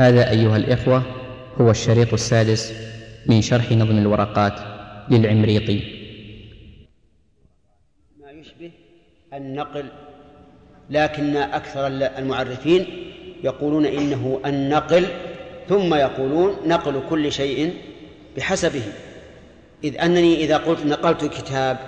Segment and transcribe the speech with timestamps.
[0.00, 1.02] هذا أيها الإخوة
[1.60, 2.72] هو الشريط السادس
[3.26, 4.52] من شرح نظم الورقات
[5.10, 5.80] للعمريطي
[8.20, 8.70] ما يشبه
[9.34, 9.84] النقل
[10.90, 12.86] لكن أكثر المعرفين
[13.44, 15.06] يقولون إنه النقل
[15.68, 17.74] ثم يقولون نقل كل شيء
[18.36, 18.82] بحسبه.
[19.84, 21.78] إذ أنني إذا قلت نقلت كتاب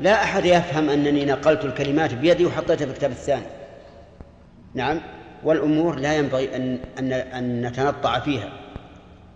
[0.00, 3.46] لا أحد يفهم أنني نقلت الكلمات بيدي وحطيتها في الكتاب الثاني.
[4.74, 5.00] نعم؟
[5.44, 8.48] والأمور لا ينبغي أن, أن, أن نتنطع فيها.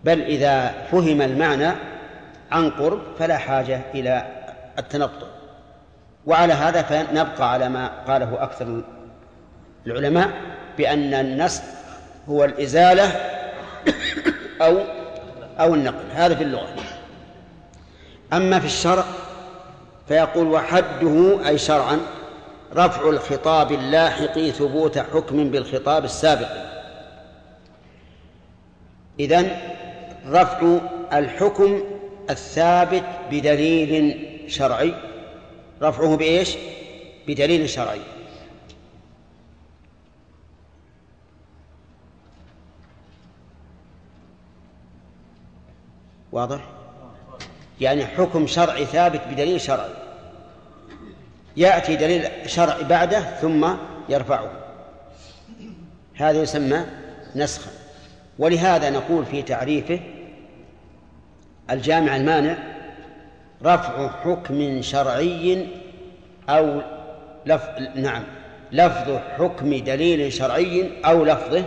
[0.03, 1.71] بل إذا فهم المعنى
[2.51, 4.25] عن قرب فلا حاجة إلى
[4.79, 5.27] التنطع.
[6.25, 8.83] وعلى هذا فنبقى على ما قاله أكثر
[9.87, 10.29] العلماء
[10.77, 11.63] بأن النسخ
[12.29, 13.11] هو الإزالة
[14.61, 14.77] أو
[15.59, 16.03] أو النقل.
[16.15, 16.67] هذا في اللغة.
[18.33, 19.03] أما في الشرع
[20.07, 21.99] فيقول وحده أي شرعا
[22.75, 26.49] رفع الخطاب اللاحق ثبوت حكم بالخطاب السابق
[29.19, 29.57] إذن
[30.27, 30.79] رفع
[31.13, 31.83] الحكم
[32.29, 34.93] الثابت بدليل شرعي
[35.81, 36.57] رفعه بإيش؟
[37.27, 38.01] بدليل شرعي
[46.31, 46.67] واضح؟
[47.81, 50.06] يعني حكم شرعي ثابت بدليل شرعي
[51.57, 53.67] يأتي دليل شرعي بعده ثم
[54.09, 54.51] يرفعه.
[56.15, 56.85] هذا يسمى
[57.35, 57.71] نسخا
[58.39, 59.99] ولهذا نقول في تعريفه
[61.71, 62.57] الجامع المانع
[63.63, 65.67] رفع حكم شرعي
[66.49, 66.81] أو
[67.45, 67.69] لف...
[67.95, 68.23] نعم
[68.71, 71.63] لفظ حكم دليل شرعي أو لفظه.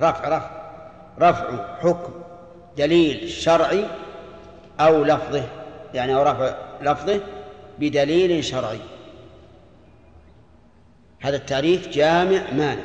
[0.00, 0.50] رفع رفع
[1.20, 2.12] رفع حكم
[2.78, 3.84] دليل شرعي
[4.80, 5.44] أو لفظه.
[5.94, 7.20] يعني أو رفع لفظه
[7.80, 8.80] بدليل شرعي.
[11.20, 12.82] هذا التعريف جامع مانع.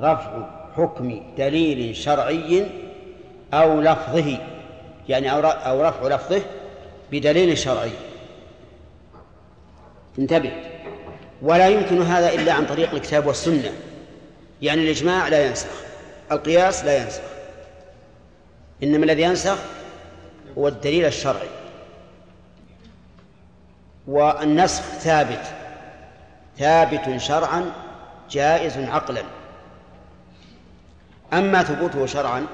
[0.00, 2.66] رفع حكم دليل شرعي
[3.54, 4.38] أو لفظه
[5.08, 6.42] يعني أو رفع لفظه
[7.12, 7.90] بدليل شرعي.
[10.18, 10.52] انتبه.
[11.42, 13.72] ولا يمكن هذا إلا عن طريق الكتاب والسنة.
[14.62, 15.82] يعني الإجماع لا ينسخ.
[16.32, 17.22] القياس لا ينسخ.
[18.82, 19.58] إنما الذي ينسخ
[20.58, 21.61] هو الدليل الشرعي.
[24.06, 25.42] والنسخ ثابت.
[26.58, 27.72] ثابت شرعا
[28.30, 29.22] جائز عقلا.
[31.32, 32.46] أما ثبوته شرعا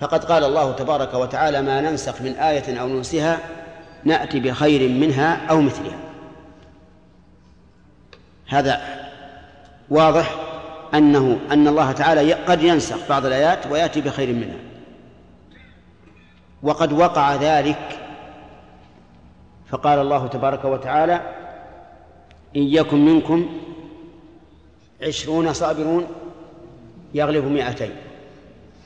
[0.00, 3.38] فقد قال الله تبارك وتعالى ما ننسخ من آية أو ننسها
[4.04, 5.98] نأتي بخير منها أو مثلها.
[8.48, 8.80] هذا
[9.90, 10.34] واضح
[10.94, 14.58] أنه أن الله تعالى قد ينسخ بعض الآيات ويأتي بخير منها.
[16.62, 17.98] وقد وقع ذلك
[19.70, 21.14] فقال الله تبارك وتعالى
[22.56, 23.48] إن يكن منكم
[25.02, 26.06] عشرون صابرون
[27.14, 27.90] يغلب مئتين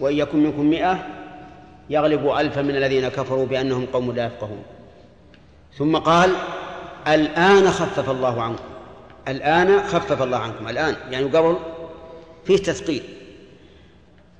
[0.01, 1.07] وإن يكن منكم مئة
[1.91, 4.63] يغلب ألفا من الذين كفروا بأنهم قوم لا يفقهون.
[5.79, 6.31] ثم قال
[7.09, 8.65] الآن خفف الله عنكم
[9.29, 10.97] الآن خفف الله عنكم الآن.
[11.11, 11.57] يعني قبل
[12.45, 13.03] فيه تثقيل.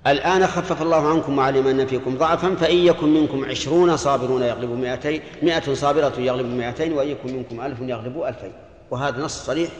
[0.07, 5.21] الآن خفف الله عنكم وعلم أن فيكم ضعفا فإن يكن منكم عشرون صابرون يغلبوا مئتين
[5.43, 8.53] مئة صابرة يغلب مئتين وإن يكن منكم ألف يغلبوا ألفين.
[8.91, 9.71] وهذا نص صريح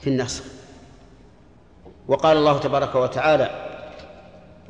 [0.00, 0.44] في النسخ
[2.08, 3.50] وقال الله تبارك وتعالى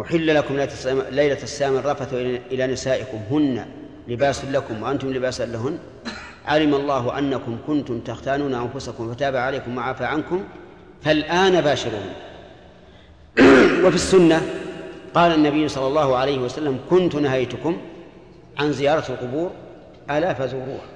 [0.00, 0.56] أحل لكم
[1.10, 2.14] ليلة الصيام الرفث
[2.50, 3.66] إلى نسائكم هن
[4.08, 5.78] لباس لكم وأنتم لباس لهن.
[6.46, 10.44] علم الله أنكم كنتم تختانون أنفسكم فتاب عليكم وعفى عنكم.
[11.02, 12.12] فالآن باشرون.
[13.84, 14.42] وفي السنة
[15.14, 17.80] قال النبي صلى الله عليه وسلم كنت نهيتكم
[18.58, 19.50] عن زيارة القبور
[20.10, 20.86] ألا فزوروها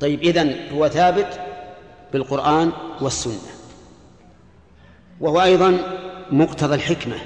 [0.00, 1.40] طيب إذن هو ثابت
[2.12, 3.52] بالقرآن والسنة.
[5.20, 5.78] وهو أيضا
[6.30, 7.16] مقتضى الحكمة.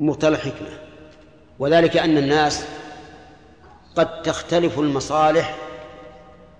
[0.00, 0.68] مقتضى الحكمة.
[1.58, 2.66] وذلك أن الناس
[3.96, 5.56] قد تختلف المصالح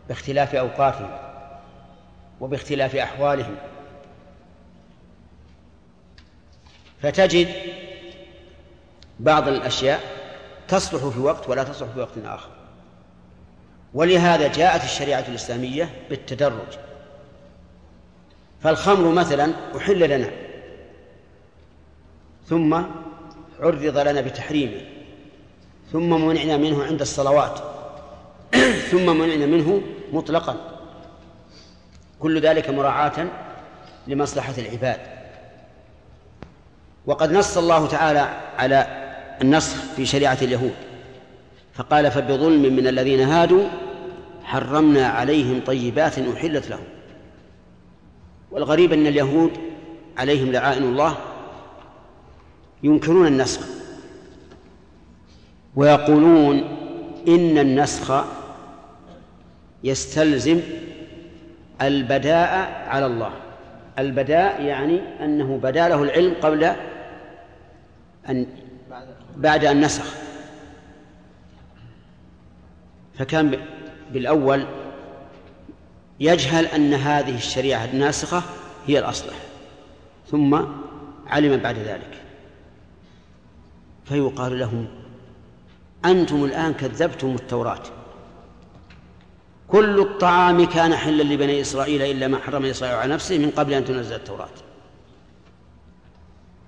[0.08, 1.10] باختلاف أوقاتهم
[2.40, 3.56] وباختلاف أحوالهم.
[7.04, 7.48] فتجد
[9.20, 10.00] بعض الأشياء
[10.68, 12.48] تصلح في وقت ولا تصلح في وقت آخر.
[13.94, 16.78] ولهذا جاءت الشريعة الإسلامية بالتدرج.
[18.62, 20.30] فالخمر مثلا أحل لنا
[22.46, 22.74] ثم
[23.60, 24.80] عرض لنا بتحريمه
[25.92, 27.58] ثم منعنا منه عند الصلوات
[28.90, 30.56] ثم منعنا منه مطلقا.
[32.20, 33.26] كل ذلك مراعاة
[34.06, 35.23] لمصلحة العباد.
[37.06, 38.28] وقد نص الله تعالى
[38.58, 38.86] على
[39.42, 40.74] النص في شريعة اليهود
[41.74, 43.64] فقال فبظلم من الذين هادوا
[44.44, 46.84] حرمنا عليهم طيبات أحلت لهم
[48.50, 49.50] والغريب أن اليهود
[50.16, 51.16] عليهم لعائن الله
[52.82, 53.60] ينكرون النسخ
[55.76, 56.56] ويقولون
[57.28, 58.24] إن النسخ
[59.84, 60.60] يستلزم
[61.82, 63.30] البداء على الله
[63.98, 66.72] البداء يعني أنه بدا له العلم قبل
[68.28, 68.46] أن
[69.36, 70.14] بعد أن نسخ.
[73.18, 73.58] فكان
[74.12, 74.66] بالأول
[76.20, 78.42] يجهل أن هذه الشريعة الناسخة
[78.86, 79.34] هي الأصلح
[80.30, 80.64] ثم
[81.26, 82.22] علم بعد ذلك.
[84.04, 84.86] فيقال لهم
[86.04, 87.82] أنتم الآن كذبتم التوراة.
[89.68, 93.84] كل الطعام كان حلا لبني إسرائيل إلا ما حرم إسرائيل على نفسه من قبل أن
[93.84, 94.48] تنزل التوراة.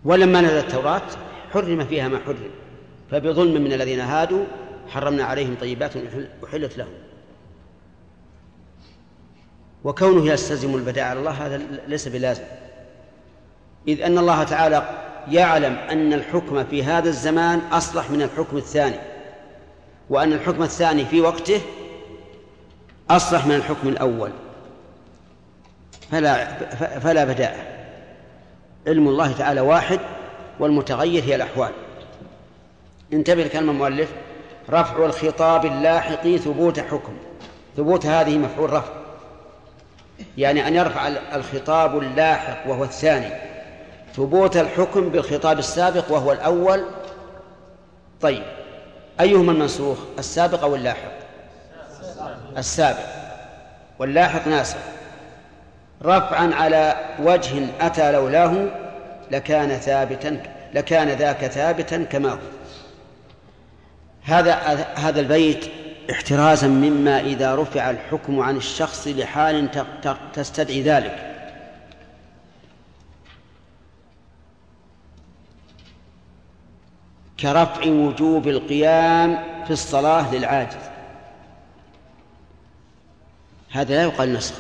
[0.05, 1.03] ولما نزلت التوراة
[1.53, 2.51] حرم فيها ما حرم.
[3.11, 4.45] فبظلم من الذين هادوا
[4.89, 5.93] حرمنا عليهم طيبات
[6.45, 6.93] أحلت لهم.
[9.85, 12.45] وكونه يستلزم البداء على الله هذا ليس بلازم.
[13.89, 14.91] إذ أن الله تعالى
[15.31, 18.99] يعلم أن الحكم في هذا الزمان أصلح من الحكم الثاني
[20.11, 21.61] وأن الحكم الثاني في وقته
[23.11, 24.31] أصلح من الحكم الأول.
[26.11, 26.59] فلا
[26.99, 27.77] فلا بداء.
[28.87, 30.01] علم الله تعالى واحد
[30.61, 31.71] والمتغير هي الأحوال.
[33.13, 34.09] انتبه لكلمة المؤلف
[34.71, 37.17] رفع الخطاب اللاحق ثبوت حكم.
[37.77, 38.93] ثبوت هذه مفعول رفع.
[40.39, 43.31] يعني أن يرفع الخطاب اللاحق وهو الثاني.
[44.17, 46.85] ثبوت الحكم بالخطاب السابق وهو الأول.
[48.21, 48.43] طيب.
[49.21, 51.13] أيهما المنسوخ؟ السابق أو اللاحق؟
[52.57, 53.07] السابق.
[53.99, 54.79] واللاحق ناسخ.
[56.03, 58.86] رفعا على وجه أتى لولاه
[59.31, 60.43] لكان ثابتا
[60.75, 62.39] لكان ذاك ثابتا كما هو.
[64.23, 64.55] هذا
[64.95, 65.71] هذا البيت
[66.11, 69.71] احترازا مما إذا رفع الحكم عن الشخص لحال
[70.35, 71.33] تستدعي ذلك.
[77.41, 80.77] كرفع وجوب القيام في الصلاة للعاجز.
[83.71, 84.55] هذا لا يقال نسخ.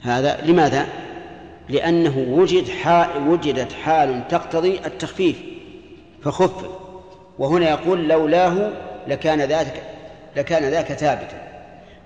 [0.00, 1.07] هذا لماذا؟
[1.68, 5.36] لأنه وجد حال وجدت حال تقتضي التخفيف
[6.22, 6.70] فخفف
[7.38, 8.72] وهنا يقول لولاه
[9.06, 9.82] لكان ذلك
[10.36, 11.48] لكان ذاك ثابتا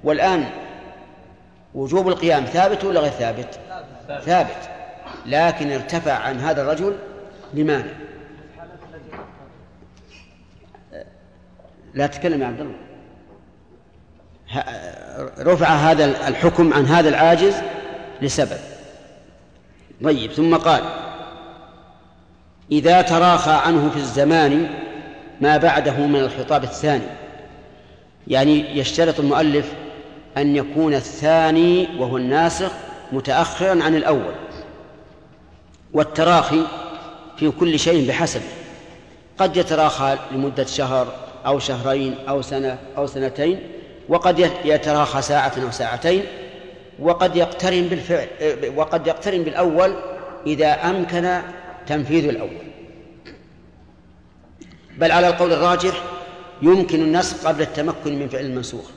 [0.05, 0.44] والآن
[1.75, 3.61] وجوب القيام ثابت ولا غير ثابت؟
[4.25, 4.70] ثابت.
[5.26, 6.97] لكن ارتفع عن هذا الرجل
[7.55, 7.94] لماذا؟
[11.94, 12.75] لا تتكلم يا عبد الله.
[15.38, 17.55] رفع هذا الحكم عن هذا العاجز
[18.23, 18.71] لسبب.
[20.04, 20.82] طيب ثم قال
[22.72, 24.69] إذا تراخى عنه في الزمان
[25.40, 27.04] ما بعده من الخطاب الثاني.
[28.28, 29.72] يعني يشترط المؤلف
[30.37, 32.70] أن يكون الثاني وهو الناسخ
[33.12, 34.34] متأخرا عن الأول
[35.93, 36.62] والتراخي
[37.37, 38.40] في كل شيء بحسب.
[39.38, 41.06] قد يتراخى لمدة شهر
[41.46, 43.60] أو شهرين أو سنة أو سنتين
[44.08, 46.22] وقد يتراخى ساعة أو ساعتين
[47.02, 48.28] وقد يقترن بالفعل
[48.76, 49.94] وقد يقترن بالأول
[50.46, 51.40] إذا أمكن
[51.87, 52.66] تنفيذ الأول.
[54.99, 56.02] بل على القول الراجح
[56.62, 58.90] يمكن النسخ قبل التمكن من فعل المنسوخ.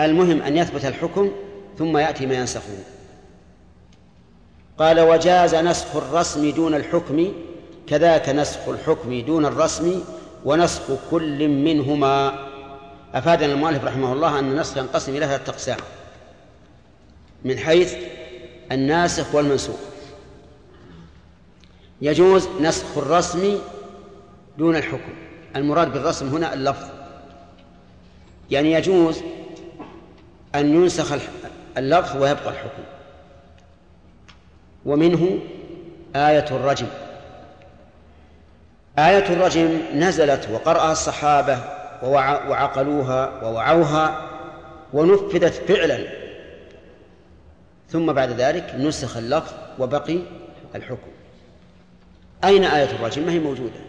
[0.00, 1.32] المهم أن يثبت الحكم
[1.78, 2.78] ثم يأتي ما ينسخه
[4.78, 7.32] قال وجاز نسخ الرسم دون الحكم
[7.86, 10.00] كذاك نسخ الحكم دون الرسم
[10.44, 12.46] ونسخ كل منهما.
[13.14, 15.78] أفادنا المؤلف رحمه الله أن النسخ ينقسم إلى ثلاثة أقسام.
[17.44, 17.94] من حيث
[18.72, 19.76] الناسخ والمنسوخ.
[22.02, 23.58] يجوز نسخ الرسم
[24.58, 25.14] دون الحكم.
[25.56, 26.86] المراد بالرسم هنا اللفظ.
[28.50, 29.22] يعني يجوز
[30.54, 31.18] أن ينسخ
[31.78, 32.82] اللفظ ويبقى الحكم.
[34.86, 35.38] ومنه
[36.16, 36.86] آية الرجم.
[38.98, 41.58] آية الرجم نزلت وقرأها الصحابة
[42.02, 44.28] وعقلوها ووعوها
[44.92, 46.25] ونفذت فعلا.
[47.88, 50.18] ثم بعد ذلك نسخ اللفظ وبقي
[50.74, 51.10] الحكم.
[52.44, 53.80] أين آية الرجم ما هي موجودة.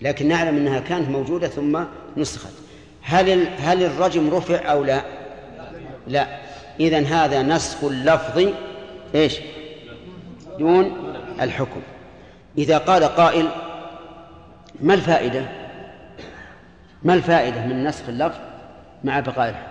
[0.00, 1.84] لكن نعلم أنها كانت موجودة ثم
[2.16, 2.52] نسخت.
[3.02, 5.02] هل هل الرجم رفع أو لا؟
[6.06, 6.26] لا.
[6.80, 8.48] إذا هذا نسخ اللفظ
[9.14, 9.40] إيش؟
[10.58, 11.80] دون الحكم.
[12.58, 13.48] إذا قال قائل
[14.80, 15.44] ما الفائدة؟
[17.02, 18.38] ما الفائدة من نسخ اللفظ
[19.04, 19.70] مع بقاء الحكم؟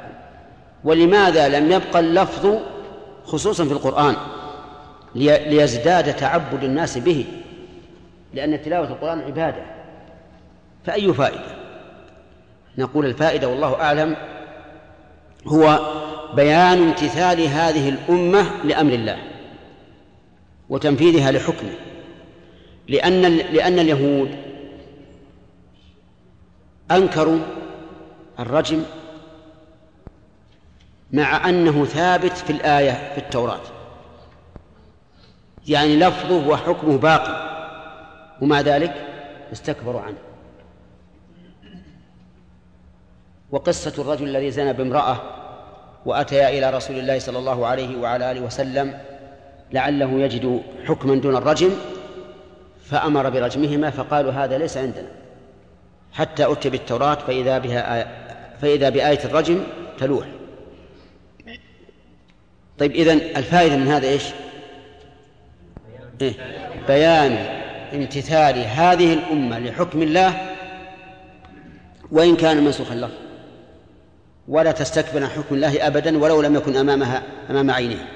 [0.83, 2.59] ولماذا لم يبقى اللفظ
[3.29, 4.15] خصوصا في القرآن
[5.15, 7.25] ليزداد تعبد الناس به
[8.33, 9.65] لأن تلاوة القرآن عبادة.
[10.85, 11.59] فأي فائدة؟
[12.77, 14.15] نقول الفائدة والله أعلم
[15.47, 15.79] هو
[16.35, 19.17] بيان امتثال هذه الأمة لأمر الله
[20.69, 21.73] وتنفيذها لحكمه.
[22.87, 24.35] لأن لأن اليهود
[26.91, 27.39] أنكروا
[28.39, 28.83] الرجم
[31.11, 33.61] مع أنه ثابت في الآية في التوراة.
[35.67, 37.49] يعني لفظه وحكمه باقي
[38.41, 38.93] ومع ذلك؟
[39.53, 40.17] استكبروا عنه.
[43.51, 45.21] وقصة الرجل الذي زنى بامرأة
[46.05, 48.97] وأتيا إلى رسول الله صلى الله عليه وعلى آله وسلم
[49.71, 51.71] لعله يجد حكما دون الرجم
[52.85, 55.07] فأمر برجمهما فقالوا هذا ليس عندنا.
[56.13, 58.07] حتى أتي بالتوراة فإذا بها آية
[58.61, 59.63] فإذا بآية الرجم
[59.97, 60.25] تلوح.
[62.79, 64.23] طيب إذن الفائدة من هذا إيش؟
[66.21, 66.33] إيه؟
[66.87, 67.31] بيان
[67.93, 70.55] امتثال هذه الأمة لحكم الله
[72.11, 73.09] وإن كان منسوخا له
[74.47, 78.07] ولا تستكبر عن حكم الله أبدا ولو لم يكن أمامها أمام عينها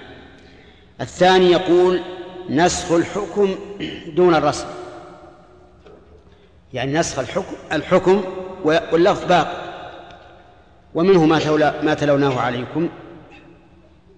[1.01, 2.01] الثاني يقول
[2.49, 3.55] نسخ الحكم
[4.15, 4.65] دون الرسم
[6.73, 8.23] يعني نسخ الحكم الحكم
[8.63, 9.63] واللفظ باق.
[10.95, 12.89] ومنه ما ما تلوناه عليكم.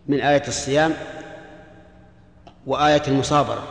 [0.08, 0.94] من آية الصيام
[2.66, 3.68] وآية المصابرة.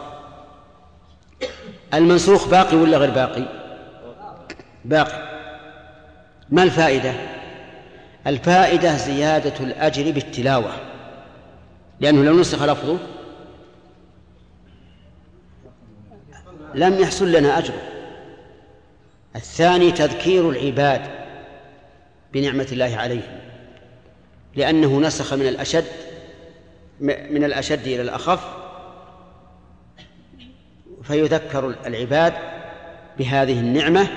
[1.94, 3.48] المنسوخ باقي ولا غير باقي؟
[4.84, 5.34] باقي.
[6.50, 7.14] ما الفائدة؟
[8.26, 10.72] الفائدة زيادة الأجر بالتلاوة.
[12.00, 12.98] لأنه لو نسخ لفظه
[16.74, 17.74] لم يحصل لنا أجر.
[19.36, 21.00] الثاني تذكير العباد
[22.32, 23.40] بنعمة الله عليهم
[24.56, 25.84] لأنه نسخ من الأشد
[27.00, 28.40] من الأشد إلى الأخف
[31.02, 32.32] فيذكر العباد
[33.18, 34.08] بهذه النعمة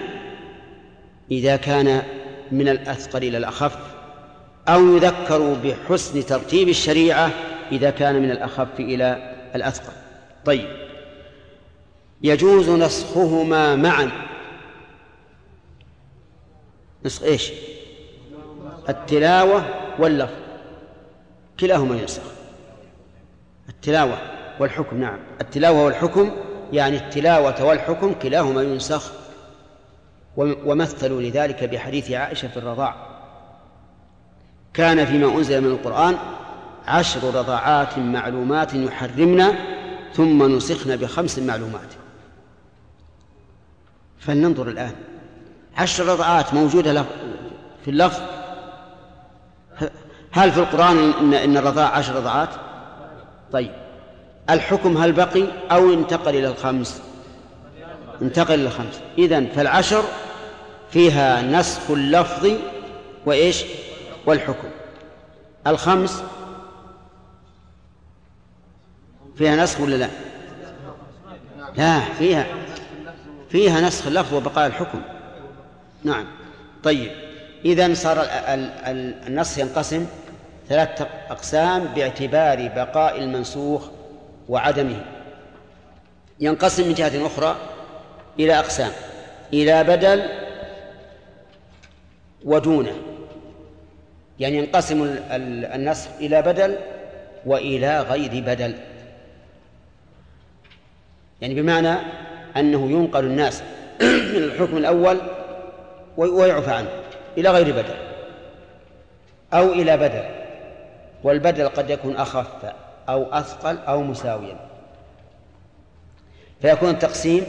[1.32, 2.04] إذا كان
[2.52, 3.78] من الأثقل إلى الأخف
[4.68, 7.32] أو يذكر بحسن ترتيب الشريعة
[7.72, 9.94] إذا كان من الأخف إلى الأثقل.
[10.46, 10.68] طيب
[12.22, 14.12] يجوز نسخهما معا.
[17.06, 17.52] نسخ إيش؟
[18.90, 19.66] التلاوة
[20.00, 20.34] واللفظ.
[21.60, 22.37] كلاهما ينسخ.
[23.78, 24.18] التلاوة
[24.60, 25.20] والحكم نعم.
[25.42, 26.32] التلاوة والحكم
[26.74, 29.12] يعني التلاوة والحكم كلاهما ينسخ
[30.38, 32.96] ومثلوا لذلك بحديث عائشة في الرضاع.
[34.74, 36.18] كان فيما أنزل من القرآن
[36.88, 39.56] عشر رضاعات معلومات يحرمنا
[40.14, 41.94] ثم نسخن بخمس معلومات.
[44.20, 44.96] فلننظر الآن.
[45.78, 47.06] عشر رضاعات موجودة
[47.86, 48.22] في اللفظ؟
[50.32, 52.50] هل في القرآن إن الرضاع عشر رضاعات؟
[53.52, 53.72] طيب.
[54.50, 57.02] الحكم هل بقي أو انتقل إلى الخمس؟
[58.22, 59.02] انتقل إلى الخمس.
[59.18, 60.04] إذن فالعشر
[60.92, 62.52] فيها نسخ اللفظ
[63.26, 63.64] وإيش؟
[64.26, 64.68] والحكم.
[65.68, 66.24] الخمس
[69.36, 70.10] فيها نسخ ولا لا؟
[71.78, 72.46] لا فيها.
[73.50, 75.02] فيها نسخ اللفظ وبقاء الحكم.
[76.04, 76.26] نعم.
[76.84, 77.12] طيب.
[77.66, 78.18] إذا صار
[79.28, 80.06] النسخ ينقسم
[80.70, 83.88] ثلاثة أقسام باعتبار بقاء المنسوخ
[84.50, 85.06] وعدمه.
[86.40, 87.56] ينقسم من جهة أخرى
[88.40, 88.92] إلى أقسام
[89.54, 90.30] إلى بدل
[92.46, 92.96] ودونه.
[94.40, 96.78] يعني ينقسم النسخ إلى بدل
[97.46, 98.76] وإلى غير بدل.
[101.42, 101.96] يعني بمعنى
[102.58, 103.64] أنه ينقل الناس
[104.34, 105.18] من الحكم الأول
[106.18, 106.90] ويعفى عنه
[107.38, 107.96] إلى غير بدل
[109.54, 110.47] أو إلى بدل.
[111.28, 112.74] والبدل قد يكون أخف
[113.10, 114.60] أو أثقل أو مساويا.
[116.62, 117.44] فيكون التقسيم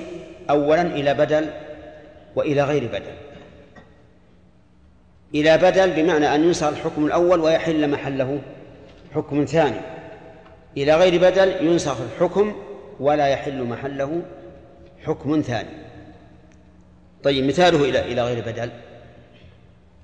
[0.51, 1.51] أولا إلى بدل
[2.37, 3.15] وإلى غير بدل.
[5.35, 8.41] إلى بدل بمعنى أن ينسخ الحكم الأول ويحل محله
[9.15, 9.81] حكم ثاني.
[10.77, 12.57] إلى غير بدل ينسخ الحكم
[13.01, 14.23] ولا يحل محله
[15.05, 15.69] حكم ثاني.
[17.23, 18.71] طيب مثاله إلى إلى غير بدل.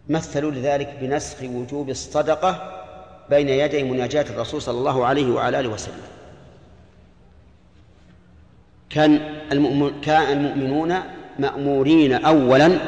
[0.08, 2.83] مثلوا لذلك بنسخ وجوب الصدقة
[3.30, 6.02] بين يدي مناجاة الرسول صلى الله عليه وعلى آله وسلم.
[8.90, 9.20] كان
[10.02, 10.94] كان المؤمنون
[11.38, 12.78] مأمورين أولا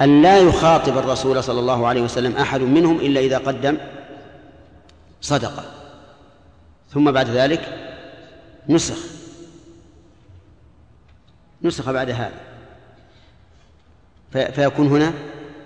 [0.00, 3.76] أن لا يخاطب الرسول صلى الله عليه وسلم أحد منهم إلا إذا قدم
[5.20, 5.64] صدقة.
[6.90, 7.60] ثم بعد ذلك
[8.68, 8.98] نسخ.
[11.62, 12.40] نسخ بعد هذا.
[14.50, 15.12] فيكون هنا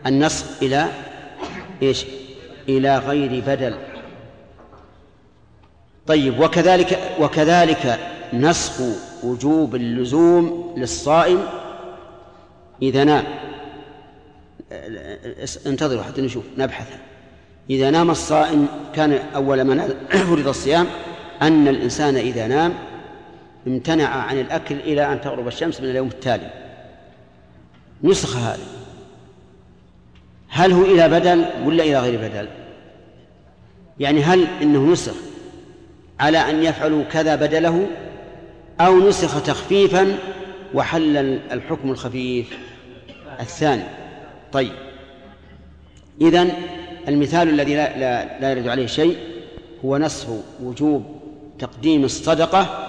[0.07, 0.89] النسخ إلى
[1.83, 2.05] إيش؟
[2.69, 3.90] إلى غير بدل.
[6.11, 7.99] طيب وكذلك وكذلك
[8.33, 8.81] نسخ
[9.23, 11.43] وجوب اللزوم للصائم
[12.83, 13.25] إذا نام.
[15.67, 16.87] انتظروا حتى نشوف نبحث.
[17.71, 19.89] إذا نام الصائم كان أول ما
[20.31, 20.87] فرض الصيام
[21.43, 22.75] أن الإنسان إذا نام
[23.67, 26.51] امتنع عن الأكل إلى أن تغرب الشمس من اليوم التالي.
[28.03, 28.67] نسخ هذا.
[30.49, 32.49] هل هو إلى بدل ولا إلى غير بدل؟
[34.01, 35.30] يعني هل إنه نسخ؟
[36.21, 37.87] على أن يفعلوا كذا بدله
[38.81, 40.19] أو نسخ تخفيفا
[40.75, 41.17] وحل
[41.53, 42.59] الحكم الخفيف.
[43.41, 43.83] الثاني
[44.53, 44.73] طيب.
[46.21, 46.53] إذن
[47.09, 49.19] المثال الذي لا, لا, لا يرد عليه شيء
[49.85, 50.27] هو نسخ
[50.63, 51.21] وجوب
[51.59, 52.87] تقديم الصدقة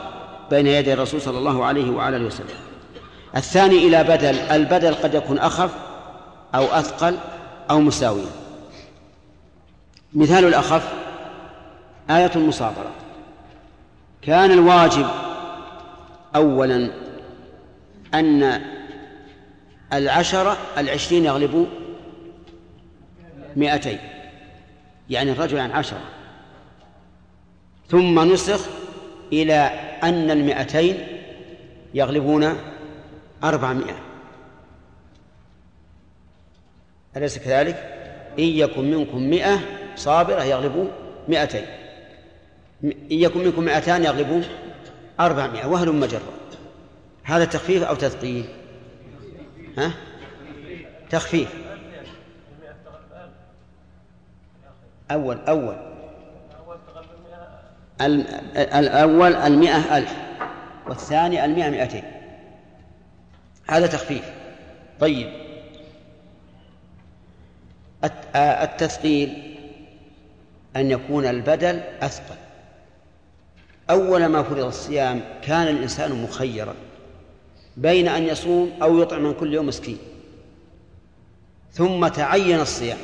[0.49, 2.47] بين يدي الرسول صلى الله عليه وعلى آله وسلم.
[3.35, 5.71] الثاني إلى بدل البدل قد يكون أخف
[6.55, 7.15] أو أثقل
[7.69, 8.31] أو مساويا.
[10.13, 10.93] مثال الأخف
[12.09, 13.00] آية المصابرة
[14.21, 15.07] كان الواجب
[16.35, 16.91] أولا
[18.13, 18.61] أن
[19.93, 21.65] العشرة العشرين يغلبوا
[23.55, 23.97] مئتين
[25.09, 26.01] يعني الرجل عن عشرة.
[27.87, 28.67] ثم نسخ
[29.33, 29.53] إلى
[30.03, 31.07] أن المئتين
[31.93, 32.57] يغلبون
[33.43, 33.95] أربعمائة.
[37.17, 37.75] أليس كذلك؟
[38.39, 39.59] إن يكن منكم مئة
[39.95, 40.85] صابرة يغلبوا
[41.27, 41.65] مئتين.
[42.83, 44.41] إن يكن منكم مئتان يغلبوا
[45.19, 46.33] أربعمائة وهل مجرة.
[47.23, 48.45] هذا تخفيف أو تثقيل
[49.77, 49.93] ها؟
[51.09, 51.53] تخفيف.
[55.11, 55.75] أول أول.
[58.57, 60.15] الأول المئة ألف
[60.87, 62.03] والثاني المئة مئتين.
[63.69, 64.31] هذا تخفيف.
[64.99, 65.29] طيب.
[68.35, 69.57] التثقيل
[70.75, 72.35] أن يكون البدل أثقل.
[73.91, 76.75] أول ما فرض الصيام كان الإنسان مخيرا
[77.77, 79.97] بين أن يصوم أو يطعم من كل يوم مسكين.
[81.71, 82.97] ثم تعين الصيام.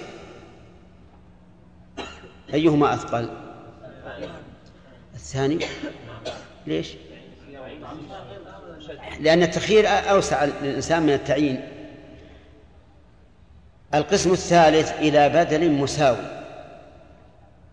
[2.53, 3.29] أيهما أثقل؟
[5.15, 5.60] الثاني.
[6.67, 6.94] ليش؟
[9.20, 11.62] لأن التخيير أوسع للإنسان من التعيين.
[13.93, 16.37] القسم الثالث إلى بدل مساوي.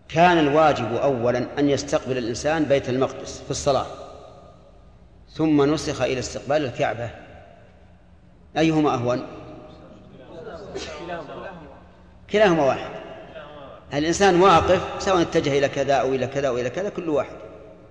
[0.09, 3.85] كان الواجب أولا أن يستقبل الإنسان بيت المقدس في الصلاة
[5.33, 7.09] ثم نسخ إلى استقبال الكعبة.
[8.57, 9.27] أيهما أهون؟
[12.29, 12.89] كلاهما واحد.
[13.93, 17.35] الإنسان واقف سواء اتجه إلى كذا أو إلى كذا أو إلى كذا كل واحد.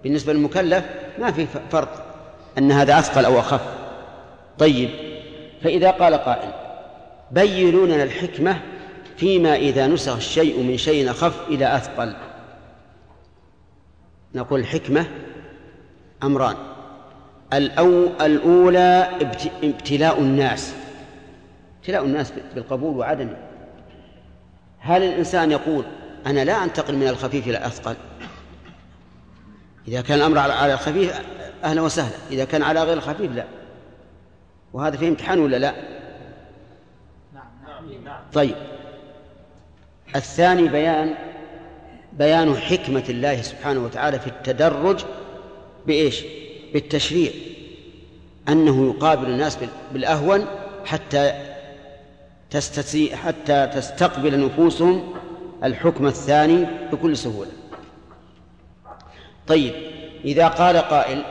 [0.03, 0.85] بالنسبة للمكلف
[1.19, 2.05] ما في فرق
[2.59, 3.61] أن هذا أثقل أو أخف.
[4.59, 4.91] طيب
[5.63, 6.53] فإذا قال قائل
[7.31, 8.61] بينوا لنا الحكمة
[9.25, 12.17] فيما إذا نسخ الشيء من شيء أخف إلى أثقل.
[14.35, 15.07] نقول الحكمة
[16.23, 16.57] أمران.
[17.53, 19.11] الأو الأولى
[19.63, 20.75] ابتلاء الناس.
[21.79, 23.37] ابتلاء الناس بالقبول وعدمه
[24.79, 25.85] هل الإنسان يقول
[26.27, 27.97] أنا لا أنتقل من الخفيف إلى الأثقل؟
[29.89, 31.21] إذا كان الأمر على الخفيف
[31.65, 32.17] أهلا وسهلا.
[32.31, 33.45] إذا كان على غير الخفيف لا.
[34.73, 35.75] وهذا فيه امتحان ولا لا؟
[38.33, 38.74] طيب.
[40.17, 41.15] الثاني بيان
[42.13, 45.05] بيان حكمة الله سبحانه وتعالى في التدرج
[45.87, 46.25] بإيش؟
[46.73, 47.31] بالتشريع.
[48.49, 49.59] أنه يقابل الناس
[49.93, 50.47] بالأهون
[50.85, 51.33] حتى
[52.51, 55.15] تستسي حتى تستقبل نفوسهم
[55.65, 57.51] الحكم الثاني بكل سهولة.
[59.47, 59.75] طيب
[60.25, 61.25] إذا قال قائل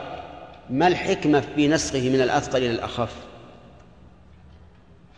[0.70, 3.14] ما الحكمة في نسخه من الأثقل إلى الأخف؟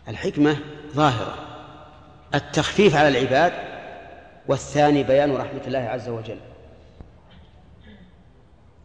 [0.08, 0.56] الحكمة
[0.94, 1.45] ظاهرة.
[2.34, 3.52] التخفيف على العباد
[4.48, 6.38] والثاني بيان رحمة الله عز وجل.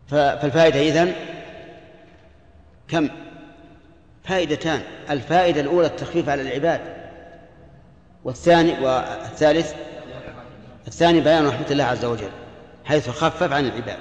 [0.08, 1.14] فالفائدة إذن
[2.88, 3.10] كم؟
[4.24, 4.82] فائدتان.
[5.10, 6.82] الفائدة الأولى التخفيف على العباد
[8.24, 9.74] والثاني والثالث
[10.88, 12.32] الثاني بيان رحمة الله عز وجل
[12.86, 13.98] حيث خفف عن العباد.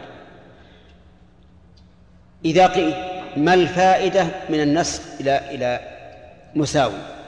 [2.44, 2.94] إذا قيل
[3.36, 5.80] ما الفائدة من النسخ إلى إلى
[6.54, 7.19] مساوي؟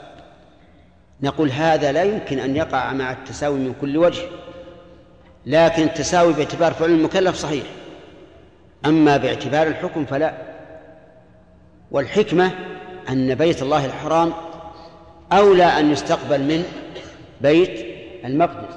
[1.23, 4.23] نقول هذا لا يمكن أن يقع مع التساوي من كل وجه
[5.47, 7.65] لكن التساوي باعتبار فعل المكلف صحيح
[8.87, 10.35] أما باعتبار الحكم فلا.
[11.91, 12.51] والحكمة
[13.09, 14.33] أن بيت الله الحرام
[15.33, 16.65] أولى أن يستقبل من
[17.41, 17.87] بيت
[18.25, 18.75] المقدس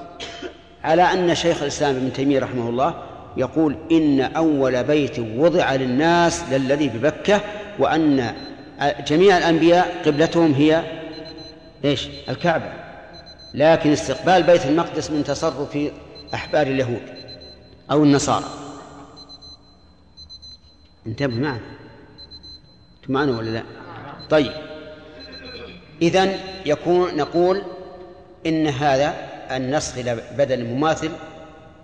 [0.84, 2.94] على أن شيخ الإسلام ابن تيمية رحمه الله
[3.38, 7.42] يقول إن أول بيت وضع للناس للذي ببكة
[7.80, 8.34] وأن
[9.08, 10.84] جميع الأنبياء قبلتهم هي
[11.86, 12.74] إيش؟ الكعبة.
[13.54, 15.78] لكن استقبال بيت المقدس من تصرف
[16.34, 17.02] أحبار اليهود
[17.92, 18.46] أو النصارى.
[21.08, 21.62] انتبه معنا.
[23.10, 23.64] معنا ولا لا؟
[24.30, 24.52] طيب.
[26.02, 27.62] إذن يكون نقول
[28.46, 29.14] إن هذا
[29.52, 31.12] النسخ إلى بدل مماثل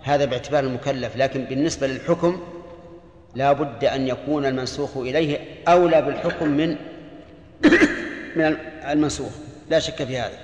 [0.02, 2.40] هذا باعتبار المكلف لكن بالنسبة للحكم
[3.34, 5.38] لا بد أن يكون المنسوخ إليه
[5.68, 6.76] أولى بالحكم من
[8.36, 8.56] من
[8.90, 9.32] المنسوخ.
[9.72, 10.38] لا شك في هذا.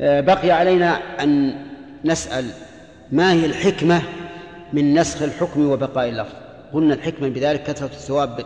[0.00, 1.54] آه، بقي علينا أن
[2.04, 2.50] نسأل
[3.12, 4.02] ما هي الحكمة
[4.72, 6.32] من نسخ الحكم وبقاء اللفظ؟
[6.72, 8.44] قلنا الحكمة بذلك كثرة الثواب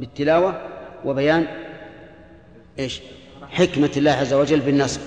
[0.00, 0.60] بالتلاوة
[1.04, 1.46] وبيان
[2.78, 3.00] إيش؟
[3.50, 5.00] حكمة الله عز وجل بالنسخ.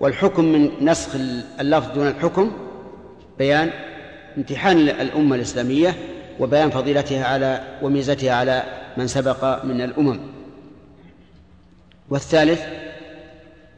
[0.00, 1.14] والحكم من نسخ
[1.60, 2.52] اللفظ دون الحكم
[3.38, 3.70] بيان
[4.36, 5.94] امتحان الأمة الإسلامية
[6.40, 8.62] وبيان فضيلتها على وميزتها على
[8.96, 10.35] من سبق من الأمم.
[12.10, 12.62] والثالث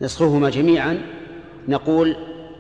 [0.01, 1.03] نسخهما جميعا
[1.69, 2.17] نقول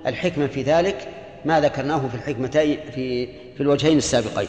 [0.06, 1.08] الحكمة في ذلك
[1.44, 4.48] ما ذكرناه في الحكمتين في في الوجهين السابقين.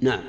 [0.00, 0.20] نعم.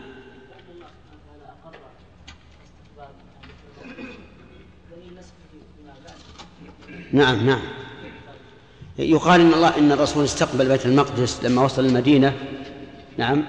[7.14, 7.62] نعم نعم.
[9.00, 12.34] يقال إن الله إن الرسول استقبل بيت المقدس لما وصل المدينة
[13.18, 13.44] نعم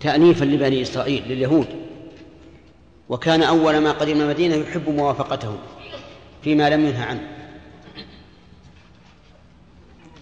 [0.00, 1.66] تأنيفا لبني إسرائيل لليهود.
[3.08, 5.58] وكان أول ما قدم المدينة يحب موافقتهم
[6.42, 7.28] فيما لم ينهى عنه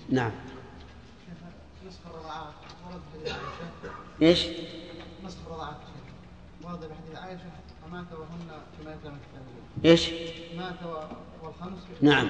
[0.09, 0.31] نعم
[4.23, 4.47] إيش؟
[5.47, 5.77] الرضاعات
[6.65, 7.45] ورد بحديث عائشة
[7.93, 8.49] وهن
[9.05, 9.13] كان
[9.85, 10.11] إيش؟
[10.57, 10.75] مات
[12.03, 12.29] نعم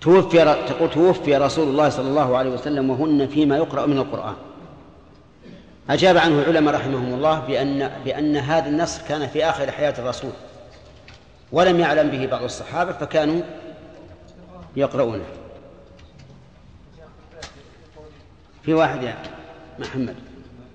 [0.00, 4.34] توفي تقول توفي رسول الله صلى الله عليه وسلم وهن فيما يقرأ من القرآن
[5.90, 10.32] أجاب عنه العلماء رحمهم الله بأن بأن هذا النص كان في آخر حياة الرسول.
[11.52, 13.42] ولم يعلم به بعض الصحابة فكانوا
[14.76, 15.24] يقرؤونه.
[18.62, 19.22] في واحد يا
[19.78, 20.16] محمد.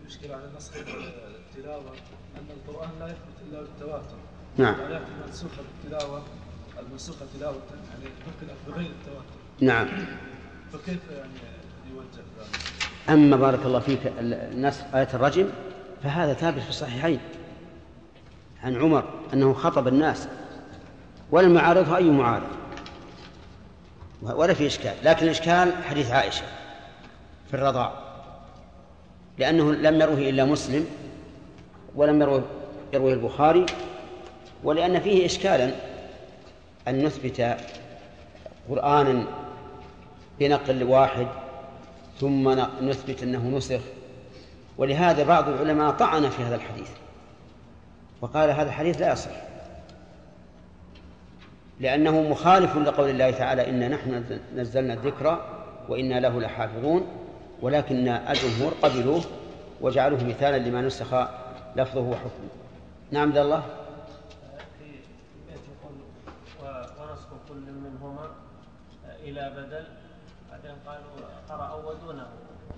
[0.02, 1.92] المشكلة على نسخ التلاوة
[2.38, 4.16] أن القرآن لا يثبت إلا بالتواتر.
[4.58, 4.76] نعم.
[4.76, 6.24] الآيات المنسوخة بالتلاوة
[6.80, 9.38] المنسوخة تلاوة يعني ممكن بغير التواتر.
[9.62, 9.88] نعم.
[10.74, 11.32] فكيف يعني
[11.92, 12.71] يوجه ذلك؟
[13.10, 15.50] أما بارك الله فيك النسخ آية الرجم
[16.04, 17.20] فهذا ثابت في الصحيحين
[18.64, 20.28] عن عمر أنه خطب الناس
[21.32, 22.48] ولم يعارضه أي معارض
[24.22, 26.44] ولا في إشكال لكن الإشكال حديث عائشة
[27.48, 27.94] في الرضاع
[29.38, 30.86] لأنه لم يروه إلا مسلم
[31.96, 32.44] ولم يروه
[32.94, 33.66] يروه البخاري
[34.64, 35.72] ولأن فيه إشكالا
[36.88, 37.58] أن نثبت
[38.70, 39.24] قرآنا
[40.40, 41.28] بنقل واحد
[42.22, 42.50] ثم
[42.82, 43.82] نثبت أنه نسخ.
[44.78, 46.90] ولهذا بعض العلماء طعن في هذا الحديث.
[48.22, 49.32] وقال هذا الحديث لا يصح.
[51.80, 55.46] لأنه مخالف لقول الله تعالى إنا نحن نزلنا الذكر
[55.90, 57.08] وإنا له لحافظون
[57.62, 59.22] ولكن الجمهور قبلوه
[59.82, 61.14] وجعلوه مثالا لما نسخ
[61.76, 62.50] لفظه وحكمه.
[63.12, 63.64] نعم عبد الله.
[69.24, 69.86] إلى بدل.
[70.52, 72.28] بعدين قالوا قرأوا ودونه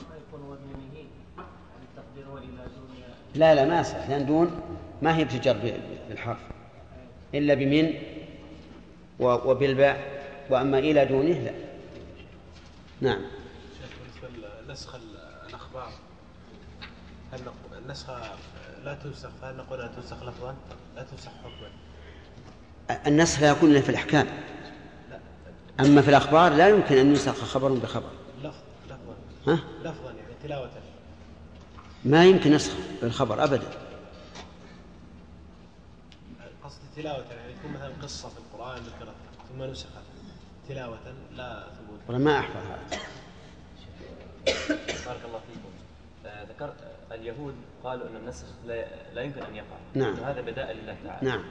[0.10, 3.04] ما يكون ودونه يعني وإلى دون
[3.36, 4.62] لا لا ما يصح لأن دون
[5.02, 6.40] ما هي بتجر بالحرف.
[7.34, 7.94] إلا بمن؟
[9.20, 10.24] وبالباء.
[10.50, 11.54] وأما إلى دونه لا.
[13.02, 13.22] نعم.
[14.24, 14.96] بالنسبة لنسخ
[15.50, 15.90] الأخبار
[17.34, 17.40] هل
[17.78, 18.10] النسخ
[18.84, 20.56] لا تنسخ فهل نقول لا تنسخ لفظا؟
[20.96, 21.70] لا تنسخ حكما.
[23.08, 24.28] النسخ لا يكون في الأحكام.
[25.80, 28.23] أما في الأخبار لا يمكن أن ينسخ خبر بخبر.
[29.48, 30.72] ها؟ لفظا يعني تلاوة.
[32.06, 33.68] ما يمكن نسخ بالخبر أبدا.
[36.64, 39.16] قصد تلاوة يعني يكون مثلا قصة في القرآن ذكرت
[39.50, 40.04] ثم نسخت
[40.70, 42.00] تلاوة لا ثبوت.
[42.08, 43.00] والله ما أحفظ هذا.
[45.06, 45.70] بارك الله فيكم.
[46.26, 46.76] آه ذكرت
[47.12, 49.78] اليهود قالوا أن النسخ لا, لا يمكن أن يقع.
[49.94, 50.14] نعم.
[50.14, 51.30] هذا بداء لله تعالى.
[51.30, 51.44] نعم.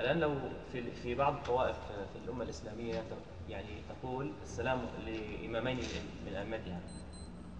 [0.00, 0.34] الآن لو
[0.72, 3.02] في في بعض الطوائف في الأمة الإسلامية
[3.48, 5.78] يعني تقول السلام لإمامين
[6.26, 6.80] من أئمتها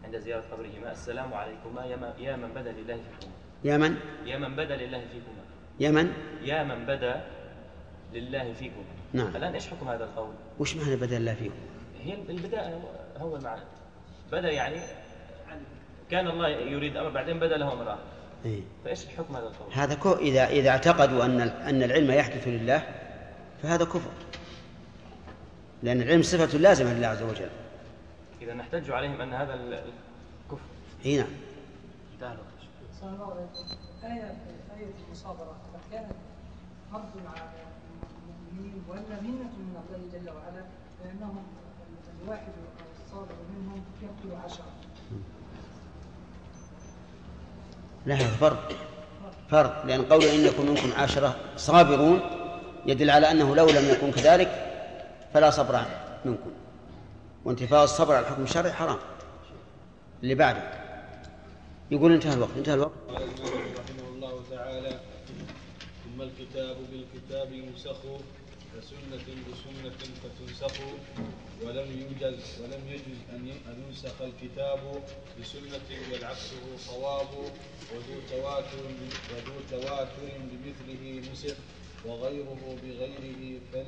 [0.04, 1.84] عند زيارة قبرهما السلام عليكما
[2.18, 3.32] يا من بدا لله فيكما
[3.64, 5.42] يا من؟ يا من بدا لله فيكما
[5.80, 7.26] يا من؟ يا من بدا
[8.12, 11.54] لله فيكم نعم الآن إيش حكم هذا القول؟ وش معنى بدا الله فيكم؟
[12.02, 12.82] هي البداء
[13.16, 13.62] هو المعنى
[14.32, 14.76] بدا يعني
[16.10, 18.02] كان الله يريد أمر بعدين بدا له أمر آخر
[18.44, 22.82] إيه؟ فإيش حكم هذا القول؟ هذا كو إذا إذا اعتقدوا أن أن العلم يحدث لله
[23.62, 24.10] فهذا كفر
[25.82, 27.48] لأن العلم صفة لازمة لله عز وجل.
[28.42, 30.66] إذا نحتج عليهم أن هذا الكفر.
[31.06, 31.26] إي نعم.
[34.04, 34.36] آية
[34.76, 35.56] آية المصابرة
[35.92, 36.12] كانت
[36.92, 37.50] فرض على
[38.52, 38.82] المؤمنين
[39.22, 40.64] منة من الله جل وعلا
[41.04, 41.42] لأنهم
[42.24, 42.52] الواحد
[43.04, 44.66] الصابر منهم يقتل عشرة
[48.06, 48.58] لا فرض
[49.50, 52.20] فرض لأن قول إنكم منكم عشرة صابرون
[52.86, 54.75] يدل على أنه لو لم يكن كذلك
[55.36, 55.84] فلا صبر
[56.24, 56.50] منكم.
[57.44, 58.98] وانتفاء الصبر على الحكم الشرعي حرام.
[60.22, 60.62] اللي بعده.
[61.90, 62.50] يقول انتهى الوقت.
[62.56, 62.92] انتهى الوقت.
[63.10, 65.00] رحمه الله تعالى.
[66.04, 67.96] ثم الكتاب بالكتاب ينسخ
[68.76, 70.80] كسنة بسنة فتنسخ
[71.62, 74.80] ولم يوجز ولم يجز أن ينسخ الكتاب
[75.40, 77.28] بسنة بل عكسه صواب
[77.92, 78.84] وذو تواتر
[79.30, 81.56] وذو تواتر بمثله نسخ
[82.06, 83.86] وغيره بغيره فل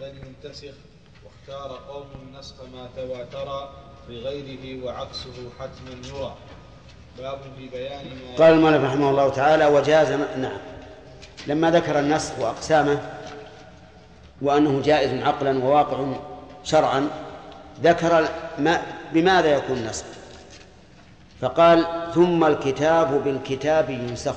[0.00, 0.74] فلينتسخ
[1.24, 3.68] واختار قوم النسخ ما تواتر
[4.08, 6.34] بغيره وعكسه حتما يرى.
[7.18, 10.58] باب في بيان ما قال المؤلف رحمه الله تعالى وجاز نعم.
[11.46, 12.98] لما ذكر النسخ وأقسامه
[14.42, 16.12] وأنه جائز عقلا وواقع
[16.64, 17.10] شرعا
[17.82, 18.28] ذكر
[18.58, 18.82] ما
[19.12, 20.04] بماذا يكون النسخ
[21.40, 24.36] فقال ثم الكتاب بالكتاب ينسخ.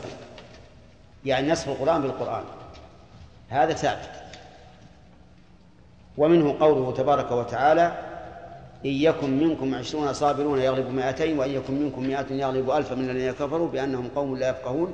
[1.25, 2.43] يعني نسخ القرآن بالقرآن.
[3.49, 4.18] هذا ثابت.
[6.19, 7.97] ومنه قوله تبارك وتعالى
[8.86, 13.32] إن يكن منكم عشرون صابرون يغلب مائتين وإن يكن منكم مائة يغلب ألفا من الذين
[13.32, 14.93] كفروا بأنهم قوم لا يفقهون.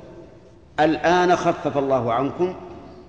[0.80, 2.54] الآن خفف الله عنكم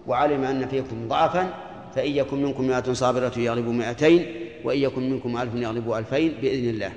[0.08, 1.54] وعلم أن فيكم ضعفا
[1.96, 4.26] فإن يكن منكم مائة صابرة يغلب مائتين
[4.64, 6.94] وإن يكن منكم ألف يغلب ألفين بإذن الله.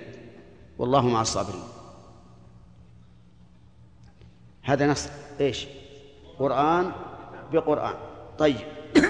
[0.79, 1.63] والله مع الصابرين.
[4.63, 5.09] هذا نص.
[5.41, 5.67] إيش؟
[6.39, 6.91] قرآن
[7.53, 7.95] بقرآن.
[8.39, 8.57] طيب.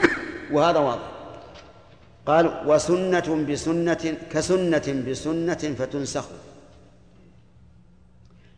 [0.52, 1.19] وهذا واضح.
[2.26, 6.28] قال وسنة بسنة كسنة بسنة فتنسخ.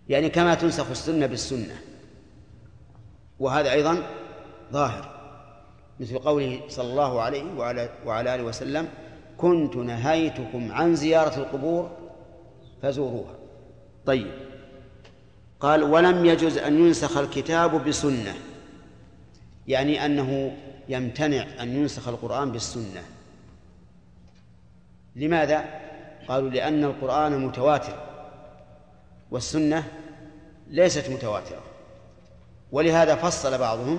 [0.09, 1.77] يعني كما تنسخ السنة بالسنة.
[3.39, 4.07] وهذا أيضا
[4.73, 5.13] ظاهر.
[6.01, 8.89] مثل قوله صلى الله عليه وعلى, وعلى آله وسلم
[9.39, 11.91] كنت نهيتكم عن زيارة القبور
[12.83, 13.35] فزوروها.
[14.07, 14.31] طيب.
[15.61, 18.35] قال ولم يجز أن ينسخ الكتاب بسنة.
[19.69, 20.57] يعني أنه
[20.89, 23.03] يمتنع أن ينسخ القرآن بالسنة.
[25.17, 25.65] لماذا؟
[26.29, 27.95] قالوا لأن القرآن متواتر
[29.31, 29.85] والسنة
[30.69, 31.63] ليست متواترة
[32.73, 33.99] ولهذا فصل بعضهم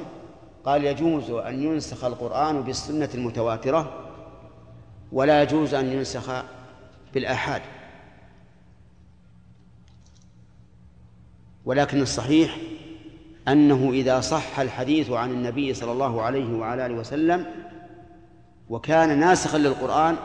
[0.66, 4.10] قال يجوز أن ينسخ القرآن بالسنة المتواترة
[5.12, 6.44] ولا يجوز أن ينسخ
[7.14, 7.62] بالآحاد
[11.66, 12.58] ولكن الصحيح
[13.48, 17.46] أنه إذا صح الحديث عن النبي صلى الله عليه وعلى آله وسلم
[18.70, 20.16] وكان ناسخا للقرآن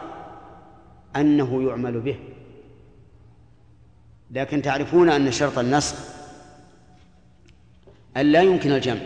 [1.16, 2.18] أنه يعمل به.
[4.31, 5.97] لكن تعرفون أن شرط النسخ
[8.16, 9.01] أن لا يمكن الجمع.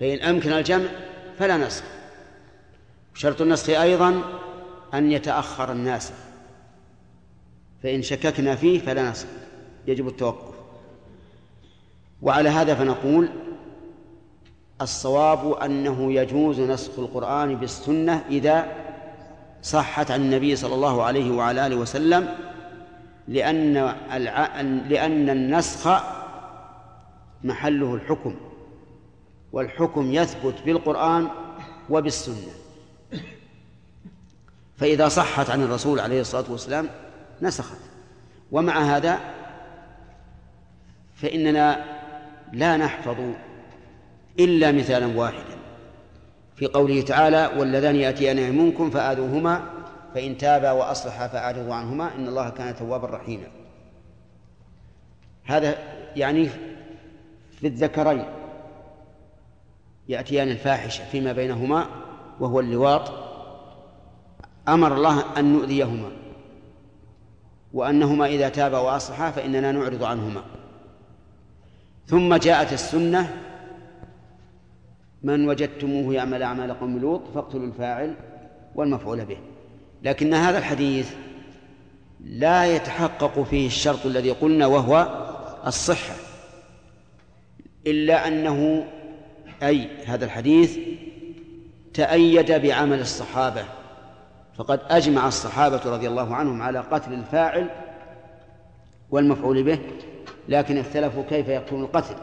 [0.00, 0.88] فإن أمكن الجمع
[1.38, 1.84] فلا نسخ
[3.14, 4.22] شرط النسخ أيضا
[4.94, 6.14] أن يتأخر الناسخ
[7.82, 9.26] فإن شككنا فيه فلا نسخ
[9.86, 10.54] يجب التوقف.
[12.22, 13.28] وعلى هذا فنقول
[14.82, 18.83] الصواب أنه يجوز نسخ القرآن بالسنة إذا
[19.64, 22.34] صحت عن النبي صلى الله عليه وعلى آله وسلم
[23.28, 23.76] لأن
[24.12, 24.60] الع...
[24.60, 25.88] لأن النسخ
[27.44, 28.36] محله الحكم
[29.52, 31.28] والحكم يثبت بالقرآن
[31.90, 32.52] وبالسنة.
[34.76, 36.88] فإذا صحت عن الرسول عليه الصلاة والسلام
[37.42, 37.78] نسخت.
[38.52, 39.20] ومع هذا
[41.14, 41.84] فإننا
[42.52, 43.16] لا نحفظ
[44.38, 45.63] إلا مثالا واحدا.
[46.56, 49.64] في قوله تعالى واللذان يأتيان منكم فآذوهما
[50.14, 53.46] فإن تابا وأصلحا فأعرضوا عنهما إن الله كان توابا رحيما.
[55.44, 55.78] هذا
[56.16, 56.48] يعني
[57.60, 58.24] في الذكرين
[60.08, 61.86] يأتيان الفاحشة فيما بينهما
[62.40, 63.12] وهو اللواط.
[64.68, 66.10] أمر الله أن نؤذيهما.
[67.72, 70.42] وأنهما إذا تابا وأصلحا فإننا نعرض عنهما.
[72.06, 73.36] ثم جاءت السنة
[75.24, 78.14] من وجدتموه يعمل أعمال قوم لوط فاقتلوا الفاعل
[78.74, 79.36] والمفعول به.
[80.02, 81.14] لكن هذا الحديث
[82.24, 85.24] لا يتحقق فيه الشرط الذي قلنا وهو
[85.66, 86.14] الصحة
[87.86, 88.86] إلا أنه
[89.62, 90.78] أي هذا الحديث
[91.94, 93.64] تأيد بعمل الصحابة
[94.54, 97.70] فقد أجمع الصحابة رضي الله عنهم على قتل الفاعل
[99.10, 99.78] والمفعول به
[100.48, 102.14] لكن اختلفوا كيف يكون القتل.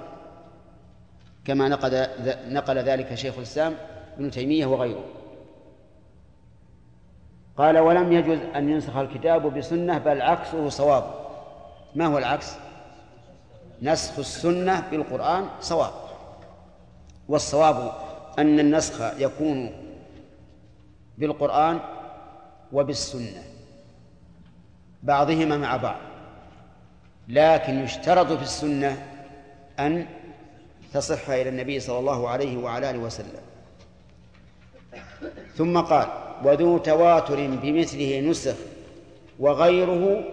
[1.46, 2.08] كما نقل
[2.54, 3.76] نقل ذلك شيخ الإسلام
[4.18, 5.04] ابن تيمية وغيره.
[7.58, 11.04] قال ولم يجوز أن ينسخ الكتاب بسنة بل عكسه صواب.
[11.96, 12.54] ما هو العكس؟
[13.82, 15.92] نسخ السنة بالقرآن صواب.
[17.28, 17.92] والصواب
[18.40, 19.72] أن النسخ يكون
[21.18, 21.80] بالقرآن
[22.74, 23.44] وبالسنة
[25.04, 26.00] بعضهما مع بعض
[27.28, 29.08] لكن يشترط في السنة
[29.80, 30.06] أن
[30.94, 33.42] تصح إلى النبي صلى الله عليه وعلى آله وسلم.
[35.56, 36.08] ثم قال
[36.44, 38.56] وذو تواتر بمثله نسخ
[39.40, 40.24] وغيره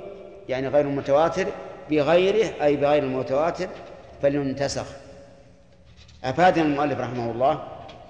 [0.48, 1.46] يعني غير المتواتر
[1.90, 3.68] بغيره أي بغير المتواتر
[4.22, 4.86] فلينتسخ.
[6.24, 7.62] أفادنا المؤلف رحمه الله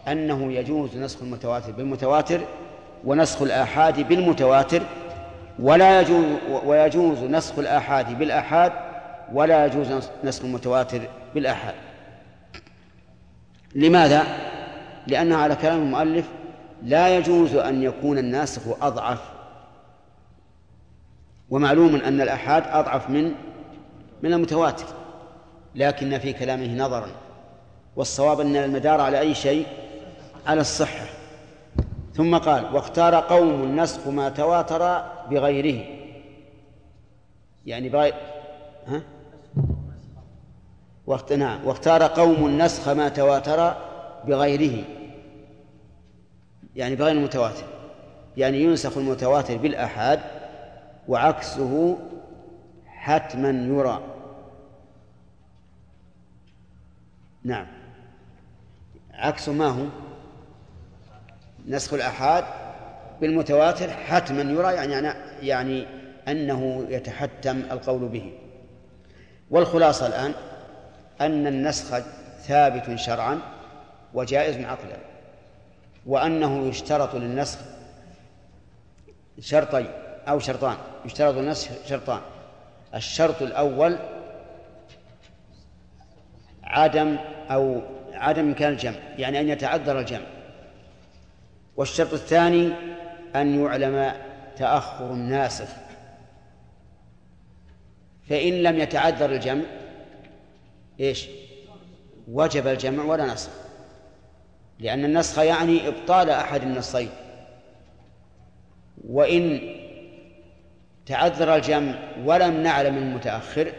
[0.09, 2.41] أنه يجوز نسخ المتواتر بالمتواتر
[3.05, 4.83] ونسخ الآحاد بالمتواتر
[5.59, 6.25] ولا يجوز
[6.65, 8.73] ويجوز نسخ الآحاد بالآحاد
[9.33, 11.01] ولا يجوز نسخ المتواتر
[11.35, 11.75] بالآحاد.
[13.75, 14.25] لماذا؟
[15.07, 16.29] لأن على كلام المؤلف
[16.83, 19.21] لا يجوز أن يكون الناسخ أضعف
[21.51, 23.35] ومعلوم أن الآحاد أضعف من
[24.23, 24.87] من المتواتر
[25.75, 27.09] لكن في كلامه نظرا
[27.97, 29.67] والصواب أن المدار على أي شيء
[30.47, 31.07] على الصحة
[32.15, 35.85] ثم قال واختار قوم النسخ ما تواتر بغيره
[37.67, 38.15] يعني بغير
[38.87, 39.03] ها؟
[41.09, 41.33] واخت...
[41.33, 41.67] نعم.
[41.67, 43.75] واختار قوم النسخ ما تواتر
[44.25, 44.85] بغيره.
[46.77, 47.65] يعني بغير المتواتر.
[48.37, 50.21] يعني ينسخ المتواتر بالآحاد
[51.09, 51.99] وعكسه
[52.87, 54.01] حتما يرى.
[57.45, 57.67] نعم.
[59.15, 59.85] عكس ما هو؟
[61.69, 62.45] نسخ الآحاد
[63.21, 65.87] بالمتواتر حتما يرى يعني يعني
[66.29, 68.33] أنه يتحتم القول به.
[69.51, 70.35] والخلاصة الآن؟
[71.21, 71.99] أن النسخ
[72.41, 73.39] ثابت شرعا
[74.15, 74.97] وجائز عقلا
[76.07, 77.59] وأنه يشترط للنسخ
[79.41, 79.91] شرطين
[80.29, 82.21] أو شرطان يشترط للنسخ شرطان.
[82.95, 83.99] الشرط الأول
[86.65, 87.17] عدم
[87.51, 90.27] أو عدم إمكان الجمع يعني أن يتعذر الجمع.
[91.77, 92.73] والشرط الثاني
[93.37, 94.13] أن يعلم
[94.57, 95.69] تأخر الناسخ.
[98.29, 99.65] فإن لم يتعذر الجمع
[101.01, 101.29] إيش؟
[102.29, 103.51] وجب الجمع ولا نسخ
[104.79, 107.11] لأن النسخ يعني إبطال أحد النصين
[109.09, 109.61] وإن
[111.07, 113.73] تعذر الجمع ولم نعلم المتأخر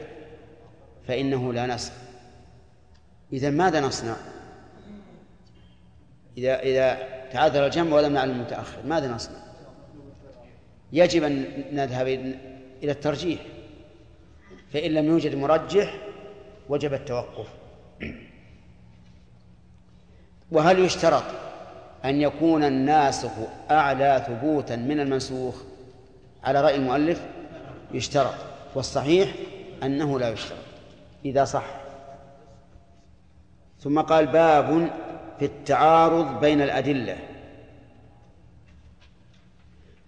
[1.08, 1.93] فإنه لا نسخ
[3.34, 4.15] إذا ماذا نصنع؟
[6.38, 6.97] إذا إذا
[7.32, 9.39] تعذر الجمع ولم نعلم المتأخر ماذا نصنع؟
[10.93, 12.08] يجب أن نذهب
[12.84, 13.39] إلى الترجيح
[14.73, 16.09] فإن لم يوجد مرجح
[16.69, 17.47] وجب التوقف.
[20.51, 21.23] وهل يشترط
[22.05, 23.32] أن يكون الناسخ
[23.71, 25.55] أعلى ثبوتا من المنسوخ؟
[26.43, 27.21] على رأي المؤلف
[27.91, 28.36] يشترط
[28.75, 29.29] والصحيح
[29.84, 30.58] أنه لا يشترط
[31.25, 31.65] إذا صح.
[33.79, 34.91] ثم قال باب
[35.39, 37.17] في التعارض بين الأدلة.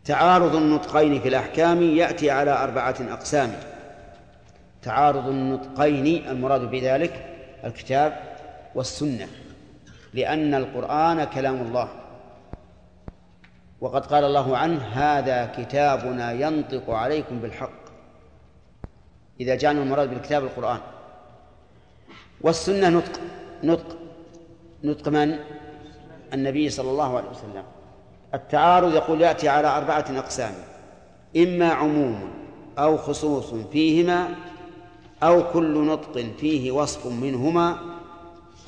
[0.05, 3.59] تعارض النطقين في الأحكام يأتي على أربعة أقسام.
[4.83, 7.25] تعارض النطقين المراد بذلك
[7.63, 8.37] الكتاب
[8.75, 9.27] والسنة
[10.13, 11.89] لأن القرآن كلام الله.
[13.81, 17.81] وقد قال الله عنه هذا كتابنا ينطق عليكم بالحق.
[19.39, 20.79] إذا جاءنا المراد بالكتاب القرآن.
[22.41, 23.19] والسنة نطق
[23.63, 23.97] نطق
[24.83, 25.39] نطق من؟
[26.33, 27.63] النبي صلى الله عليه وسلم.
[28.33, 30.53] التعارض يقول يأتي على أربعة أقسام
[31.37, 32.29] إما عموم
[32.77, 34.27] أو خصوص فيهما
[35.23, 37.77] أو كل نطق فيه وصف منهما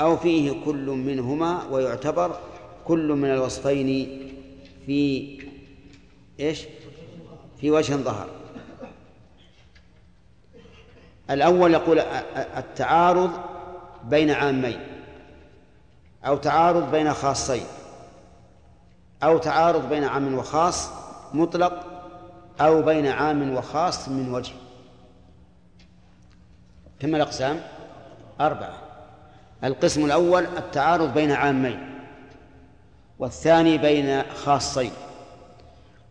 [0.02, 2.40] أو فيه كل منهما ويعتبر
[2.86, 3.88] كل من الوصفين
[4.86, 5.28] في
[6.40, 6.66] إيش؟
[7.62, 8.28] في وجه ظهر
[11.30, 12.00] الأول يقول
[12.58, 13.32] التعارض
[14.04, 14.80] بين عامين
[16.26, 17.66] أو تعارض بين خاصين
[19.24, 20.90] أو تعارض بين عام وخاص
[21.34, 21.86] مطلق
[22.62, 24.54] أو بين عام وخاص من وجه
[27.04, 27.60] كم الأقسام
[28.42, 28.74] أربعة.
[29.64, 32.00] القسم الأول التعارض بين عامين.
[33.20, 34.92] والثاني بين خاصين.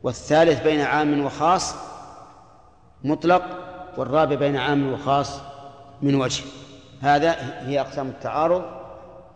[0.02, 1.74] والثالث بين عام وخاص
[3.04, 3.42] مطلق
[3.96, 5.40] والرابع بين عام وخاص
[6.02, 6.44] من وجه.
[7.00, 8.62] هذا هي أقسام التعارض.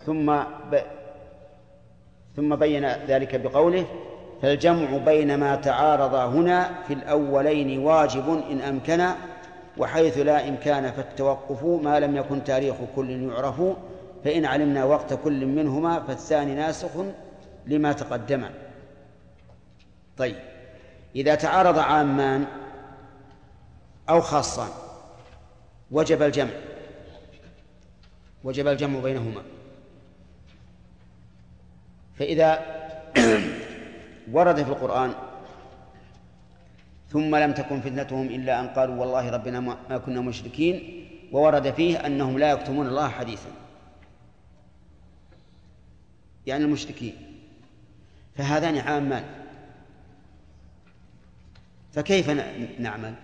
[0.06, 0.36] ثم
[0.70, 0.80] ب...
[2.36, 3.86] ثم بين ذلك بقوله
[4.42, 9.08] فالجمع بين ما تعارض هنا في الأولين واجب إن أمكن
[9.78, 13.62] وحيث لا إمكان فالتوقف ما لم يكن تاريخ كل يعرف
[14.24, 16.90] فإن علمنا وقت كل منهما فالثاني ناسخ
[17.66, 18.48] لما تقدم.
[20.18, 20.36] طيب
[21.16, 22.46] إذا تعارض عامان
[24.08, 24.68] أو خاصان
[25.90, 26.50] وجب الجمع.
[28.44, 29.42] وجب الجمع بينهما.
[32.18, 32.76] فإذا
[34.32, 35.12] ورد في القرآن
[37.16, 42.38] ثم لم تكن فتنتهم إلا أن قالوا والله ربنا ما كنا مشركين وورد فيه أنهم
[42.38, 43.48] لا يكتمون الله حديثا.
[46.46, 47.14] يعني المشركين.
[48.34, 49.24] فهذان عامان.
[51.92, 52.30] فكيف
[52.78, 53.14] نعمل؟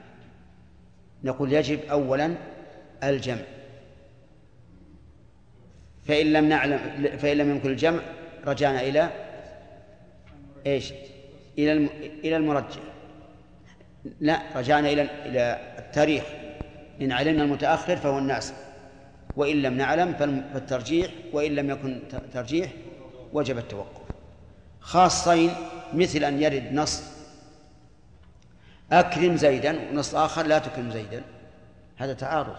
[1.24, 2.34] نقول يجب أولا
[3.03, 3.43] الجمع.
[6.07, 6.78] فإن لم نعلم
[7.18, 8.01] فإن لم يمكن الجمع
[8.47, 9.11] رجعنا إلى
[10.66, 10.93] إيش؟
[11.59, 11.72] إلى
[12.24, 12.80] إلى المرجح
[14.20, 16.24] لا رجعنا إلى إلى التاريخ.
[17.00, 18.53] إن علمنا المتأخر فهو الناس.
[19.36, 20.12] وإن لم نعلم
[20.55, 22.70] فالترجيح وإن لم يكن ترجيح
[23.32, 24.03] وجب التوقف.
[24.80, 25.50] خاصين
[25.94, 27.03] مثل أن يرد نص
[28.92, 31.22] أكرم زيدا ونص آخر لا تكرم زيدا.
[31.96, 32.57] هذا تعارض.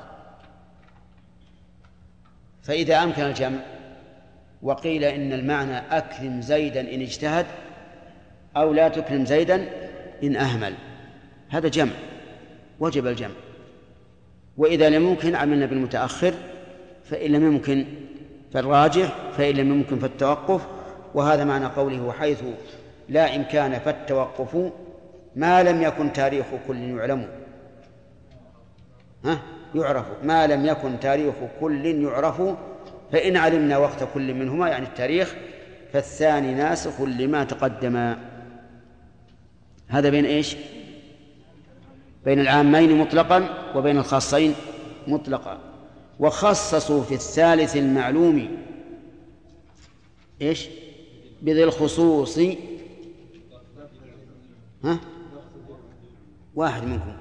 [2.63, 3.59] فإذا أمكن الجمع
[4.61, 7.45] وقيل إن المعنى أكرم زيدا إن اجتهد
[8.57, 9.69] أو لا تكرم زيدا
[10.23, 10.73] إن أهمل.
[11.53, 11.91] هذا جمع
[12.79, 13.35] وجب الجمع.
[14.57, 16.33] وإذا لم يمكن عملنا بالمتأخر
[17.03, 17.85] فإن لم يمكن
[18.53, 20.67] فالراجح فإن لم يمكن فالتوقف.
[21.13, 22.43] وهذا معنى قوله وحيث
[23.09, 24.71] لا إمكان فالتوقف
[25.35, 27.27] ما لم يكن تاريخ كل يعلم.
[29.25, 29.39] ها؟
[29.75, 30.05] يعرف.
[30.23, 32.41] ما لم يكن تاريخ كل يعرف
[33.11, 35.35] فإن علمنا وقت كل منهما يعني التاريخ
[35.93, 38.15] فالثاني ناسخ لما تقدم.
[39.87, 40.55] هذا بين إيش؟
[42.25, 44.55] بين العامين مطلقا وبين الخاصين
[45.07, 45.59] مطلقا.
[46.19, 48.57] وخصصوا في الثالث المعلوم
[50.41, 50.67] إيش؟
[51.41, 52.39] بذي الخصوص.
[54.83, 54.99] ها؟
[56.55, 57.13] واحد منكم.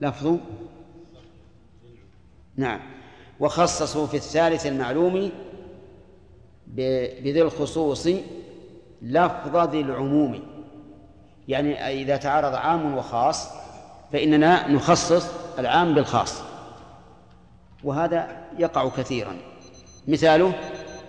[0.00, 0.36] لفظ
[2.56, 2.80] نعم.
[3.40, 5.30] وخصصوا في الثالث المعلوم
[6.66, 8.08] بذي الخصوص
[9.02, 10.57] لفظ ذي العموم.
[11.48, 13.48] يعني إذا تعارض عام وخاص
[14.12, 15.26] فإننا نخصص
[15.58, 16.34] العام بالخاص.
[17.84, 18.28] وهذا
[18.58, 19.36] يقع كثيرا.
[20.08, 20.52] مثاله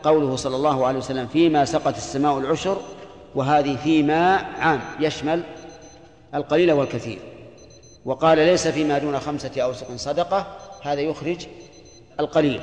[0.04, 2.78] قوله صلى الله عليه وسلم فيما سقت السماء العشر
[3.36, 5.44] وهذه فيما عام يشمل
[6.36, 7.20] القليل والكثير.
[8.06, 10.48] وقال ليس فيما دون خمسة أوسق صدقة
[10.82, 11.46] هذا يخرج
[12.20, 12.62] القليل.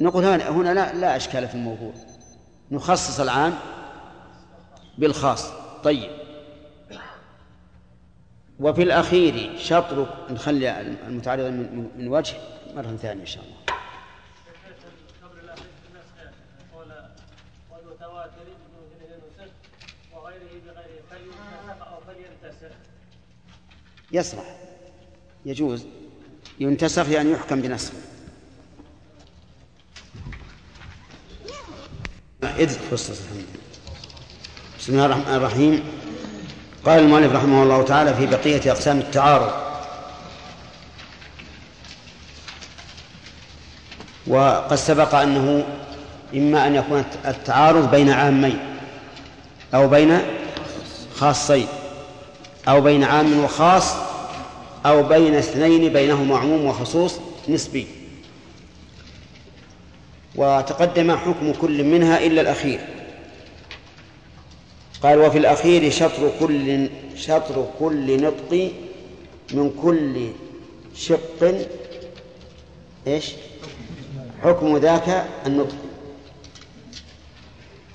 [0.00, 1.92] نقول هنا لا, لا أشكال في الموضوع.
[2.70, 3.54] نخصص العام
[4.98, 5.50] بالخاص.
[5.84, 6.21] طيب.
[8.62, 12.34] وفي الأخير شطر نخلي المتعرض من, وجه
[12.74, 13.56] مرة ثانية إن شاء الله.
[24.12, 24.56] يصلح
[25.46, 25.86] يجوز.
[26.60, 27.92] ينتسخ يعني يحكم بنسخ
[32.42, 32.92] ادرك
[34.78, 36.01] بسم الله الرحمن الرحيم.
[36.86, 39.52] قال المؤلف رحمه الله تعالى في بقية أقسام التعارض.
[44.26, 45.64] وقد سبق أنه
[46.34, 48.58] إما أن يكون التعارض بين عامين
[49.74, 50.18] أو بين
[51.16, 51.66] خاصين
[52.68, 53.94] أو بين عام وخاص
[54.86, 57.14] أو بين اثنين بينهما عموم وخصوص
[57.48, 57.86] نسبي.
[60.34, 62.80] وتقدم حكم كل منها إلا الأخير.
[65.02, 68.72] قال وفي الأخير شطر كل شطر كل نطق
[69.54, 70.28] من كل
[70.94, 71.66] شق
[73.06, 73.32] إيش؟
[74.42, 75.76] حكم ذاك النطق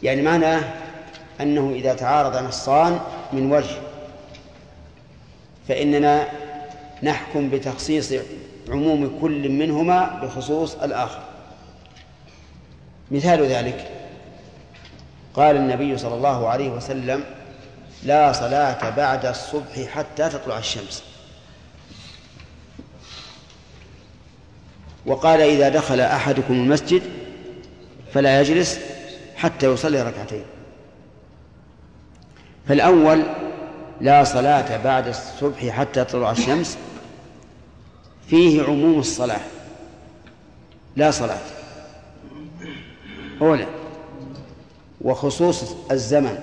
[0.04, 0.74] يعني معناه
[1.42, 3.00] أنه إذا تعارض نصان
[3.34, 3.82] من وجه
[5.68, 6.28] فإننا
[7.04, 8.14] نحكم بتخصيص
[8.70, 11.24] عموم كل منهما بخصوص الآخر
[13.12, 13.97] مثال ذلك
[15.38, 17.24] قال النبي صلى الله عليه وسلم
[18.04, 21.04] لا صلاة بعد الصبح حتى تطلع الشمس.
[25.06, 27.02] وقال إذا دخل أحدكم المسجد
[28.14, 28.80] فلا يجلس
[29.36, 30.44] حتى يصلي ركعتين.
[32.68, 33.24] فالأول
[34.02, 36.78] لا صلاة بعد الصبح حتى تطلع الشمس.
[38.30, 39.42] فيه عموم الصلاة.
[40.96, 41.40] لا صلاة.
[43.42, 43.66] أولا
[45.02, 46.38] وخصوص الزمن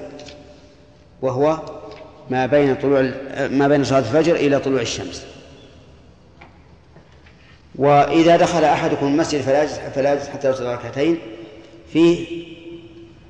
[1.22, 1.59] وهو
[2.30, 3.12] ما بين طلوع
[3.50, 5.26] ما بين صلاة الفجر إلى طلوع الشمس.
[7.74, 11.18] وإذا دخل أحدكم المسجد فلا يجلس فلا يجلس حتى يصلي ركعتين.
[11.92, 12.44] فيه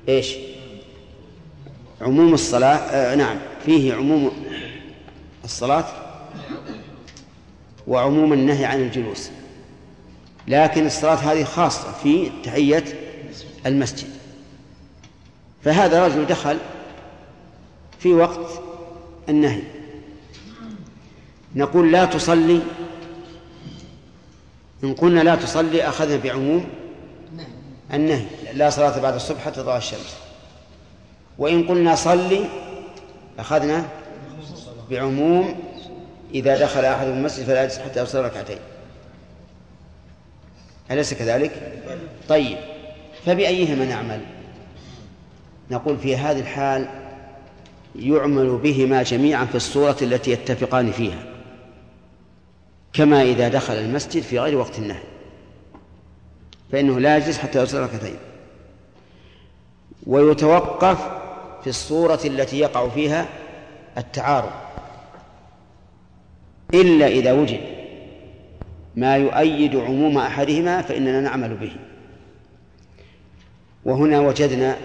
[0.09, 0.35] إيش؟
[2.01, 4.31] عموم الصلاة آه نعم فيه عموم
[5.43, 5.85] الصلاة
[7.87, 9.29] وعموم النهي عن الجلوس.
[10.47, 12.83] لكن الصلاة هذه خاصة في تحية
[13.65, 14.14] المسجد.
[15.65, 16.57] فهذا رجل دخل
[17.99, 18.61] في وقت
[19.29, 19.61] النهي.
[21.55, 22.61] نقول لا تصلي.
[24.83, 26.65] إن قلنا لا تصلي أخذنا بعموم
[27.93, 28.25] النهي.
[28.53, 30.15] لا صلاة بعد الصبح حتى تضع الشمس.
[31.37, 32.45] وإن قلنا صلي
[33.39, 33.85] أخذنا
[34.89, 35.59] بعموم.
[36.33, 38.59] إذا دخل أحد المسجد فلا يجلس حتى يصلي ركعتين.
[40.91, 41.81] أليس كذلك؟
[42.29, 42.57] طيب.
[43.25, 44.34] فبأيهما نعمل؟
[45.71, 46.87] نقول في هذه الحال
[47.95, 51.23] يعمل بهما جميعا في الصورة التي يتفقان فيها
[52.93, 55.03] كما إذا دخل المسجد في غير وقت النهي
[56.71, 58.15] فإنه لا يجلس حتى يصلي ركعتين.
[60.07, 60.97] ويتوقف
[61.63, 63.29] في الصورة التي يقع فيها
[63.97, 64.51] التعارض
[66.73, 67.61] إلا إذا وجد
[68.95, 71.71] ما يؤيد عموم أحدهما فإننا نعمل به.
[73.85, 74.77] وهنا وجدنا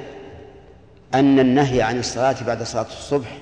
[1.14, 3.38] أن النهي عن الصلاة بعد صلاة الصبح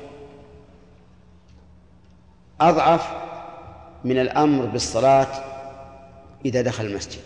[2.60, 3.08] أضعف
[4.04, 5.44] من الأمر بالصلاة
[6.44, 7.20] إذا دخل المسجد.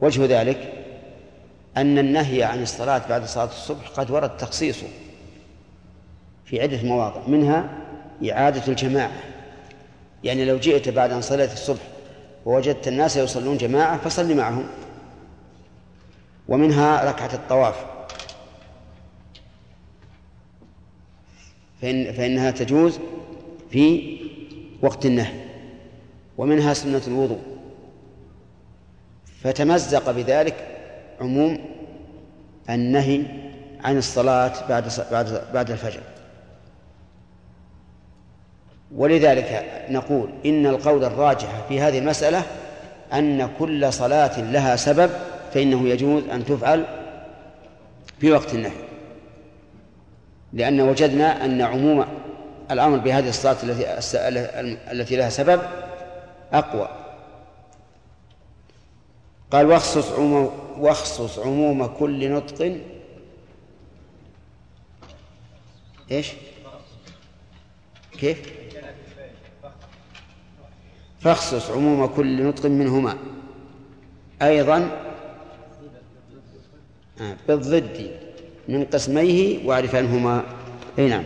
[0.00, 0.72] وجه ذلك
[1.76, 4.86] أن النهي عن الصلاة بعد صلاة الصبح قد ورد تخصيصه
[6.44, 7.70] في عدة مواضع منها
[8.30, 9.20] إعادة الجماعة.
[10.24, 11.82] يعني لو جئت بعد أن صليت الصبح
[12.46, 14.66] ووجدت الناس يصلون جماعة فصل معهم.
[16.48, 17.74] ومنها ركعة الطواف.
[21.82, 22.98] فإن فإنها تجوز
[23.70, 24.16] في
[24.82, 25.34] وقت النهي
[26.38, 27.40] ومنها سنة الوضوء.
[29.42, 30.54] فتمزق بذلك
[31.20, 31.58] عموم
[32.70, 33.22] النهي
[33.84, 36.00] عن الصلاة بعد بعد بعد الفجر.
[38.94, 42.42] ولذلك نقول إن القول الراجح في هذه المسألة
[43.12, 45.10] أن كل صلاة لها سبب
[45.54, 46.84] فإنه يجوز أن تفعل
[48.20, 48.89] في وقت النهي.
[50.52, 52.04] لأن وجدنا أن عموم
[52.70, 53.98] الأمر بهذه الصلاة التي
[54.92, 55.62] التي لها سبب
[56.52, 56.88] أقوى
[59.50, 62.80] قال واخصص عموم واخصص عموم كل نطق
[66.10, 66.32] إيش؟
[68.18, 68.60] كيف؟
[71.20, 73.18] فاخصص عموم كل نطق منهما
[74.42, 75.06] أيضا
[77.20, 78.19] آه، بالضد
[78.70, 80.42] من قسميه واعرف أنهما
[80.98, 81.24] أي نعم.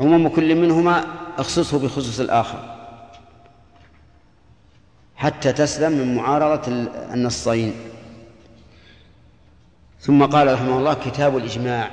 [0.00, 1.04] عموم كل منهما
[1.38, 2.76] أخصصه بخصوص الآخر.
[5.16, 6.72] حتى تسلم من معارضة
[7.14, 7.74] النصين.
[10.00, 11.90] ثم قال رحمه الله كتاب الإجماع.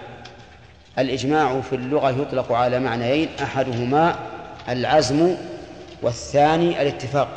[1.00, 4.16] الإجماع في اللغة يطلق على معنيين أحدهما
[4.70, 5.36] العزم
[6.02, 7.28] والثاني الاتفاق.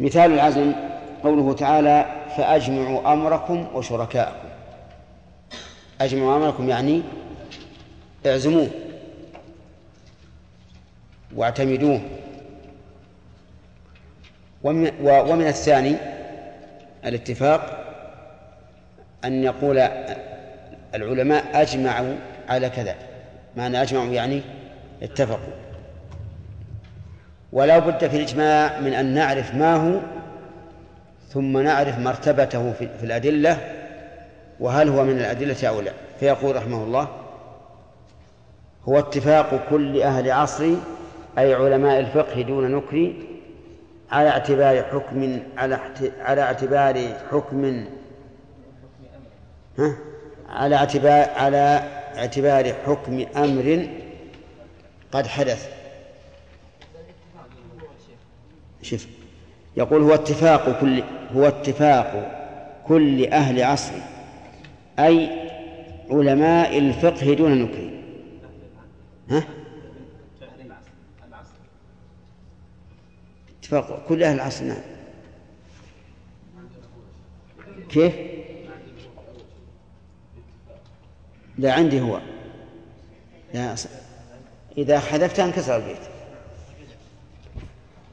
[0.00, 0.72] مثال العزم
[1.22, 4.48] قوله تعالى فأجمعوا أمركم وشركاءكم.
[6.00, 7.02] أجمعوا أمركم يعني
[8.26, 8.68] اعزموه
[11.36, 12.00] واعتمدوه.
[14.62, 15.96] ومن, ومن الثاني
[17.04, 17.84] الاتفاق
[19.24, 19.78] أن يقول
[20.94, 22.14] العلماء أجمعوا
[22.48, 22.94] على كذا.
[23.56, 24.42] معنى أجمعوا يعني
[25.02, 25.54] اتفقوا.
[27.52, 30.00] ولا بد في الإجماع من أن نعرف ما هو
[31.34, 33.58] ثم نعرف مرتبته في, الأدلة
[34.60, 35.92] وهل هو من الأدلة أو لا.
[36.20, 37.08] فيقول رحمه الله
[38.88, 40.78] هو اتفاق كل أهل عصري
[41.38, 43.28] أي علماء الفقه دون نكري
[44.10, 45.80] على اعتبار حكم على
[46.20, 47.86] على اعتبار حكم
[49.78, 49.96] ها؟
[50.48, 51.82] على اعتبار على
[52.16, 53.88] اعتبار حكم أمر
[55.12, 55.68] قد حدث.
[58.82, 59.06] شوف.
[59.76, 61.02] يقول هو اتفاق كل
[61.34, 62.40] هو اتفاق
[62.86, 63.94] كل أهل عصر
[64.98, 65.48] أي
[66.10, 68.04] علماء الفقه دون نكري
[69.30, 69.44] ها؟
[73.58, 74.82] اتفاق كل أهل العصر نعم
[77.88, 78.14] كيف؟
[81.58, 82.20] لا عندي هو
[83.54, 83.74] لا
[84.78, 86.13] إذا حذفتها أنكسر البيت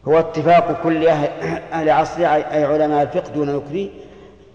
[0.07, 1.27] هو اتفاق كل أهل,
[1.73, 3.91] أهل عصر أي علماء الفقه دون نكري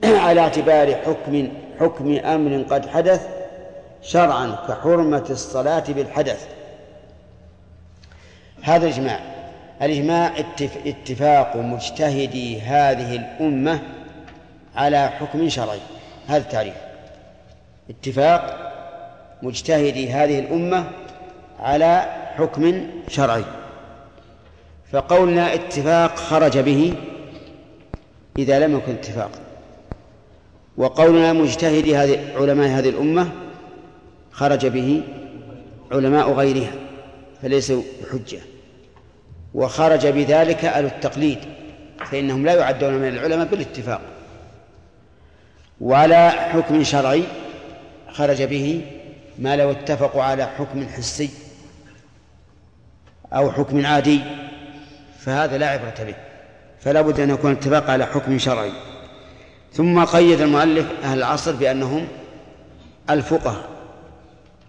[0.25, 1.49] على اعتبار حكم
[1.81, 3.29] حكم أمر قد حدث
[4.03, 6.47] شرعا كحرمة الصلاة بالحدث.
[8.63, 9.21] هذا إجماع
[9.83, 10.33] الإجماع
[10.87, 13.81] اتفاق مجتهدي هذه الأمة
[14.77, 15.81] على حكم شرعي.
[16.29, 16.75] هذا التعريف.
[17.91, 18.73] اتفاق
[19.43, 20.85] مجتهدي هذه الأمة
[21.61, 23.45] على حكم شرعي.
[24.93, 26.95] فقولنا اتفاق خرج به
[28.39, 29.31] إذا لم يكن اتفاق.
[30.77, 33.29] وقولنا مجتهدي هذه علماء هذه الأمة
[34.33, 35.03] خرج به
[35.93, 36.73] علماء غيرها
[37.43, 37.73] فليس
[38.13, 38.41] حجة
[39.55, 41.39] وخرج بذلك أهل التقليد
[42.11, 44.01] فإنهم لا يعدون من العلماء بالاتفاق.
[45.81, 47.23] وعلى حكم شرعي
[48.13, 48.85] خرج به
[49.39, 51.31] ما لو اتفقوا على حكم حسي
[53.33, 54.21] أو حكم عادي
[55.27, 56.15] فهذا لا عبرة به
[56.81, 58.73] فلا بد أن يكون اتفاق على حكم شرعي.
[59.73, 62.09] ثم قيد المؤلف أهل العصر بأنهم
[63.11, 63.69] الفقهاء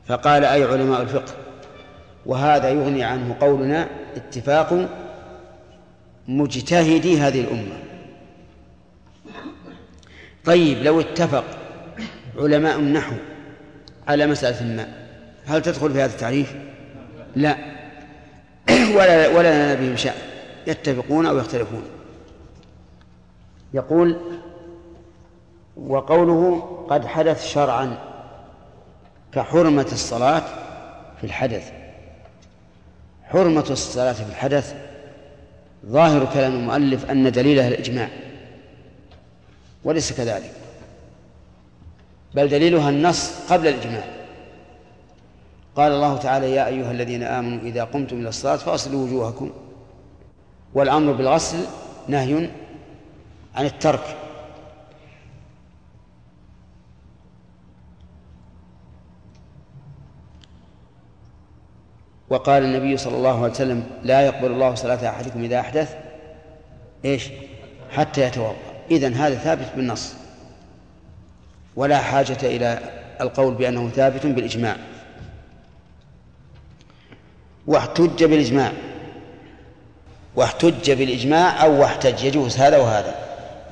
[0.07, 1.33] فقال أي علماء الفقه؟
[2.25, 4.87] وهذا يغني عنه قولنا اتفاق
[6.27, 7.77] مجتهدي هذه الأمة.
[10.45, 11.43] طيب لو اتفق
[12.37, 13.15] علماء النحو
[14.07, 14.87] على مسألة ما
[15.45, 16.55] هل تدخل في هذا التعريف؟
[17.35, 17.57] لا.
[18.95, 20.36] ولا ولا لنا بهم شأن.
[20.67, 21.83] يتفقون أو يختلفون.
[23.73, 24.17] يقول
[25.77, 27.97] وقوله قد حدث شرعا
[29.33, 30.43] كحرمة الصلاة
[31.17, 31.71] في الحدث.
[33.23, 34.75] حرمة الصلاة في الحدث
[35.85, 38.09] ظاهر كلام المؤلف أن دليلها الإجماع
[39.83, 40.51] وليس كذلك
[42.35, 44.03] بل دليلها النص قبل الإجماع.
[45.75, 49.51] قال الله تعالى يا أيها الذين آمنوا إذا قمتم إلى الصلاة فأصلوا وجوهكم.
[50.77, 51.57] والأمر بالغسل
[52.07, 52.49] نهي
[53.55, 54.17] عن الترك.
[62.29, 65.95] وقال النبي صلى الله عليه وسلم لا يقبل الله صلاة أحدكم إذا أحدث.
[67.05, 67.29] إيش؟
[67.91, 68.55] حتى يتوضأ.
[68.91, 70.15] إذن هذا ثابت بالنص.
[71.75, 72.79] ولا حاجة إلى
[73.21, 74.77] القول بأنه ثابت بالإجماع.
[77.67, 78.71] واحتج بالإجماع.
[80.37, 83.15] واحتج بالإجماع أو واحتج يجوز هذا وهذا.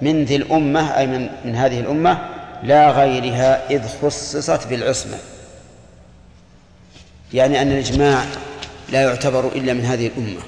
[0.02, 2.18] من ذي الأمة أي من, من هذه الأمة
[2.64, 5.18] لا غيرها إذ خصصت بالعصمة.
[7.34, 8.24] يعني أن الإجماع
[8.92, 10.42] لا يعتبر إلا من هذه الأمة.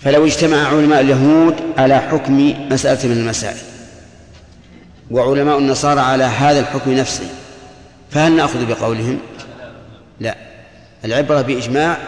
[0.00, 3.56] فلو اجتمع علماء اليهود على حكم مسألة من المسائل
[5.10, 7.26] وعلماء النصارى على هذا الحكم نفسه
[8.10, 9.18] فهل نأخذ بقولهم؟
[10.20, 10.36] لا.
[11.04, 11.98] العبرة بإجماع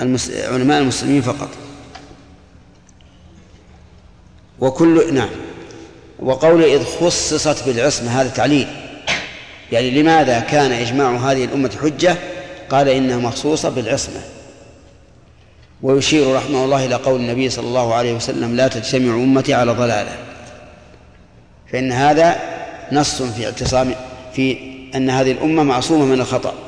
[0.00, 0.30] المس...
[0.30, 1.48] علماء المسلمين فقط.
[4.60, 5.28] وكل نعم.
[6.18, 8.68] وقول إذ خصصت بالعصمة هذا تعليل.
[9.72, 12.16] يعني لماذا كان إجماع هذه الأمة حجة؟
[12.70, 14.20] قال إنها مخصوصة بالعصمة.
[15.82, 20.16] ويشير رحمه الله إلى قول النبي صلى الله عليه وسلم لا تجتمع أمتي على ضلالة.
[21.72, 22.36] فإن هذا
[22.92, 23.94] نص في اعتصام
[24.34, 24.58] في
[24.94, 26.67] أن هذه الأمة معصومة من الخطأ.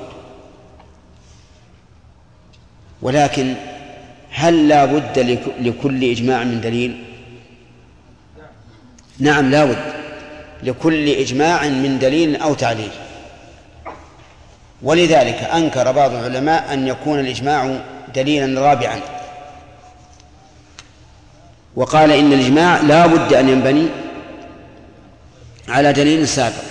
[3.02, 3.54] ولكن
[4.30, 5.18] هل لا بد
[5.60, 7.04] لكل إجماع من دليل؟
[9.18, 9.92] نعم لا بد.
[10.62, 12.90] لكل إجماع من دليل أو تعليل.
[14.82, 17.80] ولذلك أنكر بعض العلماء أن يكون الإجماع
[18.14, 19.00] دليلا رابعا.
[21.76, 23.88] وقال إن الإجماع لا بد أن ينبني
[25.68, 26.70] على دليل سابق.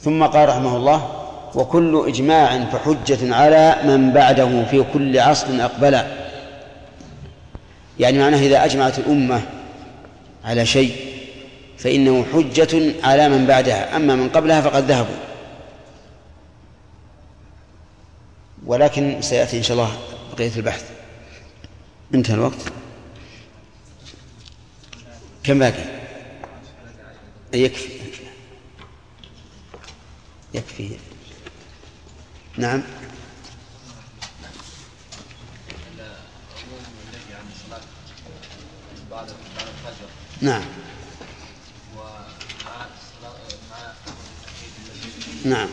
[0.00, 6.06] ثم قال رحمه الله وكل إجماع فحجة على من بعده في كل عصر أقبلا
[7.98, 9.42] يعني معناه إذا أجمعت الأمة
[10.44, 10.96] على شيء
[11.78, 13.96] فإنه حجة على من بعدها.
[13.96, 15.16] أما من قبلها فقد ذهبوا.
[18.66, 19.98] ولكن سيأتي إن شاء الله
[20.32, 20.90] بقية البحث.
[22.14, 22.72] انتهى الوقت.
[25.44, 25.84] كم باقي؟
[27.54, 27.88] يكفي.
[30.54, 30.90] يكفي.
[32.58, 32.82] نعم.
[40.42, 40.62] نعم.
[45.44, 45.68] نعم.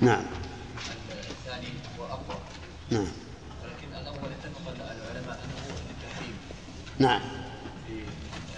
[0.00, 0.22] نعم.
[1.30, 1.68] الثاني
[1.98, 2.36] هو اقوى
[2.90, 3.06] نعم.
[3.62, 6.36] ولكن الأول اتفق العلماء انه للتحريم
[6.98, 7.20] نعم.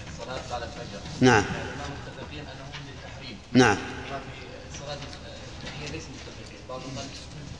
[0.08, 6.96] الصلاه بعد الفجر نعم العلماء متفقين انه للتحريم نعم في صلاه التحيه ليس متفقين بعضهم
[6.96, 7.59] قال واجب وبعضهم قال ليس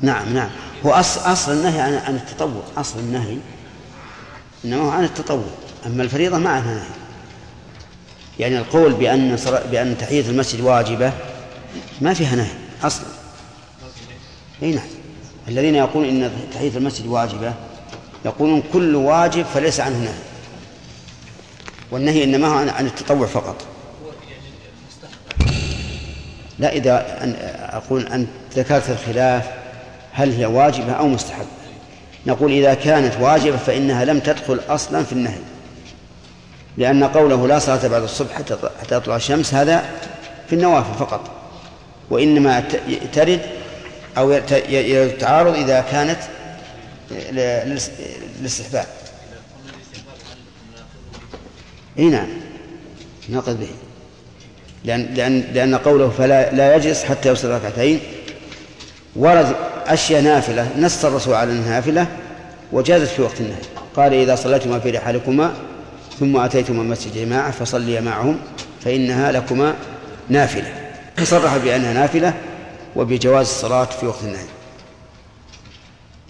[0.00, 0.50] نعم نعم.
[0.86, 2.62] هو أصل, أصل النهي عن عن التطوع.
[2.76, 3.36] أصل النهي
[4.64, 5.50] إنما هو عن التطوع.
[5.86, 7.02] أما الفريضة ما عنها نهي.
[8.38, 9.36] يعني القول بأن
[9.70, 11.12] بأن تحية المسجد واجبة
[12.00, 13.06] ما فيها نهي أصلا
[14.62, 14.86] أي نعم.
[15.48, 17.54] الذين يقولون إن تحية المسجد واجبة
[18.24, 20.14] يقولون كل واجب فليس عنه نهي.
[21.90, 23.71] والنهي إنما هو عن التطوع فقط.
[26.62, 27.36] لا إذا أن
[27.72, 29.44] أقول أن ذكرت الخلاف
[30.12, 31.46] هل هي واجبة أو مستحبة.
[32.26, 35.38] نقول إذا كانت واجبة فإنها لم تدخل أصلا في النهي
[36.76, 38.56] لأن قوله لا صلاة بعد الصبح حتى
[38.88, 39.84] تطلع الشمس هذا
[40.48, 41.30] في النوافل فقط
[42.10, 42.64] وإنما
[43.12, 43.40] ترد
[44.18, 46.18] أو التعارض إذا كانت
[48.40, 48.86] للاستحباب.
[51.98, 52.28] إي نعم.
[53.28, 53.68] ناقض به.
[54.84, 58.00] لأن لأن لأن قوله فلا لا يجلس حتى يوصل ركعتين
[59.16, 59.56] ورد
[59.86, 62.06] أشياء نافلة نص الرسول على النافلة
[62.72, 63.62] وجازت في وقت النهي.
[63.96, 65.54] قال إذا صليتما في رحالكما
[66.20, 68.38] ثم أتيتما مسجد جماعة فصليا معهم
[68.80, 69.74] فإنها لكما
[70.28, 70.92] نافلة.
[71.16, 72.34] فصرح بأنها نافلة
[72.96, 74.46] وبجواز الصلاة في وقت النهي.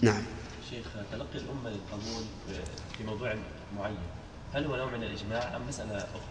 [0.01, 0.23] نعم.
[0.69, 2.23] شيخ تلقي الأمة للقبول
[2.97, 3.35] في موضوع
[3.77, 3.97] معين
[4.53, 6.22] هل هو نوع من الإجماع أم مسألة أخرى؟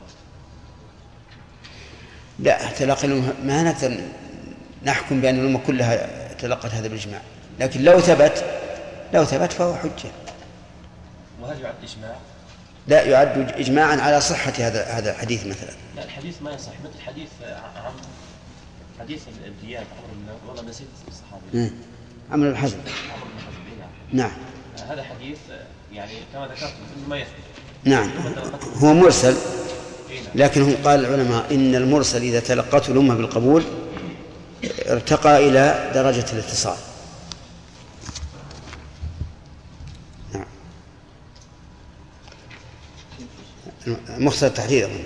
[2.42, 4.00] لا تلقي الأمة ما نقدر
[4.84, 7.20] نحكم بأن الأمة كلها تلقت هذا بالإجماع.
[7.60, 8.44] لكن لو ثبت
[9.14, 10.10] لو ثبت فهو حجة.
[11.42, 12.16] وهل يعد إجماع؟
[12.88, 15.70] لا يعد إجماعا على صحة هذا هذا الحديث مثلا.
[15.96, 16.72] لا الحديث ما يصح.
[16.84, 17.28] مثل حديث
[17.76, 17.92] عن
[19.00, 21.42] حديث الديان عمرو بن والله نسيت اسم الصحابي.
[21.54, 21.70] مم.
[22.32, 22.76] عمرو بن حزم.
[23.14, 23.78] عمرو بن حزم إي
[24.12, 24.30] نعم.
[24.78, 24.90] نعم.
[24.90, 25.38] هذا حديث
[25.92, 26.72] يعني كما ذكرت
[27.08, 27.32] ما يثبت
[27.84, 28.10] نعم.
[28.82, 29.36] هو مرسل.
[30.34, 33.64] لكن هم قال العلماء إن المرسل إذا تلقته الأمة بالقبول
[34.86, 36.76] ارتقى إلى درجة الاتصال.
[40.34, 40.46] نعم.
[44.08, 45.04] مختصر التحرير أظن.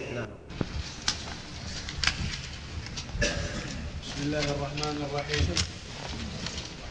[4.02, 5.46] بسم الله الرحمن الرحيم.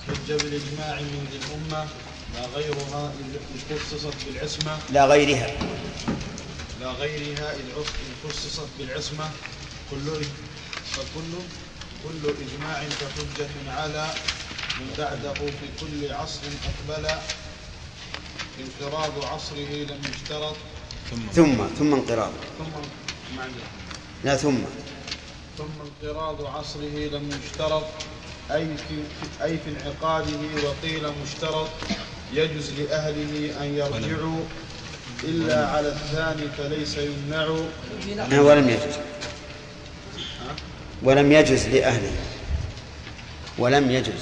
[0.07, 1.87] حج بالإجماع من ذي الأمة
[2.35, 3.11] لا غيرها
[3.55, 4.77] إذ خصصت بالعصمة.
[4.91, 5.47] لا غيرها.
[6.85, 7.65] لا غيرها إذ
[8.23, 9.29] خصصت بالعصمة
[9.91, 10.07] كل
[10.95, 11.31] فكل
[12.03, 14.07] كل إجماع كحجة على
[14.79, 17.05] من بعده في كل عصر أقبل.
[18.59, 20.55] انفراد عصره لم يشترط.
[21.35, 21.55] ثم.
[21.77, 22.31] ثم انقراض.
[22.57, 22.73] ثم
[23.37, 23.51] معنى
[24.23, 24.57] لا ثم.
[25.57, 27.83] ثم انقراض عصره لم يشترط.
[28.51, 29.03] أي في
[29.43, 31.67] أي في انعقاده وقيل مشترط.
[32.33, 34.43] يجوز لأهله أن يرجعوا.
[35.27, 37.47] إلا على الثاني فليس يمنع.
[38.41, 38.95] ولم يجوز.
[41.03, 42.11] ولم يجوز لأهله.
[43.57, 44.21] ولم يجوز.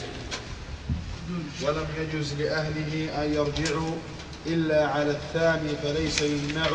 [1.62, 3.95] ولم يجوز لأهله أن يرجعوا
[4.45, 6.68] إلا على الثاني فليس يمنع.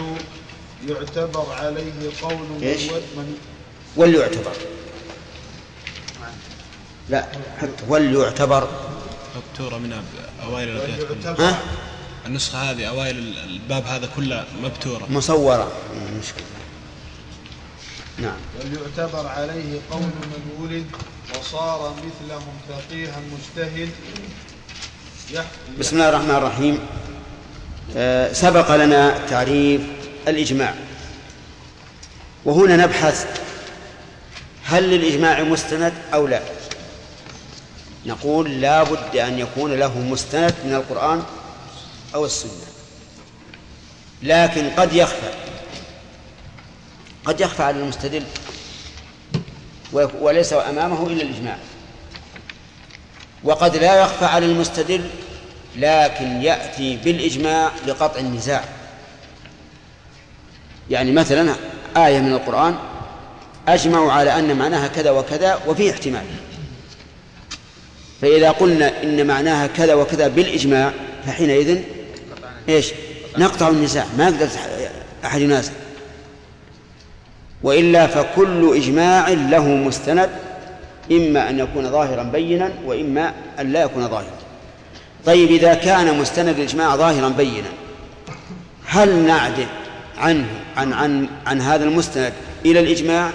[0.89, 2.83] يعتبر عليه قول من إيش؟
[3.17, 3.37] من
[3.97, 4.53] وليعتبر.
[7.09, 7.25] لا
[7.61, 8.69] حتى وليعتبر.
[9.37, 10.81] مبتورة من أب- أوائل
[11.39, 11.59] ها؟
[12.29, 15.07] النسخة هذه أوائل ال- الباب هذا كله مبتورة.
[15.11, 15.73] مصورة.
[16.21, 16.45] مشكلة.
[18.19, 18.37] نعم.
[18.61, 20.87] وليعتبر عليه قول من ولد
[21.41, 23.91] وصار مثلهم فقيها مجتهد
[25.33, 25.45] يح-
[25.79, 26.79] بسم الله الرحمن الرحيم.
[27.97, 29.81] آه، سبق لنا تعريف
[30.29, 30.75] الإجماع.
[32.45, 33.27] وهنا نبحث
[34.65, 36.41] هل للإجماع مستند أو لا.
[38.07, 41.23] نقول لا بد أن يكون له مستند من القرآن
[42.15, 42.53] أو السنة.
[44.23, 45.31] لكن قد يخفى.
[47.25, 48.23] قد يخفى على المستدل.
[49.93, 51.59] وليس أمامه إلا الإجماع.
[53.45, 55.11] وقد لا يخفى على المستدل
[55.77, 58.65] لكن يأتي بالإجماع لقطع النزاع.
[60.91, 61.55] يعني مثلا
[61.97, 62.75] آية من القرآن
[63.69, 66.25] أجمعوا على أن معناها كذا وكذا وفيه احتمال.
[68.23, 70.93] فإذا قلنا إن معناها كذا وكذا بالإجماع
[71.27, 71.83] فحينئذ
[72.69, 72.93] إيش؟
[73.39, 74.49] نقطع النزاع ما يقدر
[75.25, 75.73] أحد ينازع
[77.63, 80.31] وإلا فكل إجماع له مستند
[81.13, 84.39] إما أن يكون ظاهرا بينا وإما أن لا يكون ظاهرا.
[85.27, 87.69] طيب إذا كان مستند الإجماع ظاهرا بينا
[88.87, 89.67] هل نعدل
[90.19, 90.47] عنه
[90.77, 92.33] عن عن عن هذا المستند
[92.65, 93.31] إلى الإجماع؟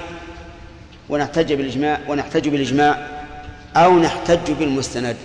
[1.09, 3.07] ونحتج بالإجماع ونحتج بالإجماع
[3.75, 5.15] أو نحتج بالمستند؟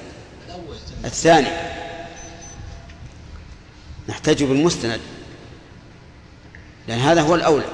[1.05, 1.68] الثاني.
[4.09, 5.01] نحتج بالمستند.
[6.89, 7.65] لأن هذا هو الأولى.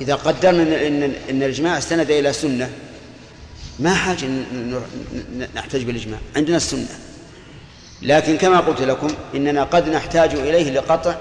[0.00, 2.70] إذا قدرنا إن, إن الإجماع استند إلى سنة
[3.78, 6.18] ما حاجة ن- ن- ن- نحتج بالإجماع.
[6.36, 6.88] عندنا السنة.
[8.02, 11.14] لكن كما قلت لكم إننا قد نحتاج إليه لقطع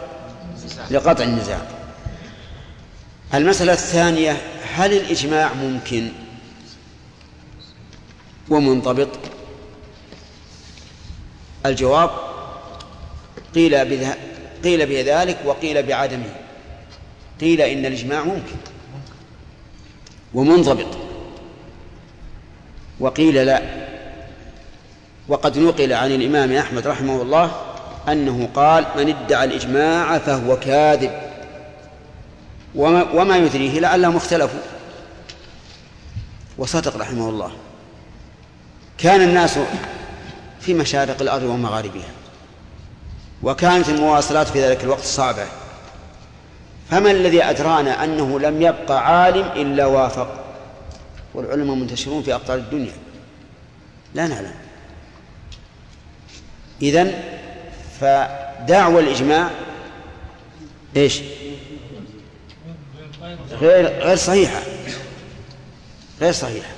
[0.91, 1.61] لقطع النزاع.
[3.33, 4.37] المسألة الثانية
[4.75, 6.09] هل الإجماع ممكن
[8.49, 9.09] ومنضبط؟
[11.65, 12.09] الجواب
[13.55, 13.75] قيل
[14.63, 16.29] قيل بذلك وقيل بعدمه.
[17.41, 18.55] قيل إن الإجماع ممكن.
[20.33, 20.97] ومنضبط.
[22.99, 23.61] وقيل لا.
[25.27, 27.51] وقد نقل عن الإمام أحمد رحمه الله
[28.09, 31.11] أنه قال من ادعى الإجماع فهو كاذب.
[32.75, 34.59] وما, وما يدريه لعلهم اختلفوا
[36.57, 37.51] وصدق رحمه الله.
[38.97, 39.59] كان الناس
[40.61, 42.22] في مشارق الأرض ومغاربها.
[43.43, 45.45] وكانت المواصلات في ذلك الوقت صعبة.
[46.89, 50.43] فما الذي أدرانا أنه لم يبقى عالم إلا وافق؟
[51.33, 52.93] والعلماء منتشرون في أقطار الدنيا.
[54.13, 54.53] لا نعلم.
[56.81, 57.23] إذن
[57.99, 59.49] فدعوى الإجماع
[60.95, 61.21] إيش؟
[63.51, 64.61] غير غير صحيحة.
[66.21, 66.71] غير صحيحة.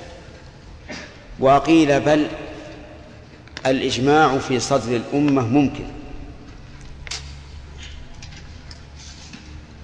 [1.40, 2.26] وقيل بل
[3.66, 5.95] الإجماع في صدر الأمة ممكن.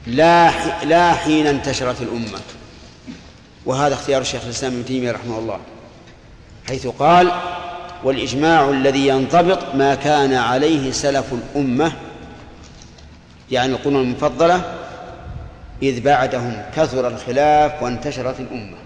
[0.06, 0.50] لا
[0.84, 2.38] لا حين انتشرت الأمة.
[3.66, 5.60] وهذا اختيار الشيخ الإسلام ابن تيمية رحمه الله
[6.68, 7.32] حيث قال
[8.04, 11.92] والإجماع الذي ينضبط ما كان عليه سلف الأمة
[13.50, 14.78] يعني القرون المفضلة
[15.82, 18.76] إذ بعدهم كثر الخلاف وانتشرت الأمة.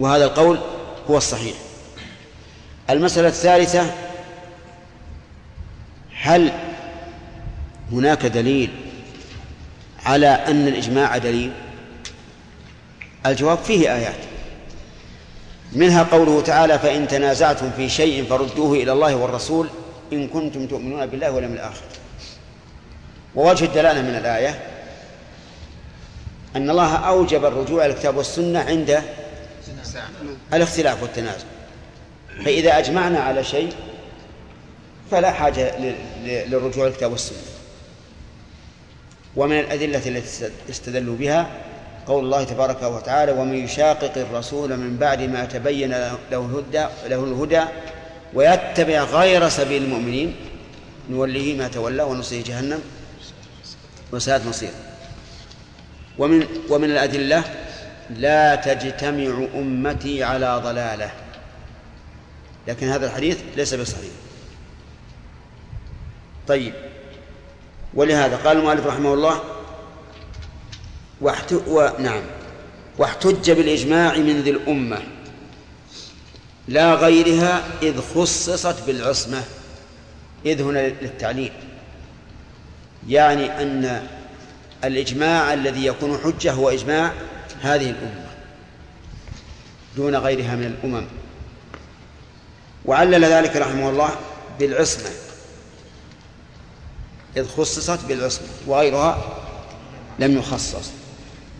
[0.00, 0.58] وهذا القول
[1.10, 1.54] هو الصحيح.
[2.90, 3.94] المسألة الثالثة
[6.20, 6.52] هل
[7.92, 8.70] هناك دليل
[10.06, 11.52] على أن الإجماع دليل.
[13.26, 14.18] الجواب فيه آيات.
[15.72, 19.68] منها قوله تعالى فإن تنازعتم في شيء فردوه إلى الله والرسول
[20.12, 21.82] إن كنتم تؤمنون بالله واليوم الآخر.
[23.34, 24.60] ووجه الدلالة من الآية
[26.56, 29.02] أن الله أوجب الرجوع إلى الكتاب والسنة عند
[30.52, 31.46] الاختلاف والتنازع.
[32.44, 33.72] فإذا أجمعنا على شيء
[35.10, 35.78] فلا حاجة
[36.24, 37.38] للرجوع إلى الكتاب والسنة.
[39.38, 41.46] ومن الأدلة التي استدلوا بها
[42.06, 47.64] قول الله تبارك وتعالى ومن يشاقق الرسول من بعد ما تبين له الهدى له الهدى
[48.34, 50.34] ويتبع غير سبيل المؤمنين
[51.10, 52.80] نوليه ما تولى ونصيه جهنم
[54.12, 54.70] وساءت مصير
[56.18, 57.44] ومن ومن الأدلة
[58.10, 61.10] لا تجتمع أمتي على ضلالة.
[62.68, 64.10] لكن هذا الحديث ليس بصحيح.
[66.48, 66.72] طيب.
[67.94, 69.42] ولهذا قال المؤلف رحمه الله
[71.20, 71.52] واحت...
[71.52, 71.88] و...
[71.98, 72.22] نعم.
[72.98, 74.98] واحتج بالإجماع من ذي الأمة.
[76.68, 79.44] لا غيرها إذ خصصت بالعصمة.
[80.46, 81.52] إذ هنا للتعليل.
[83.08, 84.06] يعني أن
[84.84, 87.12] الإجماع الذي يكون حجة هو إجماع
[87.62, 88.26] هذه الأمة.
[89.96, 91.06] دون غيرها من الأمم.
[92.84, 94.10] وعلل ذلك رحمه الله
[94.58, 95.27] بالعصمة.
[97.36, 99.18] إذ خصصت بالعصمة وغيرها
[100.18, 100.90] لم يخصص.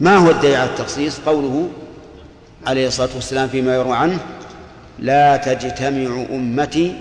[0.01, 1.69] ما هو الدليل على التخصيص؟ قوله
[2.67, 4.19] عليه الصلاة والسلام فيما يروى عنه
[4.99, 6.97] لا تجتمع أمتي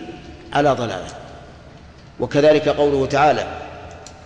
[0.54, 1.08] على ضلالة.
[2.20, 3.48] وكذلك قوله تعالى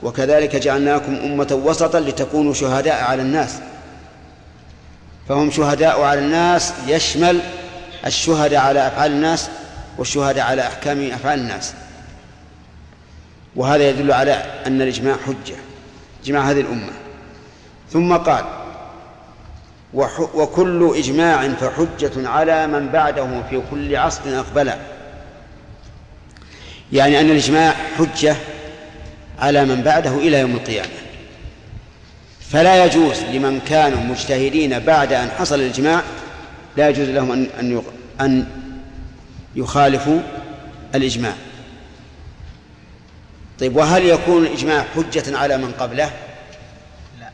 [0.03, 3.55] وكذلك جعلناكم أمة وسطا لتكونوا شهداء على الناس.
[5.29, 7.39] فهم شهداء على الناس يشمل
[8.05, 9.49] الشهداء على أفعال الناس
[9.97, 11.73] والشهداء على أحكام أفعال الناس.
[13.55, 14.31] وهذا يدل على
[14.67, 15.55] أن الإجماع حجة
[16.23, 16.91] إجماع هذه الأمة.
[17.91, 18.45] ثم قال
[20.33, 24.71] وكل إجماع فحجة على من بعده في كل عصر أقبل.
[26.93, 28.35] يعني أن الإجماع حجة
[29.39, 30.89] على من بعده إلى يوم القيامة.
[32.49, 36.01] فلا يجوز لمن كانوا مجتهدين بعد أن حصل الإجماع
[36.77, 37.81] لا يجوز لهم أن
[38.21, 38.45] أن
[39.55, 40.19] يخالفوا
[40.95, 41.33] الإجماع.
[43.61, 46.11] طيب وهل يكون الإجماع حجة على من قبله؟
[47.19, 47.29] لا.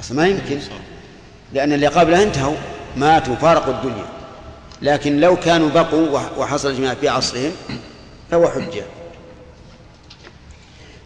[0.00, 0.58] أصلا ما يمكن.
[1.52, 2.56] لأن اللي قبله انتهوا
[2.96, 4.04] ماتوا فارقوا الدنيا.
[4.82, 7.52] لكن لو كانوا بقوا وحصل الإجماع في عصرهم
[8.30, 8.84] فهو حجة.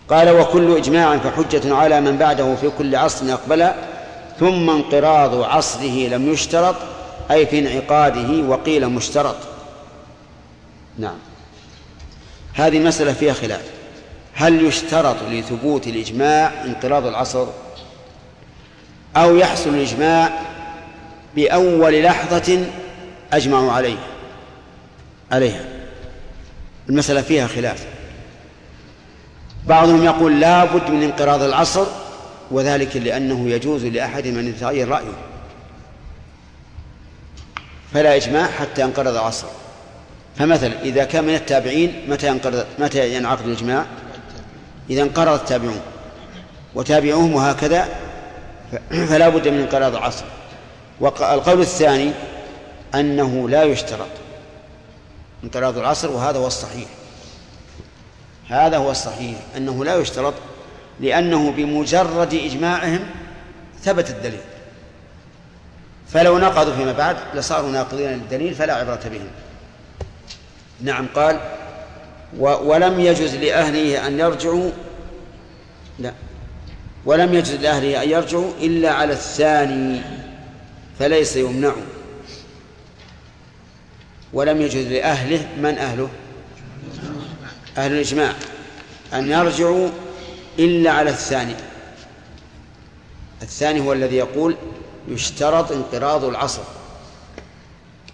[0.09, 3.71] قال وكل إجماع فحجة على من بعده في كل عصر أقبل
[4.41, 6.77] ثم انقراض عصره لم يشترط
[7.31, 9.37] أي في انعقاده وقيل مشترط.
[10.99, 11.19] نعم.
[12.57, 13.63] هذه مسألة فيها خلاف.
[14.35, 17.47] هل يشترط لثبوت الإجماع انقراض العصر
[19.17, 20.41] أو يحصل الإجماع
[21.35, 22.67] بأول لحظة
[23.33, 23.99] أجمعوا عليه
[25.33, 25.65] عليها.
[26.89, 27.87] المسألة فيها خلاف.
[29.67, 31.87] بعضهم يقول لا بد من انقراض العصر
[32.51, 35.17] وذلك لأنه يجوز لأحد من يتغير رأيه.
[37.95, 39.47] فلا إجماع حتى ينقرض العصر.
[40.39, 43.87] فمثلا إذا كان من التابعين متى ينقرض متى ينعقد الإجماع؟
[44.91, 45.81] إذا انقرض التابعون
[46.75, 47.89] وتابعوهم وهكذا
[48.91, 50.25] فلا بد من انقراض العصر.
[51.01, 52.13] والقول الثاني
[52.95, 54.09] أنه لا يشترط
[55.45, 56.89] انقراض العصر وهذا هو الصحيح.
[58.49, 60.35] هذا هو الصحيح أنه لا يشترط
[61.01, 63.01] لأنه بمجرد إجماعهم
[63.83, 64.41] ثبت الدليل.
[66.09, 69.29] فلو نقضوا فيما بعد لصاروا ناقضين للدليل فلا عبرة بهم.
[70.81, 71.41] نعم قال
[72.39, 74.71] ولم يجز لأهله أن يرجعوا
[75.99, 76.13] لا
[77.05, 80.01] ولم يجز لأهله أن يرجعوا إلا على الثاني
[80.99, 81.73] فليس يمنع.
[84.33, 86.09] ولم يجز لأهله من أهله؟
[87.79, 88.33] أهل الإجماع
[89.13, 89.89] أن يرجعوا
[90.59, 91.55] إلا على الثاني.
[93.43, 94.57] الثاني هو الذي يقول
[95.09, 96.63] يشترط انقراض العصر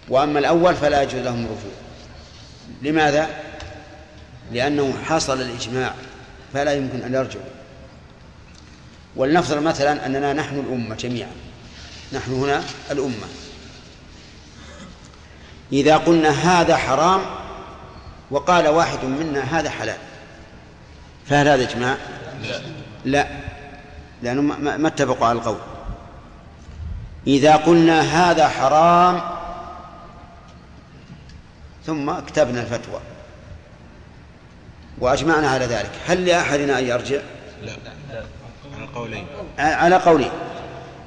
[0.09, 1.82] وأما الأول فلا يجوز لهم الرجوع.
[2.83, 3.31] لماذا؟
[4.53, 5.95] لأنه حصل الإجماع
[6.55, 7.45] فلا يمكن أن يرجعوا
[9.17, 11.31] ولنفرض مثلا أننا نحن الأمة جميعا.
[12.13, 13.27] نحن هنا الأمة.
[15.73, 17.21] إذا قلنا هذا حرام
[18.31, 19.99] وقال واحد منا هذا حلال
[21.27, 21.97] فهل هذا إجماع؟
[22.43, 22.61] لا.
[23.05, 23.27] لا.
[24.23, 24.43] لأنه
[24.79, 25.59] ما اتفقوا على القول.
[27.27, 29.21] إذا قلنا هذا حرام
[31.87, 33.01] ثم كتبنا الفتوى.
[35.01, 35.91] وأجمعنا على ذلك.
[36.07, 37.19] هل لأحدنا أن يرجع؟
[37.63, 37.73] لا.
[38.77, 39.27] على قولين.
[39.59, 40.31] على قولين.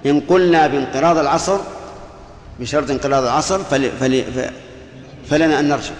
[0.05, 1.59] إن قلنا بانقراض العصر
[2.59, 4.51] بشرط انقراض العصر فل فل
[5.30, 5.93] فلنا أن نرجع.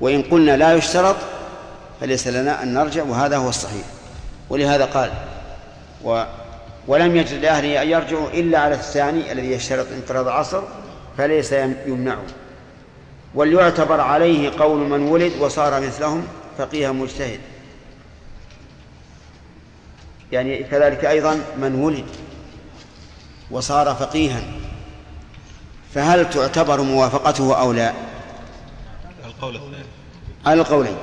[0.00, 1.16] وإن قلنا لا يشترط
[2.00, 3.84] فليس لنا أن نرجع وهذا هو الصحيح.
[4.50, 5.10] ولهذا قال
[6.04, 6.24] و
[6.88, 10.62] ولم يجد لأهله أن يرجعوا إلا على الثاني الذي يشترط انقراض العصر
[11.18, 11.52] فليس
[11.86, 12.16] يمنع
[13.34, 16.26] وليعتبر عليه قول من ولد وصار مثلهم
[16.58, 17.40] فقيها مجتهد.
[20.32, 22.04] يعني كذلك أيضا من ولد
[23.50, 24.42] وصار فقيها
[25.94, 27.92] فهل تعتبر موافقته أو لا؟
[29.26, 29.84] القول الثاني.
[30.46, 30.96] على القولين.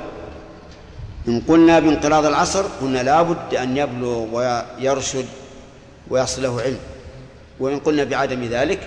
[1.27, 5.25] إن قلنا بانقراض العصر قلنا لا بد أن يبلغ ويرشد
[6.09, 6.79] ويصل له علم.
[7.59, 8.79] وإن قلنا بعدم ذلك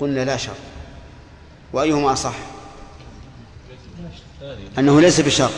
[0.00, 0.52] قلنا لا شر
[1.72, 2.34] وأيهما أصح
[4.78, 5.50] أنه ليس بشر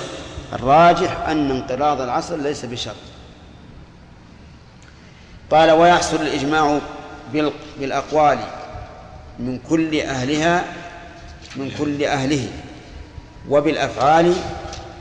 [0.53, 2.95] الراجح أن انقراض العصر ليس بشر
[5.51, 6.79] قال ويحصل الإجماع
[7.81, 8.39] بالأقوال
[9.39, 10.65] من كل أهلها
[11.57, 12.49] من كل أهله
[13.49, 14.35] وبالأفعال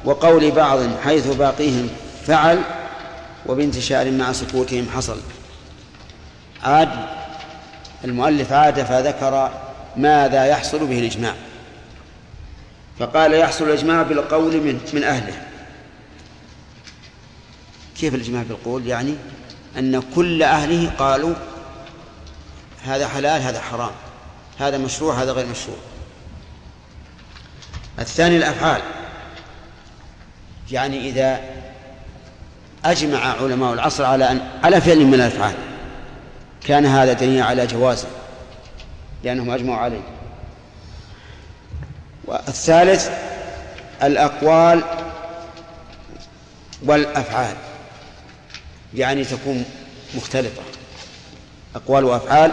[0.06, 1.90] وقول بعض حيث باقيهم
[2.26, 2.62] فعل
[3.46, 5.18] وبانتشار مع سكوتهم حصل.
[6.64, 6.90] عاد
[8.04, 9.52] المؤلف عاد فذكر
[9.98, 11.34] ماذا يحصل به الإجماع.
[13.00, 15.42] فقال يحصل الإجماع بالقول من, من أهله.
[18.00, 19.16] كيف الإجماع بالقول؟ يعني
[19.78, 21.36] أن كل أهله قالوا
[22.84, 23.92] هذا حلال هذا حرام
[24.60, 25.78] هذا مشروع هذا غير مشروع.
[28.00, 28.82] الثاني الأفعال.
[30.72, 31.40] يعني إذا
[32.86, 35.56] أجمع علماء العصر على أن على فعل من الأفعال
[36.66, 38.08] كان هذا دليل على جوازه
[39.24, 40.19] لأنهم أجمعوا عليه.
[42.30, 43.10] والثالث
[44.04, 44.84] الأقوال
[46.86, 47.56] والأفعال
[48.96, 49.66] يعني تكون
[50.16, 50.62] مختلطة
[51.76, 52.52] أقوال وأفعال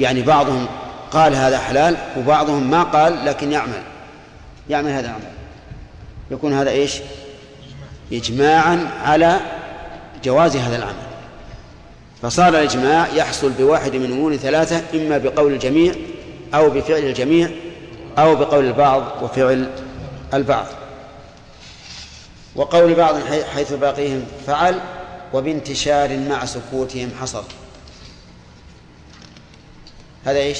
[0.00, 0.66] يعني بعضهم
[1.10, 3.82] قال هذا حلال وبعضهم ما قال لكن يعمل.
[4.70, 5.32] يعمل هذا العمل.
[6.30, 6.98] يكون هذا إيش؟
[8.12, 9.40] إجماعا على
[10.24, 11.06] جواز هذا العمل.
[12.22, 15.94] فصار الإجماع يحصل بواحد من أمور ثلاثة إما بقول الجميع
[16.54, 17.50] أو بفعل الجميع
[18.18, 19.70] أو بقول البعض وفعل
[20.34, 20.66] البعض.
[22.54, 23.14] وقول بعض
[23.54, 24.80] حيث باقيهم فعل
[25.32, 27.44] وبانتشار مع سكوتهم حصل
[30.24, 30.58] هذا إيش؟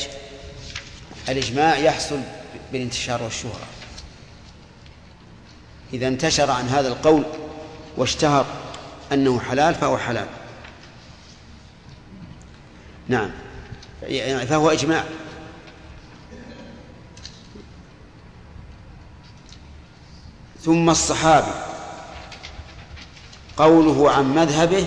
[1.28, 2.20] الإجماع يحصل
[2.72, 3.66] بالانتشار والشهرة.
[5.92, 7.22] إذا انتشر عن هذا القول
[7.96, 8.46] واشتهر
[9.12, 10.26] أنه حلال فهو حلال.
[13.08, 13.30] نعم.
[14.02, 15.04] يعني فهو إجماع.
[20.66, 21.52] ثم الصحابي.
[23.56, 24.86] قوله عن مذهبه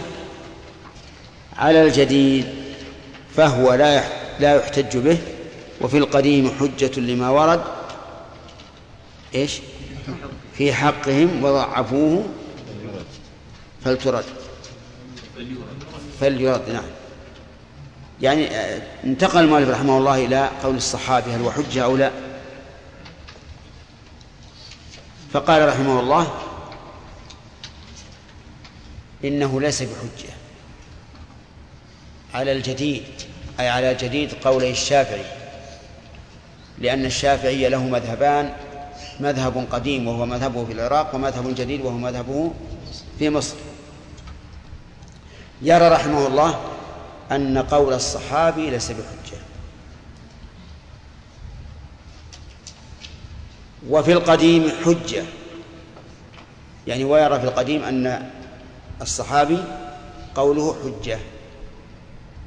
[1.57, 2.45] على الجديد
[3.35, 4.03] فهو لا
[4.39, 5.17] لا يحتج به
[5.81, 7.61] وفي القديم حجة لما ورد
[9.35, 9.59] إيش؟
[10.53, 12.25] في حقهم وضعفوه
[13.85, 14.23] فلترد.
[16.19, 16.83] فليرد نعم.
[18.21, 22.11] يعني آه، انتقل المؤلف رحمه الله إلى قول الصحابي هل هو حجة أو لا؟
[25.33, 26.31] فقال رحمه الله
[29.23, 30.33] إنه ليس بحجة.
[32.33, 33.03] على الجديد
[33.59, 35.25] أي على جديد قولي الشافعي
[36.77, 38.53] لأن الشافعي له مذهبان
[39.19, 42.51] مذهب قديم وهو مذهبه في العراق ومذهب جديد وهو مذهبه
[43.19, 43.55] في مصر.
[45.61, 46.59] يرى رحمه الله
[47.31, 49.48] أن قول الصحابي ليس بحجة.
[53.89, 55.23] وفي القديم حجة.
[56.87, 58.29] يعني ويرى في القديم أن
[59.01, 59.57] الصحابي
[60.35, 61.19] قوله حجة.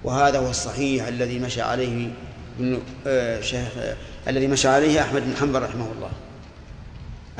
[0.04, 2.10] وهذا هو الصحيح الذي مشى عليه
[2.58, 3.96] ابن آه، شيخ آه،
[4.28, 6.10] الذي مشى عليه أحمد بن حنبل رحمه الله.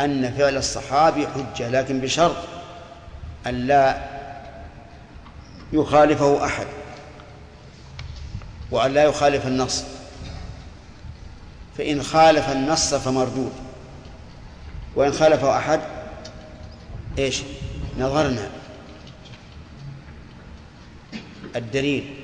[0.00, 2.36] أن فعل الصحابي حجة لكن بشرط
[3.46, 4.02] أن لا
[5.72, 6.66] يخالفه أحد
[8.70, 9.84] وأن لا يخالف النص.
[11.78, 13.52] فإن خالف النص فمردود.
[14.96, 15.80] وإن خالفه أحد
[17.18, 17.42] إيش؟
[17.98, 18.50] نظرنا.
[21.56, 22.14] الدليل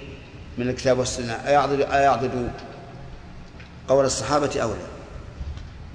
[0.59, 2.51] من الكتاب والسنة أيعضد, أيعضد
[3.89, 4.77] قول الصحابة أو لا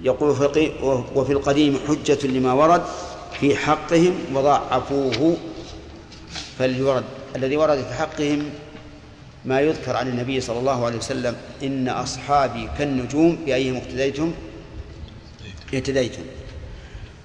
[0.02, 0.72] يقول فقي
[1.16, 2.84] وفي القديم حجة لما ورد
[3.40, 5.38] في حقهم وضعفوه.
[6.60, 7.04] فليرد
[7.36, 8.50] الذي ورد في حقهم
[9.46, 14.34] ما يذكر عن النبي صلى الله عليه وسلم إن أصحابي كالنجوم بأيهم اقتديتم؟
[15.74, 16.22] اهتديتم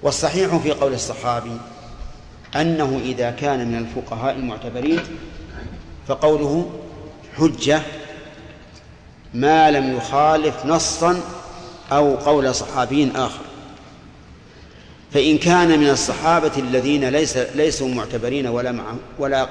[0.03, 1.57] والصحيح في قول الصحابي
[2.55, 4.99] أنه إذا كان من الفقهاء المعتبرين
[6.07, 6.69] فقوله
[7.37, 7.81] حجة
[9.33, 11.21] ما لم يخالف نصا
[11.91, 13.41] أو قول صحابي آخر
[15.13, 18.83] فإن كان من الصحابة الذين ليس ليسوا معتبرين ولا مع
[19.19, 19.49] ولا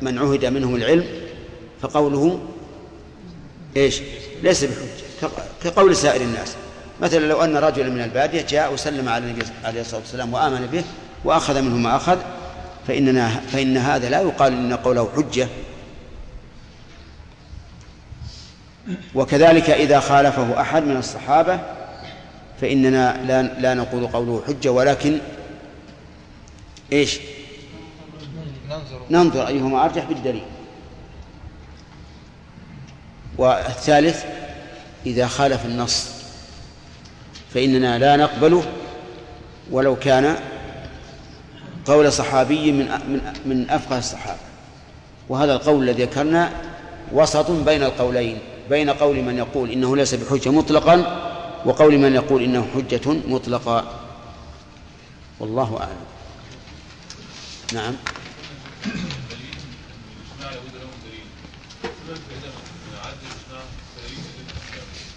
[0.00, 1.04] من عهد منهم العلم
[1.80, 2.40] فقوله
[3.76, 4.00] إيش؟
[4.42, 5.30] ليس بحجة
[5.64, 6.56] كقول سائر الناس
[7.02, 10.84] مثلا لو أن رجلا من البادية جاء وسلم على النبي عليه الصلاة والسلام وآمن به
[11.24, 12.18] وأخذ منه ما أخذ
[12.88, 15.48] فإننا فإن هذا لا يقال إن قوله حجة
[19.14, 21.60] وكذلك إذا خالفه أحد من الصحابة
[22.60, 25.18] فإننا لا لا نقول قوله حجة ولكن
[26.92, 27.20] إيش؟
[29.10, 30.44] ننظر أيهما أرجح بالدليل
[33.38, 34.24] والثالث
[35.06, 36.21] إذا خالف النص
[37.54, 38.64] فإننا لا نقبله
[39.70, 40.36] ولو كان
[41.86, 44.40] قول صحابي من من من أفقه الصحابة.
[45.28, 46.52] وهذا القول الذي ذكرنا
[47.12, 48.38] وسط بين القولين
[48.70, 51.22] بين قول من يقول إنه ليس بحجة مطلقا
[51.64, 54.00] وقول من يقول إنه حجة مطلقا
[55.40, 55.96] والله أعلم.
[57.72, 57.94] نعم.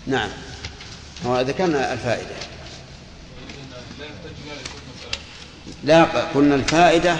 [0.07, 0.29] نعم.
[1.25, 2.35] ذكرنا الفائدة.
[5.83, 7.17] لا قلنا الفائدة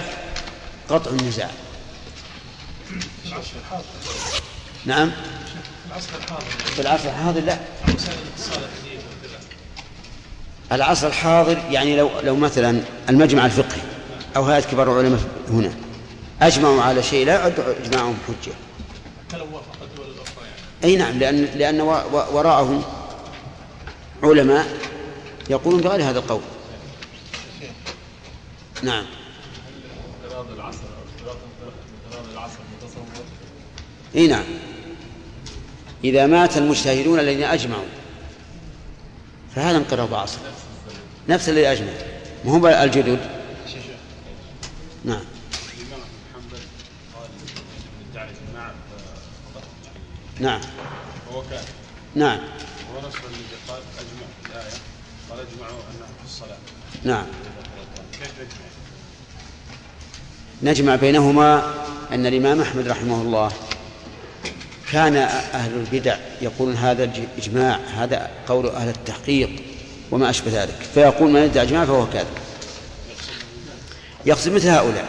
[0.89, 1.50] قطع النزاع.
[4.86, 5.12] نعم.
[6.76, 7.60] في العصر الحاضر لا.
[10.72, 13.82] العصر الحاضر يعني لو لو مثلا المجمع الفقهي
[14.36, 15.20] أو هيئة كبار العلماء
[15.50, 15.74] هنا
[16.41, 18.52] أجمعوا على شيء لا يعد إجماعهم حجة.
[18.52, 19.43] يعني؟
[20.84, 21.82] أي نعم لأن لأن
[22.12, 22.84] وراءهم
[24.26, 24.67] علماء
[25.49, 26.41] يقولون بغير هذا القول.
[28.84, 29.05] نعم.
[30.23, 30.80] انقراض العصر
[31.19, 32.59] انقراض العصر
[34.15, 34.43] إي نعم.
[36.03, 37.86] إذا مات المجتهدون الذين أجمعوا
[39.55, 40.39] فهذا انقراض عصر.
[41.30, 41.91] نفس الذي أجمع.
[42.45, 43.19] ما هو الجدد؟
[45.05, 45.21] نعم.
[50.39, 50.61] نعم.
[51.34, 51.63] هو كان
[52.15, 52.39] نعم.
[52.93, 54.77] هو الذي قال اجمع الايه
[55.45, 56.57] في الصلاة.
[57.03, 57.26] نعم.
[58.13, 58.31] كيف
[60.63, 61.73] نجمع؟ بينهما
[62.11, 63.51] أن الإمام أحمد رحمه الله
[64.91, 65.15] كان
[65.53, 69.49] أهل البدع يقولون هذا الإجماع هذا قول أهل التحقيق
[70.11, 70.76] وما أشبه ذلك.
[70.93, 72.27] فيقول من يدعي إجماع فهو كاذب.
[74.26, 75.05] يقصد مثل هؤلاء.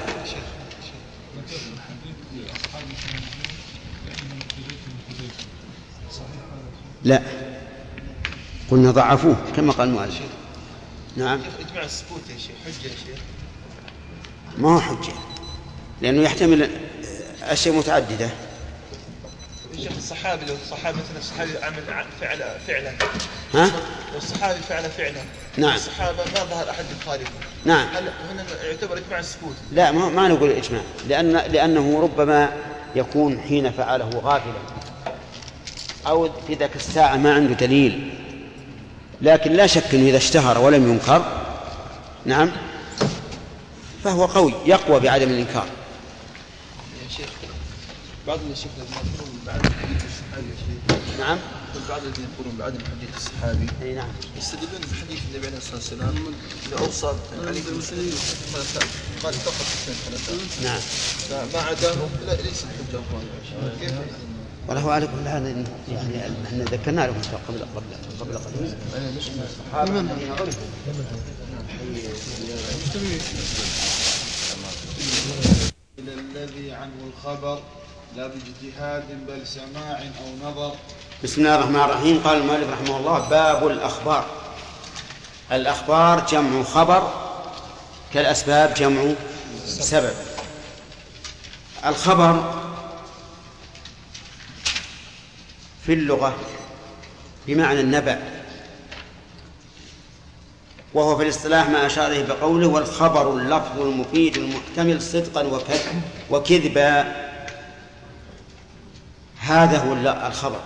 [7.05, 7.36] لا.
[8.71, 10.21] قلنا ضعفوه كما قال المؤلف
[11.17, 11.41] نعم.
[11.69, 13.19] اجماع السكوت يا شيخ حجة يا شيخ.
[14.59, 15.13] ما هو حجة؟
[16.03, 16.71] لأنه يحتمل
[17.43, 18.31] أشياء متعددة.
[19.99, 21.83] الصحابي لو الصحابي مثلا الصحابي عمل
[22.21, 22.93] فعل فعلا.
[23.55, 23.67] ها؟
[24.13, 25.21] لو الصحابي فعل فعلا
[25.57, 25.75] نعم.
[25.75, 27.31] الصحابة ما ظهر أحد يخالفه
[27.65, 27.89] نعم.
[27.95, 30.83] هل هنا يعتبر إجماع السكوت؟ لا ما, ما نقول إجماع.
[31.09, 32.53] لأن لأنه ربما
[32.97, 34.61] يكون حين فعله غافلا.
[36.07, 38.16] أو في ذاك الساعة ما عنده دليل.
[39.23, 41.47] لكن لا شك إنه إذا اشتهر ولم ينكر
[42.25, 42.51] نعم
[44.05, 45.67] فهو قوي يقوى بعدم الإنكار.
[47.03, 47.29] يا شيخ
[48.27, 48.71] بعض الشيخ
[49.47, 50.47] بعد حديث الصحابي
[51.19, 51.39] نعم.
[51.89, 53.67] بعض الذين يقولون بعدم حديث الصحابي.
[53.83, 54.09] أي نعم.
[54.39, 56.15] يستدلون بحديث النبي عليه الصلاة والسلام
[56.67, 57.13] اذا اوصى
[57.47, 58.13] عليكم المسلمين
[59.23, 59.67] قال فقط
[60.63, 60.81] نعم.
[61.55, 61.97] ما عداه
[62.45, 63.01] ليس الحجة
[63.81, 63.93] كيف؟
[64.69, 67.87] والله هو على كل حال يعني إحنا ذكرنا لكم قبل قبل
[68.21, 68.75] قبل قليل.
[69.45, 70.67] الصحابه الذين عرفوا
[75.99, 77.61] إلى الذي عنه الخبر
[78.17, 80.75] لا باجتهاد بل سماع أو نظر.
[81.25, 82.23] بسم الله الرحمن الرحيم.
[82.25, 84.27] قال المؤلف رحمه الله باب الأخبار.
[85.53, 87.13] الأخبار جمع خبر
[88.15, 89.13] كالأسباب جمع
[89.67, 90.15] سبب.
[91.87, 92.55] الخبر
[95.87, 96.37] في اللغة
[97.47, 98.19] بمعنى النبأ
[100.95, 105.61] وهو في الاصطلاح ما أشار إليه بقوله والخبر اللفظ المفيد المحتمل صدقا
[106.31, 107.15] وكذبا.
[109.39, 109.93] هذا هو
[110.29, 110.61] الخبر.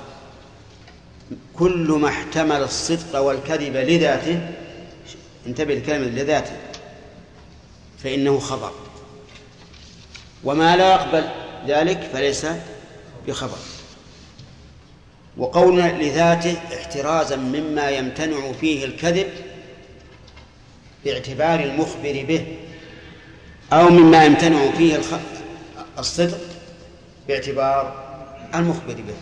[1.54, 4.40] كل ما احتمل الصدق والكذب لذاته
[5.46, 6.56] انتبه لكلمة لذاته
[8.04, 8.72] فإنه خبر.
[10.44, 11.28] وما لا يقبل
[11.66, 12.46] ذلك فليس
[13.28, 13.58] بخبر.
[15.36, 19.26] وقولنا لذاته احترازا مما يمتنع فيه الكذب
[21.04, 22.46] باعتبار المخبر به
[23.72, 25.00] أو مما يمتنع فيه
[25.98, 26.40] الصدق
[27.28, 28.04] باعتبار
[28.54, 29.14] المخبر به.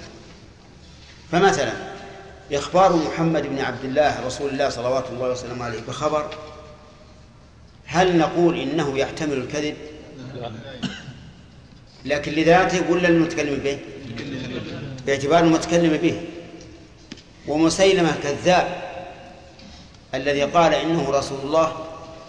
[1.32, 1.72] فمثلا
[2.52, 6.34] إخبار محمد بن عبد الله رسول الله صلوات الله وسلامه عليه بخبر
[7.86, 9.76] هل نقول إنه يحتمل الكذب؟
[12.04, 13.78] لكن لذاته ولا المتكلم به؟
[15.08, 16.20] باعتبار المتكلم به.
[17.48, 18.88] ومسيلمة كذاب
[20.14, 21.72] الذي قال إنه رسول الله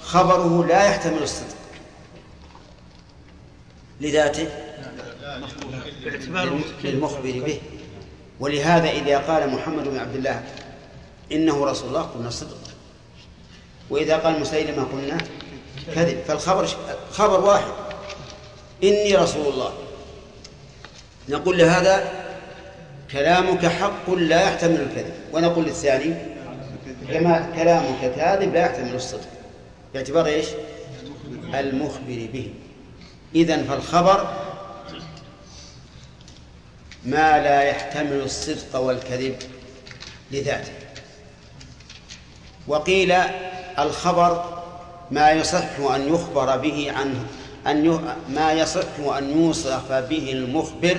[0.03, 1.55] خبره لا يحتمل الصدق.
[4.01, 4.47] لذاته
[6.83, 7.61] للمخبر به.
[8.39, 10.43] ولهذا إذا قال محمد بن عبد الله
[11.31, 12.57] إنه رسول الله قلنا صدق.
[13.89, 15.17] وإذا قال مسيلمة قلنا
[15.95, 16.23] كذب.
[16.27, 16.67] فالخبر
[17.11, 17.73] خبر واحد.
[18.83, 19.73] إني رسول الله.
[21.29, 22.18] نقول لهذا
[23.11, 25.13] كلامك حق لا يحتمل الكذب.
[25.33, 26.13] ونقول للثاني
[27.09, 29.27] كما كلامك كاذب لا يحتمل الصدق.
[29.93, 30.45] باعتبار إيش؟
[31.53, 32.53] المخبر به.
[33.35, 34.33] إذا فالخبر
[37.05, 39.35] ما لا يحتمل الصدق والكذب
[40.31, 40.71] لذاته.
[42.67, 43.11] وقيل
[43.79, 44.59] الخبر
[45.11, 47.25] ما يصح أن يخبر به عنه
[47.67, 50.97] أن ما يصح أن يوصف به المخبر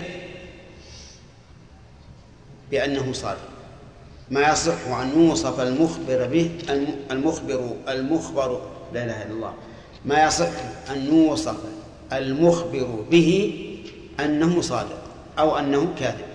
[2.71, 3.49] بأنه صادق.
[4.31, 6.51] ما يصح أن يوصف المخبر به
[7.11, 9.55] المخبر المخبر لا إله إلا الله.
[10.05, 10.51] ما يصح
[10.91, 11.57] أن يوصف
[12.13, 13.31] المخبر به
[14.21, 15.03] أنه صادق
[15.39, 16.31] أو أنه كاذب.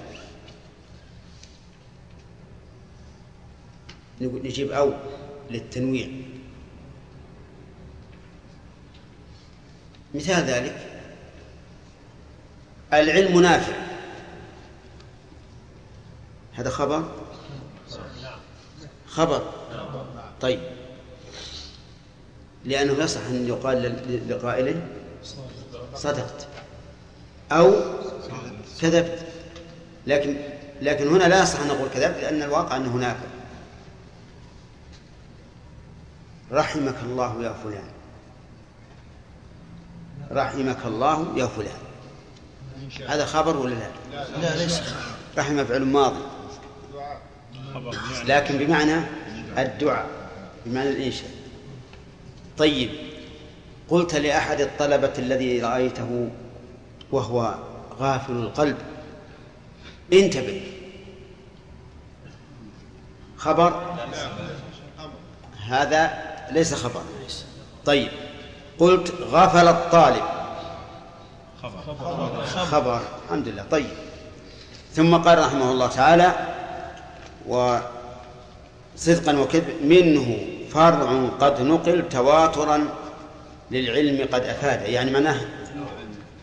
[4.21, 4.93] نجيب أو
[5.51, 6.07] للتنويع.
[10.15, 10.75] مثال ذلك.
[12.93, 13.73] العلم نافع.
[16.55, 17.03] هذا خبر؟
[19.07, 19.51] خبر.
[20.41, 20.59] طيب.
[22.65, 23.83] لأنه يصح أن يقال
[24.29, 24.87] لقائله
[25.95, 26.47] صدقت.
[27.51, 27.73] أو
[28.81, 29.25] كذبت.
[30.07, 30.37] لكن
[30.81, 33.27] لكن هنا لا يصح أن نقول كذبت لأن الواقع أنه نافع
[36.51, 37.89] رحمك الله يا فلان.
[40.31, 41.79] رحمك الله يا فلان.
[43.07, 43.89] هذا خبر ولا لا؟
[44.41, 44.81] لا ليس
[45.37, 46.19] رحم فعل ماضي.
[48.25, 49.01] لكن بمعنى
[49.57, 50.05] الدعاء
[50.65, 51.29] بمعنى الإنشاء.
[52.57, 52.89] طيب
[53.89, 56.29] قلت لأحد الطلبة الذي رأيته
[57.11, 57.55] وهو
[57.99, 58.77] غافل القلب
[60.13, 60.61] انتبه.
[63.37, 63.95] خبر؟
[65.67, 66.13] هذا
[66.51, 67.01] ليس خبر.
[67.85, 68.09] طيب
[68.79, 70.23] قلت غفل الطالب.
[71.61, 72.45] خبر.
[72.45, 73.01] خبر.
[73.25, 73.63] الحمد لله.
[73.71, 73.89] طيب
[74.93, 76.55] ثم قال رحمه الله تعالى
[77.47, 80.37] وصدقا وكذب منه
[80.69, 82.87] فرع قد نقل تواترا
[83.71, 84.81] للعلم قد أفاد.
[84.81, 85.41] يعني معناه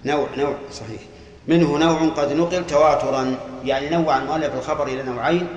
[0.04, 1.00] نوع نوع صحيح.
[1.48, 5.48] منه نوع قد نقل تواترا يعني نوع المؤلف الخبر إلى نوعين.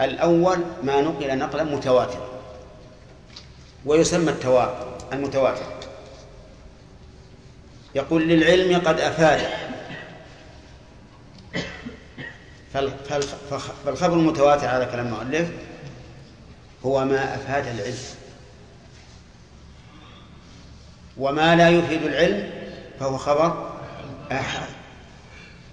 [0.00, 2.28] الأول ما نقل نقلا متواترا
[3.86, 5.62] ويسمى التواتر المتواتر.
[7.94, 9.67] يقول للعلم قد أفاد.
[13.84, 15.50] فالخبر المتواتر على كلام المؤلف.
[16.84, 17.96] هو ما أفاد العلم.
[21.16, 22.50] وما لا يفيد العلم
[23.00, 23.76] فهو خبر
[24.32, 24.68] أحد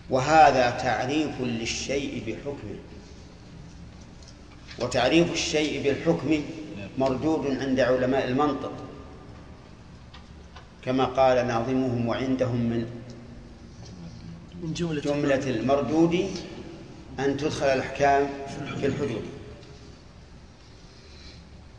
[0.10, 2.80] وهذا تعريف للشيء بحكمه.
[4.80, 6.44] وتعريف الشيء بالحكم
[6.98, 8.72] مردود عند علماء المنطق.
[10.86, 12.86] كما قال ناظمهم وعندهم من
[14.74, 16.30] جملة المردود
[17.20, 18.30] أن تدخل الأحكام
[18.80, 19.22] في الحدود.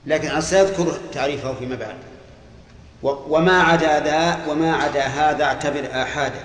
[0.06, 1.96] لكن أنا سأذكر تعريفه فيما بعد.
[3.02, 6.40] وما عدا ذا وما عدا هذا اعتبر آحادا.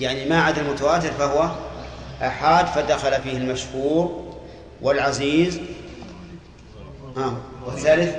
[0.00, 1.50] يعني ما عدا المتواتر فهو
[2.22, 4.34] آحاد فدخل فيه المشهور
[4.82, 5.60] والعزيز.
[7.16, 7.36] آه
[7.66, 8.16] والثالث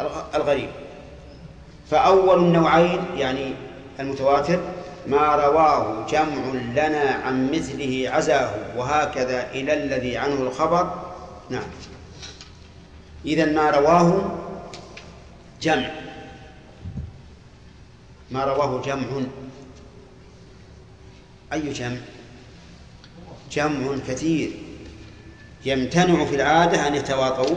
[0.00, 0.68] الغ- الغريب.
[1.90, 3.54] فأول النوعين يعني
[4.00, 4.60] المتواتر
[5.06, 11.12] ما رواه جمع لنا عن مثله عزاه وهكذا إلى الذي عنه الخبر.
[11.50, 11.68] نعم.
[13.26, 14.38] إذا ما رواه
[15.62, 15.90] جمع.
[18.30, 19.06] ما رواه جمع.
[21.52, 21.96] أي جمع؟
[23.52, 24.50] جمع كثير.
[25.64, 27.56] يمتنع في العادة أن يتواطؤوا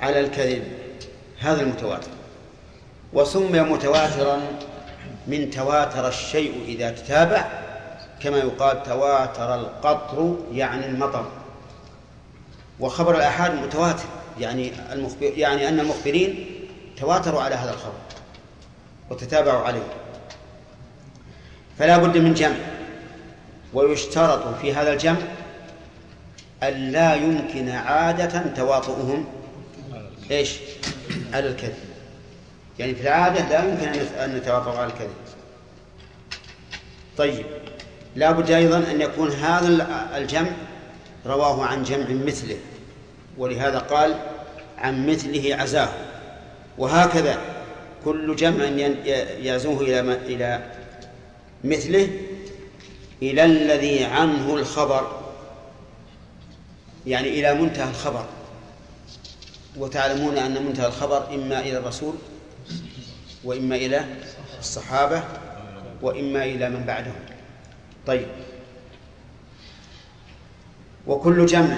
[0.00, 0.64] على الكذب.
[1.38, 2.10] هذا المتواتر.
[3.12, 4.42] وسمي متواترا
[5.26, 7.44] من تواتر الشيء إذا تتابع
[8.20, 11.26] كما يقال تواتر القطر يعني المطر.
[12.80, 14.04] وخبر الآحاد متواتر
[14.40, 16.46] يعني المخبر يعني أن المخبرين
[16.96, 17.92] تواتروا على هذا الخبر
[19.10, 19.86] وتتابعوا عليه.
[21.78, 22.56] فلا بد من جمع
[23.74, 25.18] ويشترط في هذا الجمع
[26.62, 29.24] أن لا يمكن عادة تواطؤهم.
[30.30, 30.58] إيش؟
[31.32, 31.93] على الكذب.
[32.78, 35.14] يعني في العادة لا يمكن أن- نتواطؤ على الكذب.
[37.18, 37.46] طيب.
[38.16, 39.80] لا بد أيضا أن يكون هذا ال-
[40.22, 40.50] الجمع
[41.26, 42.56] رواه عن جمع مثله
[43.38, 44.14] ولهذا قال
[44.78, 45.88] عن مثله عزاه.
[46.78, 47.38] وهكذا
[48.04, 50.62] كل جمع يعزوه إلى إلى
[51.64, 52.08] مثله
[53.22, 55.20] إلى الذي عنه الخبر
[57.06, 58.24] يعني إلى منتهى الخبر.
[59.76, 62.14] وتعلمون أن منتهى الخبر إما إلى الرسول
[63.44, 64.04] وإما إلى
[64.58, 65.24] الصحابة
[66.02, 67.20] وإما إلى من بعدهم.
[68.06, 68.28] طيب.
[71.06, 71.76] وكل جمع.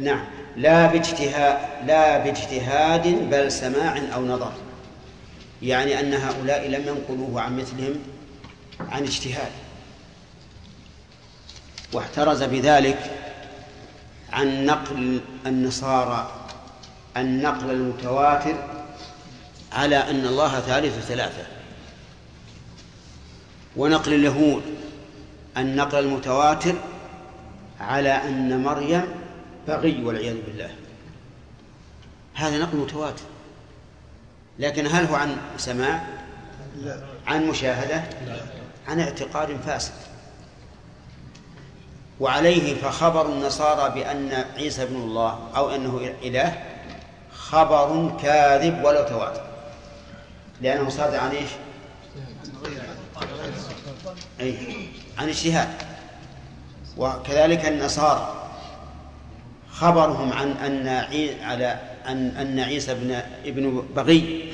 [0.00, 0.24] نعم.
[0.56, 4.52] لا باجتهاد لا باجتهاد بل سماع أو نظر.
[5.62, 7.94] يعني أن هؤلاء لم ينقلوه عن مثلهم
[8.80, 9.52] عن اجتهاد.
[11.92, 13.10] واحترز بذلك
[14.32, 16.48] عن نقل النصارى
[17.16, 18.77] النقل المتواتر
[19.72, 21.46] على أن الله ثالث ثلاثة.
[23.76, 24.62] ونقل اليهود
[25.56, 26.74] النقل المتواتر
[27.80, 29.04] على أن مريم
[29.68, 30.70] بغي والعياذ بالله.
[32.34, 33.24] هذا نقل متواتر.
[34.58, 36.04] لكن هل هو عن سماع؟
[37.26, 38.02] عن مشاهدة؟
[38.88, 39.92] عن اعتقاد فاسد.
[42.20, 46.62] وعليه فخبر النصارى بأن عيسى ابن الله أو أنه إله
[47.32, 49.47] خبر كاذب ولو تواتر.
[50.62, 51.50] لأنه صادر عن إيش؟
[54.40, 54.54] أي
[55.18, 55.68] عن اجتهاد
[56.96, 58.50] وكذلك النصارى
[59.70, 60.88] خبرهم عن أن.
[61.42, 61.78] على
[62.08, 64.52] أن أن عيسى ابن ابن بغي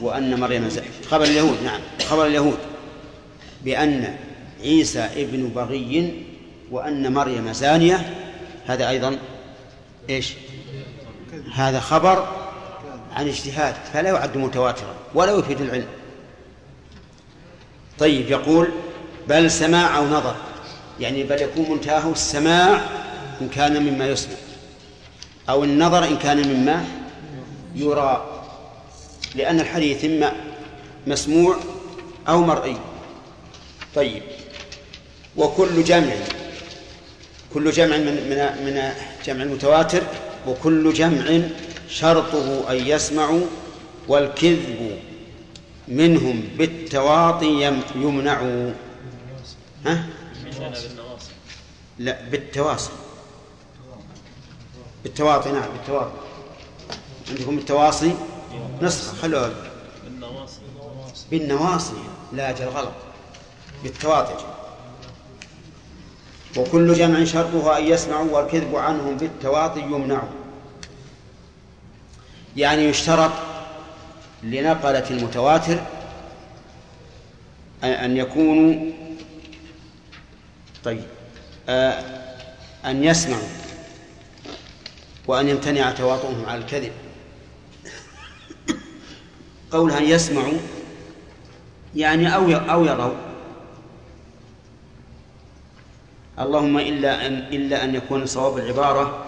[0.00, 2.58] وأن مريم زحف خبر اليهود نعم خبر اليهود
[3.64, 4.16] بأن
[4.60, 6.24] عيسى ابن بغي
[6.70, 8.14] وأن مريم زانية
[8.66, 9.18] هذا أيضا
[10.10, 10.32] إيش
[11.54, 12.47] هذا خبر
[13.18, 15.86] عن اجتهاد فلا يعد متواترا ولا يفيد العلم.
[17.98, 18.68] طيب يقول
[19.28, 20.34] بل سماع أو نظر
[21.00, 22.80] يعني بل يكون منتهاه السماع
[23.40, 24.34] إن كان مما يسمع
[25.48, 26.84] أو النظر إن كان مما
[27.74, 28.42] يرى
[29.34, 30.32] لأن الحديث إما
[31.06, 31.56] مسموع
[32.28, 32.76] أو مرئي.
[33.94, 34.22] طيب
[35.36, 36.12] وكل جمع
[37.54, 38.92] كل جمع من من من
[39.26, 40.02] جمع المتواتر
[40.46, 41.40] وكل جمع
[41.88, 43.40] شرطه أن يسمعوا
[44.08, 44.98] والكذب
[45.88, 48.40] منهم بالتواطي يم- يمنع
[49.86, 50.06] ها؟
[51.98, 52.90] لا بالتواصي.
[55.04, 56.10] بالتواطي نعم بالتواطي.
[57.30, 58.12] عندكم بالتواصي؟
[58.82, 59.50] نسخة خلوها
[61.30, 61.92] بالنواصي.
[62.32, 62.92] لا أجل غلط
[63.82, 64.34] بالتواطي
[66.56, 70.22] وكل جمع شرطها أن يسمعوا والكذب عنهم بالتواطي يمنع
[72.56, 73.30] يعني يشترط
[74.42, 75.78] لنقلة المتواتر
[77.82, 77.84] أن-
[78.16, 78.92] يكونوا
[80.84, 81.02] طيب
[82.84, 83.48] أن يسمعوا
[85.26, 86.92] وأن يمتنع تواطؤهم على الكذب.
[89.72, 90.58] قولها أن يسمعوا
[91.96, 93.14] يعني أو أو يروا.
[96.38, 99.24] اللهم إلا أن إلا أن يكون صواب العبارة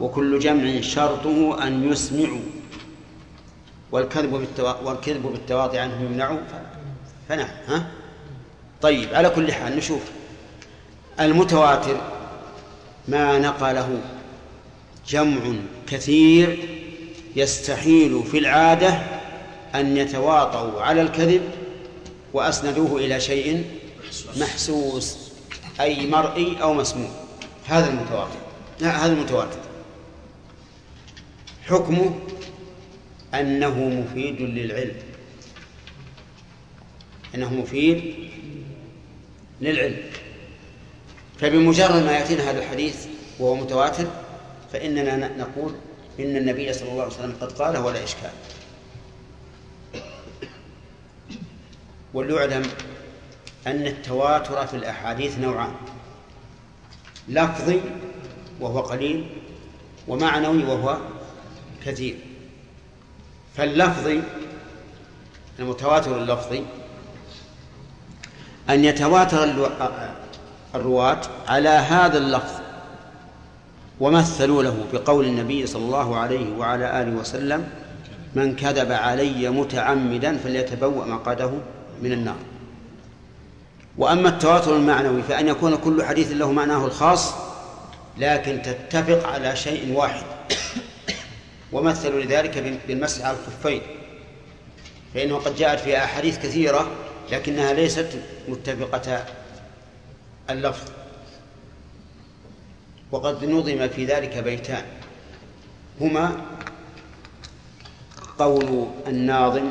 [0.00, 2.40] وكل جمع شرطه أن يسمعوا.
[3.92, 4.72] والكذب بالتوا...
[4.72, 6.36] والكذب بالتواطي عنه يمنع
[7.28, 7.86] فنعم ها؟
[8.82, 10.02] طيب على كل حال نشوف.
[11.20, 12.00] المتواتر
[13.08, 14.00] ما نقله
[15.08, 15.40] جمع
[15.86, 16.68] كثير
[17.36, 18.98] يستحيل في العادة
[19.74, 21.42] أن يتواطؤوا على الكذب
[22.32, 23.64] وأسندوه إلى شيء
[24.36, 25.16] محسوس
[25.80, 27.10] أي مرئي أو مسموع.
[27.66, 28.38] هذا المتواتر.
[28.80, 29.58] لا هذا المتواتر.
[31.68, 32.14] حكمه
[33.34, 34.96] أنه مفيد للعلم.
[37.34, 38.14] أنه مفيد
[39.60, 39.96] للعلم.
[41.38, 43.06] فبمجرد ما يأتينا هذا الحديث
[43.38, 44.06] وهو متواتر
[44.72, 45.74] فإننا نقول
[46.20, 48.30] إن النبي صلى الله عليه وسلم قد قاله ولا إشكال.
[52.14, 52.62] وليعلم
[53.66, 55.72] أن التواتر في الأحاديث نوعان.
[57.28, 57.80] لفظي
[58.60, 59.26] وهو قليل
[60.08, 60.98] ومعنوي وهو
[61.86, 62.16] كثير.
[63.58, 64.22] فاللفظي
[65.58, 66.62] المتواتر اللفظي
[68.70, 69.68] أن يتواتر
[70.74, 72.54] الرواة على هذا اللفظ
[74.00, 77.68] ومثلوا له بقول النبي صلى الله عليه وعلى آله وسلم
[78.34, 81.50] من كذب علي متعمدا فليتبوأ مقعده
[82.02, 82.36] من النار.
[83.98, 87.34] وأما التواتر المعنوي فأن يكون كل حديث له معناه الخاص
[88.18, 90.37] لكن تتفق على شيء واحد.
[91.72, 93.80] ومثلوا لذلك بالمسح على الخفين
[95.14, 96.90] فإنه قد جاءت في أحاديث كثيرة
[97.32, 98.08] لكنها ليست
[98.48, 99.24] متفقة
[100.50, 100.90] اللفظ.
[103.12, 104.82] وقد نظم في ذلك بيتان
[106.00, 106.36] هما
[108.38, 109.70] قول الناظم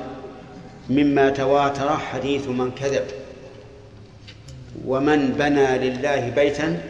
[0.89, 3.07] مما تواتر حديث من كذب
[4.85, 6.81] ومن بنى لله بيتا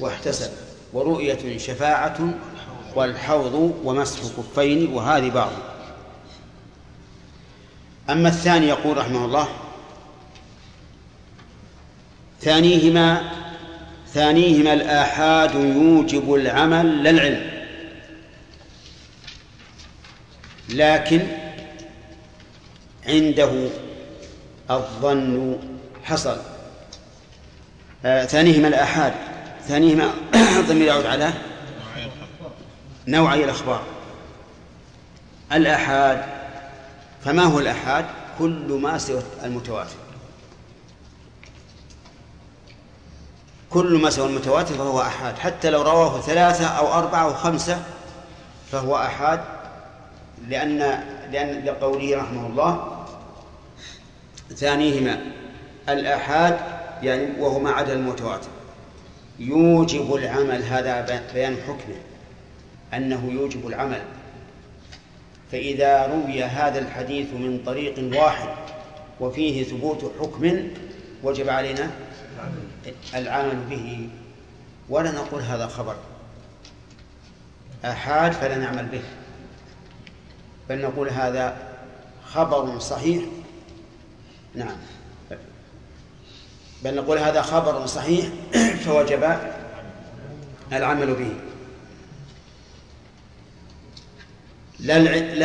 [0.00, 0.50] واحتسب
[0.92, 2.34] ورؤية شفاعة
[2.94, 5.50] والحوض ومسح كفين وهذه بعض.
[8.10, 9.48] أما الثاني يقول رحمه الله
[12.40, 13.30] ثانيهما
[14.12, 17.50] ثانيهما الآحاد يوجب العمل لا العلم
[20.68, 21.26] لكن
[23.06, 23.68] عنده
[24.70, 25.58] الظن
[26.04, 26.36] حصل.
[28.04, 29.12] آه ثانيهما الآحاد
[29.68, 30.10] ثانيهما
[30.60, 31.32] الضمير يعود على
[33.08, 33.82] نوعي الأخبار؟
[35.52, 36.24] الآحاد.
[37.24, 38.04] فما هو الآحاد؟
[38.38, 39.96] كل ما سوى المتواتر.
[43.70, 45.38] كل ما سوى المتواتر فهو أحاد.
[45.38, 47.82] حتى لو رواه ثلاثة أو أربعة أو خمسة
[48.72, 49.40] فهو أحاد.
[50.48, 50.78] لأن
[51.32, 53.04] لأن لقوله رحمه الله
[54.54, 55.20] ثانيهما
[55.88, 56.58] الآحاد
[57.02, 58.48] يعني وهو ما عدا المتواتر.
[59.38, 60.62] يوجب العمل.
[60.62, 62.07] هذا بيان حكمه.
[62.94, 64.02] أنه يوجب العمل.
[65.52, 68.48] فإذا روي هذا الحديث من طريق واحد
[69.20, 70.70] وفيه ثبوت حكم
[71.22, 71.90] وجب علينا
[73.14, 74.08] العمل به.
[74.88, 75.96] ولا نقول هذا خبر.
[77.84, 79.02] آحاد فلا نعمل به.
[80.68, 81.56] بل نقول هذا
[82.24, 83.22] خبر صحيح.
[84.54, 84.76] نعم.
[86.84, 88.26] بل نقول هذا خبر صحيح
[88.84, 89.38] فوجب
[90.72, 91.47] العمل به.
[94.80, 94.96] لا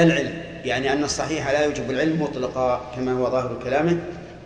[0.04, 0.44] العلم.
[0.66, 4.00] يعني أن الصحيح لا يوجب العلم مطلقا كما هو ظاهر كلامه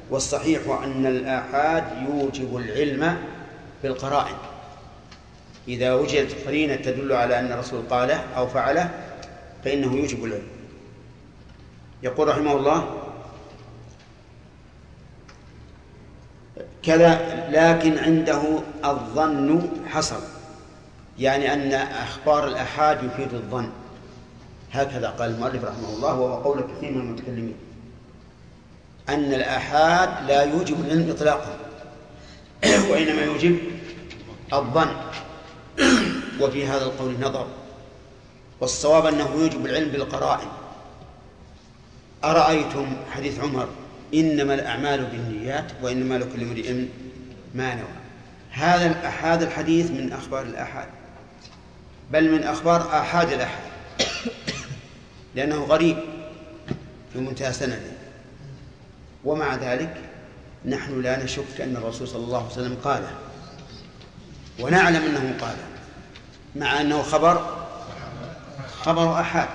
[0.10, 3.18] والصحيح أن الآحاد يوجب العلم
[3.84, 4.36] بالقرائن.
[5.68, 8.90] إذا وجدت قرينة تدل على أن الرسول قاله أو فعله
[9.66, 10.48] فإنه يوجب العلم.
[12.04, 12.98] يقول رحمه الله
[16.84, 18.42] كذا لكن عنده
[18.86, 20.22] الظن حصل.
[21.20, 23.70] يعني أن أخبار الآحاد يفيد الظن.
[24.72, 27.56] هكذا قال المؤلف رحمه الله وهو قول كثير من المتكلمين.
[29.10, 31.58] أن الآحاد لا يوجب العلم إطلاقا
[32.90, 33.60] وإنما يوجب
[34.54, 34.90] الظن.
[36.42, 37.48] وفي هذا القول نظر.
[38.62, 40.48] والصواب أنه يوجب العلم بالقرائن.
[42.24, 43.68] أرأيتم حديث عمر
[44.14, 46.86] إنما الأعمال بالنيات وإنما لكل امرئ
[47.56, 47.98] ما نوى.
[48.52, 50.88] هذا هذا الحديث من أخبار الآحاد
[52.12, 53.77] بل من أخبار آحاد الآحاد.
[55.38, 55.98] لأنه غريب
[57.14, 57.92] في منتهى سنده.
[59.26, 60.02] ومع ذلك
[60.66, 63.16] نحن لا نشك أن الرسول صلى الله عليه وسلم قاله.
[64.60, 65.64] ونعلم أنه قاله.
[66.56, 67.66] مع أنه خبر
[68.82, 69.50] خبر أحاد.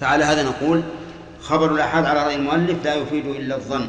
[0.00, 0.82] فعلى هذا نقول
[1.40, 3.88] خبر الأحاد على رأي المؤلف لا يفيد إلا الظن.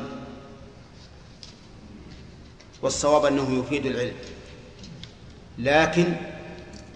[2.81, 4.15] والصواب أنه يفيد العلم.
[5.57, 6.15] لكن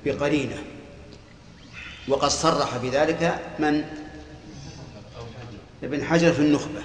[0.06, 0.58] بقرينة.
[2.08, 3.84] وقد صرح بذلك من؟
[5.84, 6.82] ابن حجر في النخبة.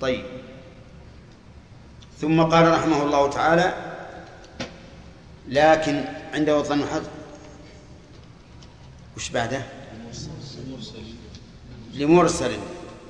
[0.00, 0.24] طيب.
[2.20, 3.74] ثم قال رحمه الله تعالى
[5.48, 6.04] لكن
[6.34, 7.02] عنده ظن حظ.
[9.16, 9.62] وش بعده؟
[11.94, 12.52] لمرسل.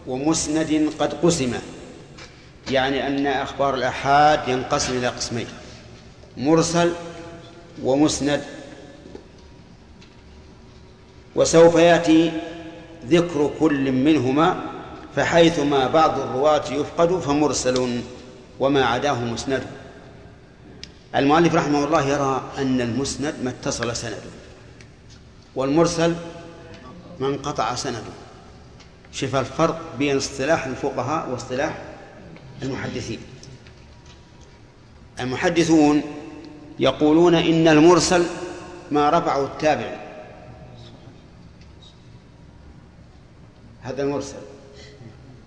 [0.06, 1.55] ومسند قد قسم.
[2.70, 5.46] يعني أن أخبار الآحاد ينقسم إلى قسمين
[6.36, 6.92] مرسل
[7.82, 8.44] ومسند.
[11.36, 12.32] وسوف يأتي
[13.06, 14.56] ذكر كل منهما
[15.16, 18.01] فحيثما بعض الرواة يفقد فمرسل
[18.61, 19.62] وما عداه مسند.
[21.16, 24.16] المؤلف رحمه الله يرى أن المسند ما اتصل سنده
[25.55, 26.15] والمرسل
[27.20, 28.15] ما انقطع سنده.
[29.12, 31.78] شوف الفرق بين اصطلاح الفقهاء واصطلاح
[32.62, 33.19] المحدثين.
[35.20, 36.02] المحدثون
[36.78, 38.24] يقولون إن المرسل
[38.90, 40.03] ما رفعه التابع
[43.85, 44.36] هذا المرسل.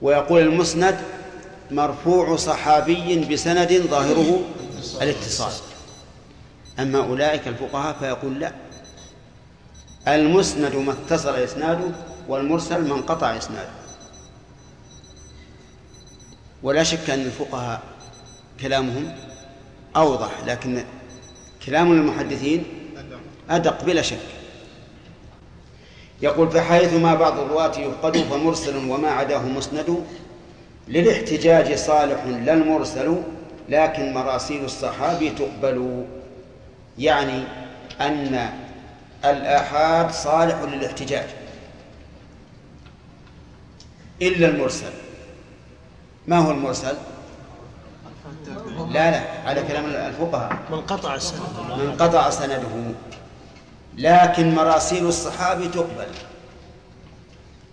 [0.01, 0.97] ويقول المسند
[1.72, 4.41] مرفوع صحابي بسند ظاهره
[5.01, 5.51] الاتصال.
[6.80, 8.51] أما أولئك الفقهاء فيقول لا.
[10.07, 11.91] المسند ما اتصل إسناده
[12.27, 13.69] والمرسل ما انقطع إسناده.
[16.64, 17.81] ولا شك أن الفقهاء
[18.61, 19.15] كلامهم
[19.95, 20.84] أوضح لكن
[21.65, 22.64] كلام المحدثين
[23.49, 24.36] أدق بلا شك.
[26.22, 30.03] يقول فحيثما بعض الرواة يفقد فمرسل وما عداه مسند
[30.88, 33.22] للاحتجاج صالح لا المرسل
[33.69, 36.06] لكن مراسيل الصحابي تقبل.
[36.98, 37.44] يعني
[38.02, 38.49] أن
[39.26, 41.27] الآحاد صالح للاحتجاج
[44.22, 44.91] إلا المرسل.
[46.27, 46.94] ما هو المرسل؟
[48.91, 50.60] لا لا على كلام الفقهاء.
[50.72, 51.76] من قطع سنده.
[51.77, 52.94] من قطع سنده.
[53.98, 56.07] لكن مراسيل الصحابي تقبل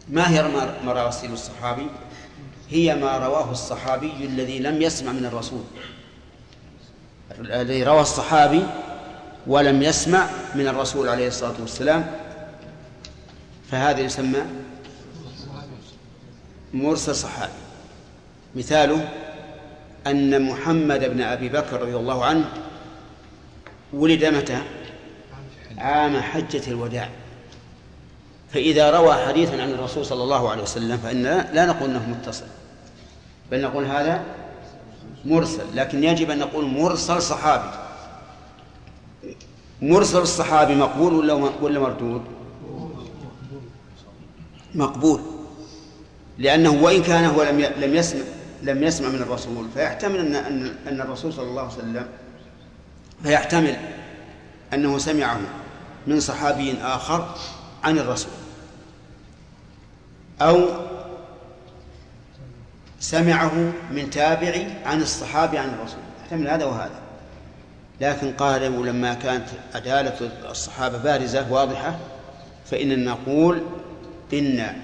[0.09, 0.49] ما هي
[0.85, 1.87] مراسيل الصحابي؟
[2.71, 5.63] هي ما رواه الصحابي الذي لم يسمع من الرسول
[7.41, 8.63] الذي روى الصحابي
[9.47, 12.11] ولم يسمع من الرسول عليه الصلاة والسلام
[13.71, 14.39] فهذا يسمى
[16.75, 17.53] مرسل صحابي
[18.55, 19.09] مثاله
[20.07, 22.49] أن محمد بن أبي بكر رضي الله عنه
[23.93, 24.63] ولد متى؟
[25.79, 27.09] عام حجة الوداع.
[28.53, 32.47] فإذا روى حديثا عن الرسول صلى الله عليه وسلم فإننا لا نقول أنه متصل
[33.51, 34.23] بل نقول هذا
[35.25, 37.71] مرسل لكن يجب أن نقول مرسل صحابي.
[39.83, 42.23] مرسل الصحابي مقبول ولا ولا مردود؟
[44.75, 45.21] مقبول
[46.39, 48.21] لأنه وإن كان هو لم لم يسمع
[48.63, 52.07] لم يسمع من الرسول فيحتمل أن أن الرسول صلى الله عليه وسلم
[53.23, 53.77] فيحتمل
[54.75, 55.41] أنه سمعه.
[56.07, 57.35] من صحابي آخر
[57.85, 58.33] عن الرسول.
[60.41, 60.69] أو
[63.01, 66.01] سمعه من تابعي عن الصحابي عن الرسول.
[66.23, 67.01] يحتمل هذا وهذا.
[68.01, 71.99] لكن قالوا لما كانت عدالة الصحابة بارزة واضحة
[72.71, 73.63] فإننا نقول
[74.33, 74.77] إن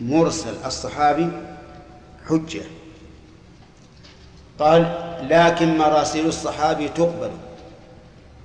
[0.00, 1.28] مرسل الصحابي
[2.28, 2.62] حجة.
[4.58, 4.82] قال
[5.30, 7.30] لكن مراسيل الصحابي تقبل.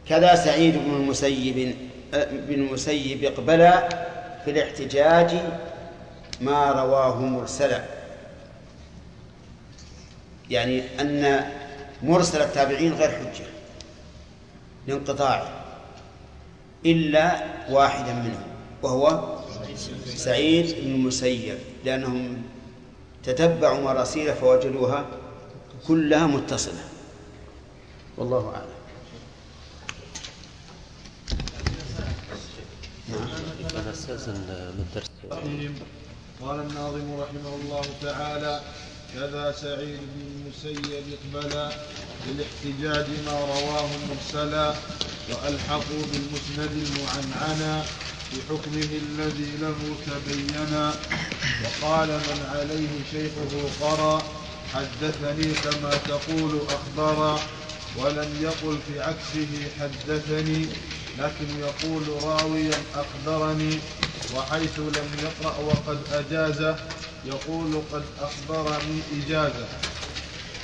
[0.10, 1.76] كذا سعيد بن المسيب
[2.14, 3.58] بن المسيب اقبل
[4.46, 5.42] في الاحتجاج
[6.42, 7.84] ما رواه مرسلا
[10.50, 11.50] يعني أن
[12.04, 13.46] مرسل التابعين غير حجة
[14.88, 15.50] لانقطاعه
[16.86, 18.48] إلا واحدا منهم
[18.84, 19.38] وهو
[20.06, 22.42] سعيد بن المسيب لأنهم
[23.24, 25.06] تتبعوا مراسيل فوجدوها
[25.88, 26.84] كلها متصلة.
[28.18, 28.77] والله أعلم.
[34.08, 34.32] أساسا
[34.78, 35.10] للدرس
[36.42, 38.62] قال الناظم رحمه الله تعالى
[39.14, 41.72] كذا سعيد بن المسيب اقبلا
[42.28, 44.74] للاحتجاج ما رواه مرسلا
[45.30, 47.86] وألحقوا بالمسند المعنعنا
[48.32, 49.76] بحكمه الذي له
[50.08, 50.94] تبينا.
[51.64, 54.22] وقال من عليه شيخه قرى
[54.74, 57.40] حدثني كما تقول أخبرا
[57.98, 59.48] ولم يقل في عكسه
[59.80, 60.66] حدثني
[61.20, 63.80] لكن يقول راويا أخبرني
[64.36, 66.76] وحيث لم يقرأ وقد أجازه
[67.26, 69.66] يقول قد أخبرني إجازة.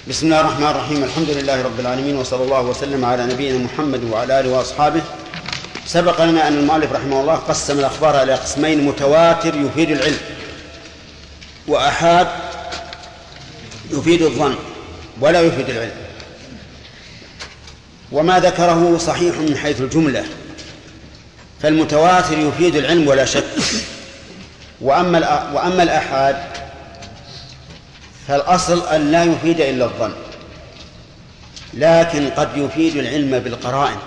[0.07, 1.03] بسم الله الرحمن الرحيم.
[1.03, 5.01] الحمد لله رب العالمين وصلى الله وسلم على نبينا محمد وعلى آله وأصحابه.
[5.85, 10.19] سبق لنا أن المؤلف رحمه الله قسم الأخبار إلى قسمين متواتر يفيد العلم.
[11.67, 12.27] وأحاد
[13.91, 14.55] يفيد الظن
[15.19, 15.95] ولا يفيد العلم.
[18.11, 20.25] وما ذكره صحيح من حيث الجملة.
[21.63, 23.43] فالمتواتر يفيد العلم ولا شك.
[24.81, 26.43] وأما وأما الآحاد
[28.27, 30.13] فالأصل أن لا يفيد إلا الظن.
[31.73, 33.97] لكن قد يفيد العلم بالقرائن.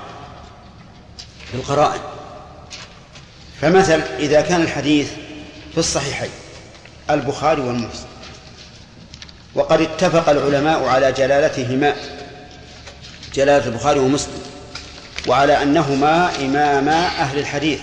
[1.52, 2.00] بالقرائن.
[3.60, 5.08] فمثل إذا كان الحديث
[5.72, 6.30] في الصحيحين
[7.10, 8.08] البخاري ومسلم
[9.54, 11.96] وقد اتفق العلماء على جلالتهما
[13.34, 14.55] جلالة البخاري ومسلم.
[15.26, 17.80] وعلى أنهما إماما أهل الحديث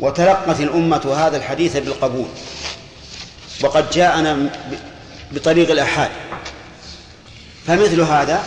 [0.00, 2.28] وتلقت الأمة هذا الحديث بالقبول.
[3.62, 4.50] وقد جاءنا
[5.32, 6.10] بطريق الآحاد.
[7.66, 8.42] فمثل هذا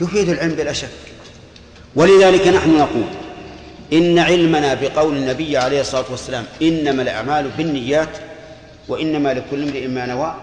[0.00, 0.88] يفيد العلم بلا شك.
[1.96, 3.06] ولذلك نحن نقول
[3.92, 8.08] إن علمنا بقول النبي عليه الصلاة والسلام إنما الأعمال بالنيات
[8.88, 10.34] وإنما لكل امرئ ما نوى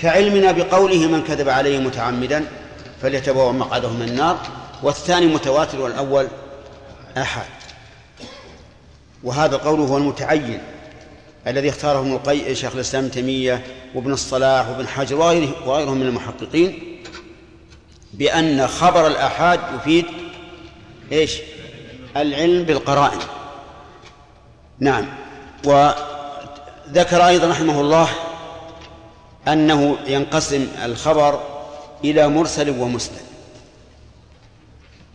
[0.00, 2.44] كعلمنا بقوله من كذب عليه متعمدا
[3.02, 4.38] فليتبوأ مقعده من النار.
[4.82, 6.28] والثاني متواتر والأول
[7.16, 7.46] أحد.
[9.24, 10.60] وهذا القول هو المتعين
[11.46, 13.64] الذي اختاره ابن شيخ الإسلام ابن تيمية
[13.94, 15.16] وابن الصلاح وابن حجر
[15.66, 16.98] وغيرهم من المحققين
[18.12, 20.04] بأن خبر الأحاد يفيد
[21.12, 21.38] إيش؟
[22.16, 23.18] العلم بالقرائن.
[24.78, 25.06] نعم.
[25.64, 28.08] وذكر أيضا رحمه الله
[29.48, 31.40] أنه ينقسم الخبر
[32.04, 33.27] إلى مرسل ومسند.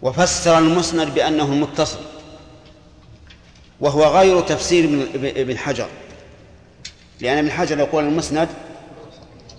[0.03, 1.99] وفسر المسند بأنه المتصل
[3.79, 5.87] وهو غير تفسير ابن حجر.
[7.19, 8.49] لأن ابن حجر يقول المسند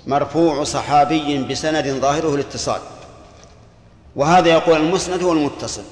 [0.06, 2.80] مرفوع صحابي بسند ظاهره الاتصال
[4.16, 5.82] وهذا يقول المسند هو المتصل.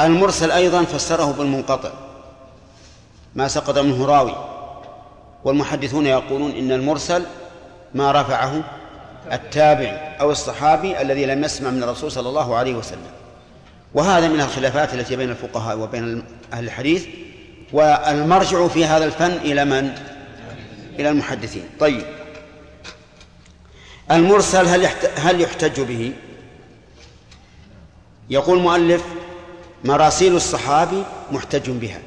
[0.00, 1.90] المرسل أيضا فسره بالمنقطع
[3.34, 4.34] ما سقط منه راوي
[5.44, 7.26] والمحدثون يقولون إن المرسل
[7.94, 8.79] ما رفعه
[9.32, 13.10] التابعي أو الصحابي الذي لم يسمع من الرسول صلى الله عليه وسلم.
[13.94, 17.06] وهذا من الخلافات التي بين الفقهاء وبين أهل الحديث
[17.72, 19.94] والمرجع في هذا الفن إلى من؟
[20.98, 21.64] إلى المحدثين.
[21.80, 22.04] طيب.
[24.10, 26.12] المرسل هل هل يحتج به؟
[28.30, 29.04] يقول المؤلف
[29.84, 31.02] مراسيل الصحابي
[31.32, 32.00] محتج بها.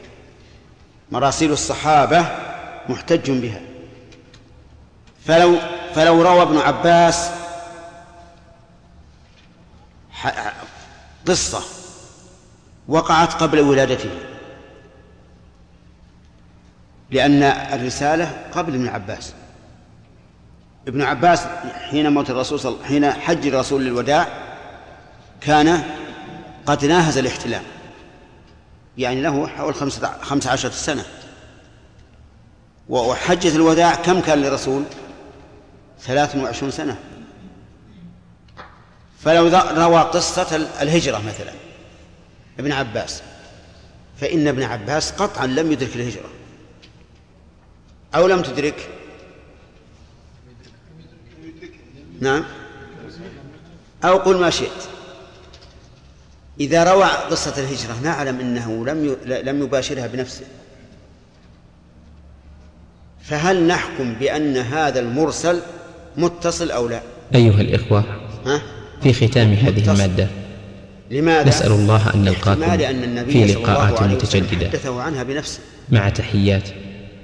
[1.11, 2.25] مراسيل الصحابة
[2.89, 3.61] محتج بها.
[5.25, 5.55] فلو
[5.95, 7.29] فلو روى ابن عباس
[11.27, 11.61] قصة
[12.87, 14.09] وقعت قبل ولادته.
[17.11, 19.33] لأن الرسالة قبل ابن عباس.
[20.87, 21.45] ابن عباس
[21.89, 22.85] حين موت الرسول صل...
[22.85, 24.27] حين حج الرسول للوداع
[25.41, 25.83] كان
[26.65, 27.63] قد ناهز الاحتلام
[28.97, 29.75] يعني له حول
[30.21, 31.05] خمسة عشرة سنة.
[32.89, 34.83] وحجة الوداع كم كان للرسول؟
[36.05, 36.97] ثلاث وعشرون سنة.
[39.19, 39.47] فلو
[39.85, 41.53] روى قصة الهجرة مثلا
[42.59, 43.21] ابن عباس.
[44.21, 46.29] فإن ابن عباس قطعا لم يدرك الهجرة.
[48.15, 48.89] أو لم تدرك.
[52.19, 52.45] نعم.
[54.03, 54.89] أو قل ما شئت.
[56.59, 60.45] إذا روى قصة الهجرة نعلم أنه لم لم يباشرها بنفسه.
[63.21, 65.61] فهل نحكم بأن هذا المرسل
[66.17, 67.01] متصل أو لا؟
[67.35, 68.03] أيها الإخوة
[68.45, 68.61] ها؟
[69.03, 70.27] في ختام هذه المادة
[71.11, 72.77] لماذا؟ نسأل الله أن نلقاكم
[73.25, 75.59] في لقاءات متجددة؟ عنها بنفسه؟
[75.89, 76.63] مع تحيات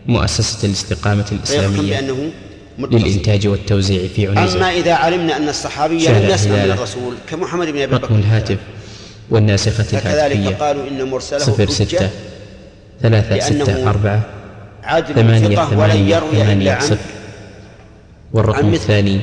[0.07, 2.31] مؤسسة الاستقامة الإسلامية بأنه
[2.77, 2.97] متصل.
[2.97, 4.57] للإنتاج والتوزيع في عنيزة.
[4.57, 6.71] أما إذا علمنا أن الصحابي لم يسمع من.
[6.71, 8.15] الرسول كمحمد بن أبي رقم بكر.
[8.15, 8.57] الهاتف
[9.29, 12.09] والناسخة الهاتفية قالوا إن مرسله صفر ستة
[13.01, 14.21] ثلاثة ستة أربعة
[15.15, 16.97] ثمانية ثمانية ثمانية صفر.
[18.33, 18.73] والرقم.
[18.73, 19.19] الثاني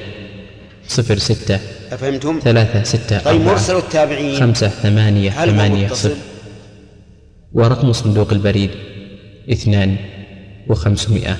[0.88, 1.60] صفر ستة
[1.92, 6.16] أفهمتم؟ ثلاثة ستة طيب أربعة مرسل التابعين خمسة ثمانية ثمانية؟ صفر
[7.52, 8.70] ورقم صندوق البريد
[9.52, 9.96] اثنان
[10.68, 11.36] وخمسمائة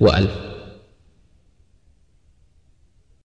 [0.00, 0.30] وألف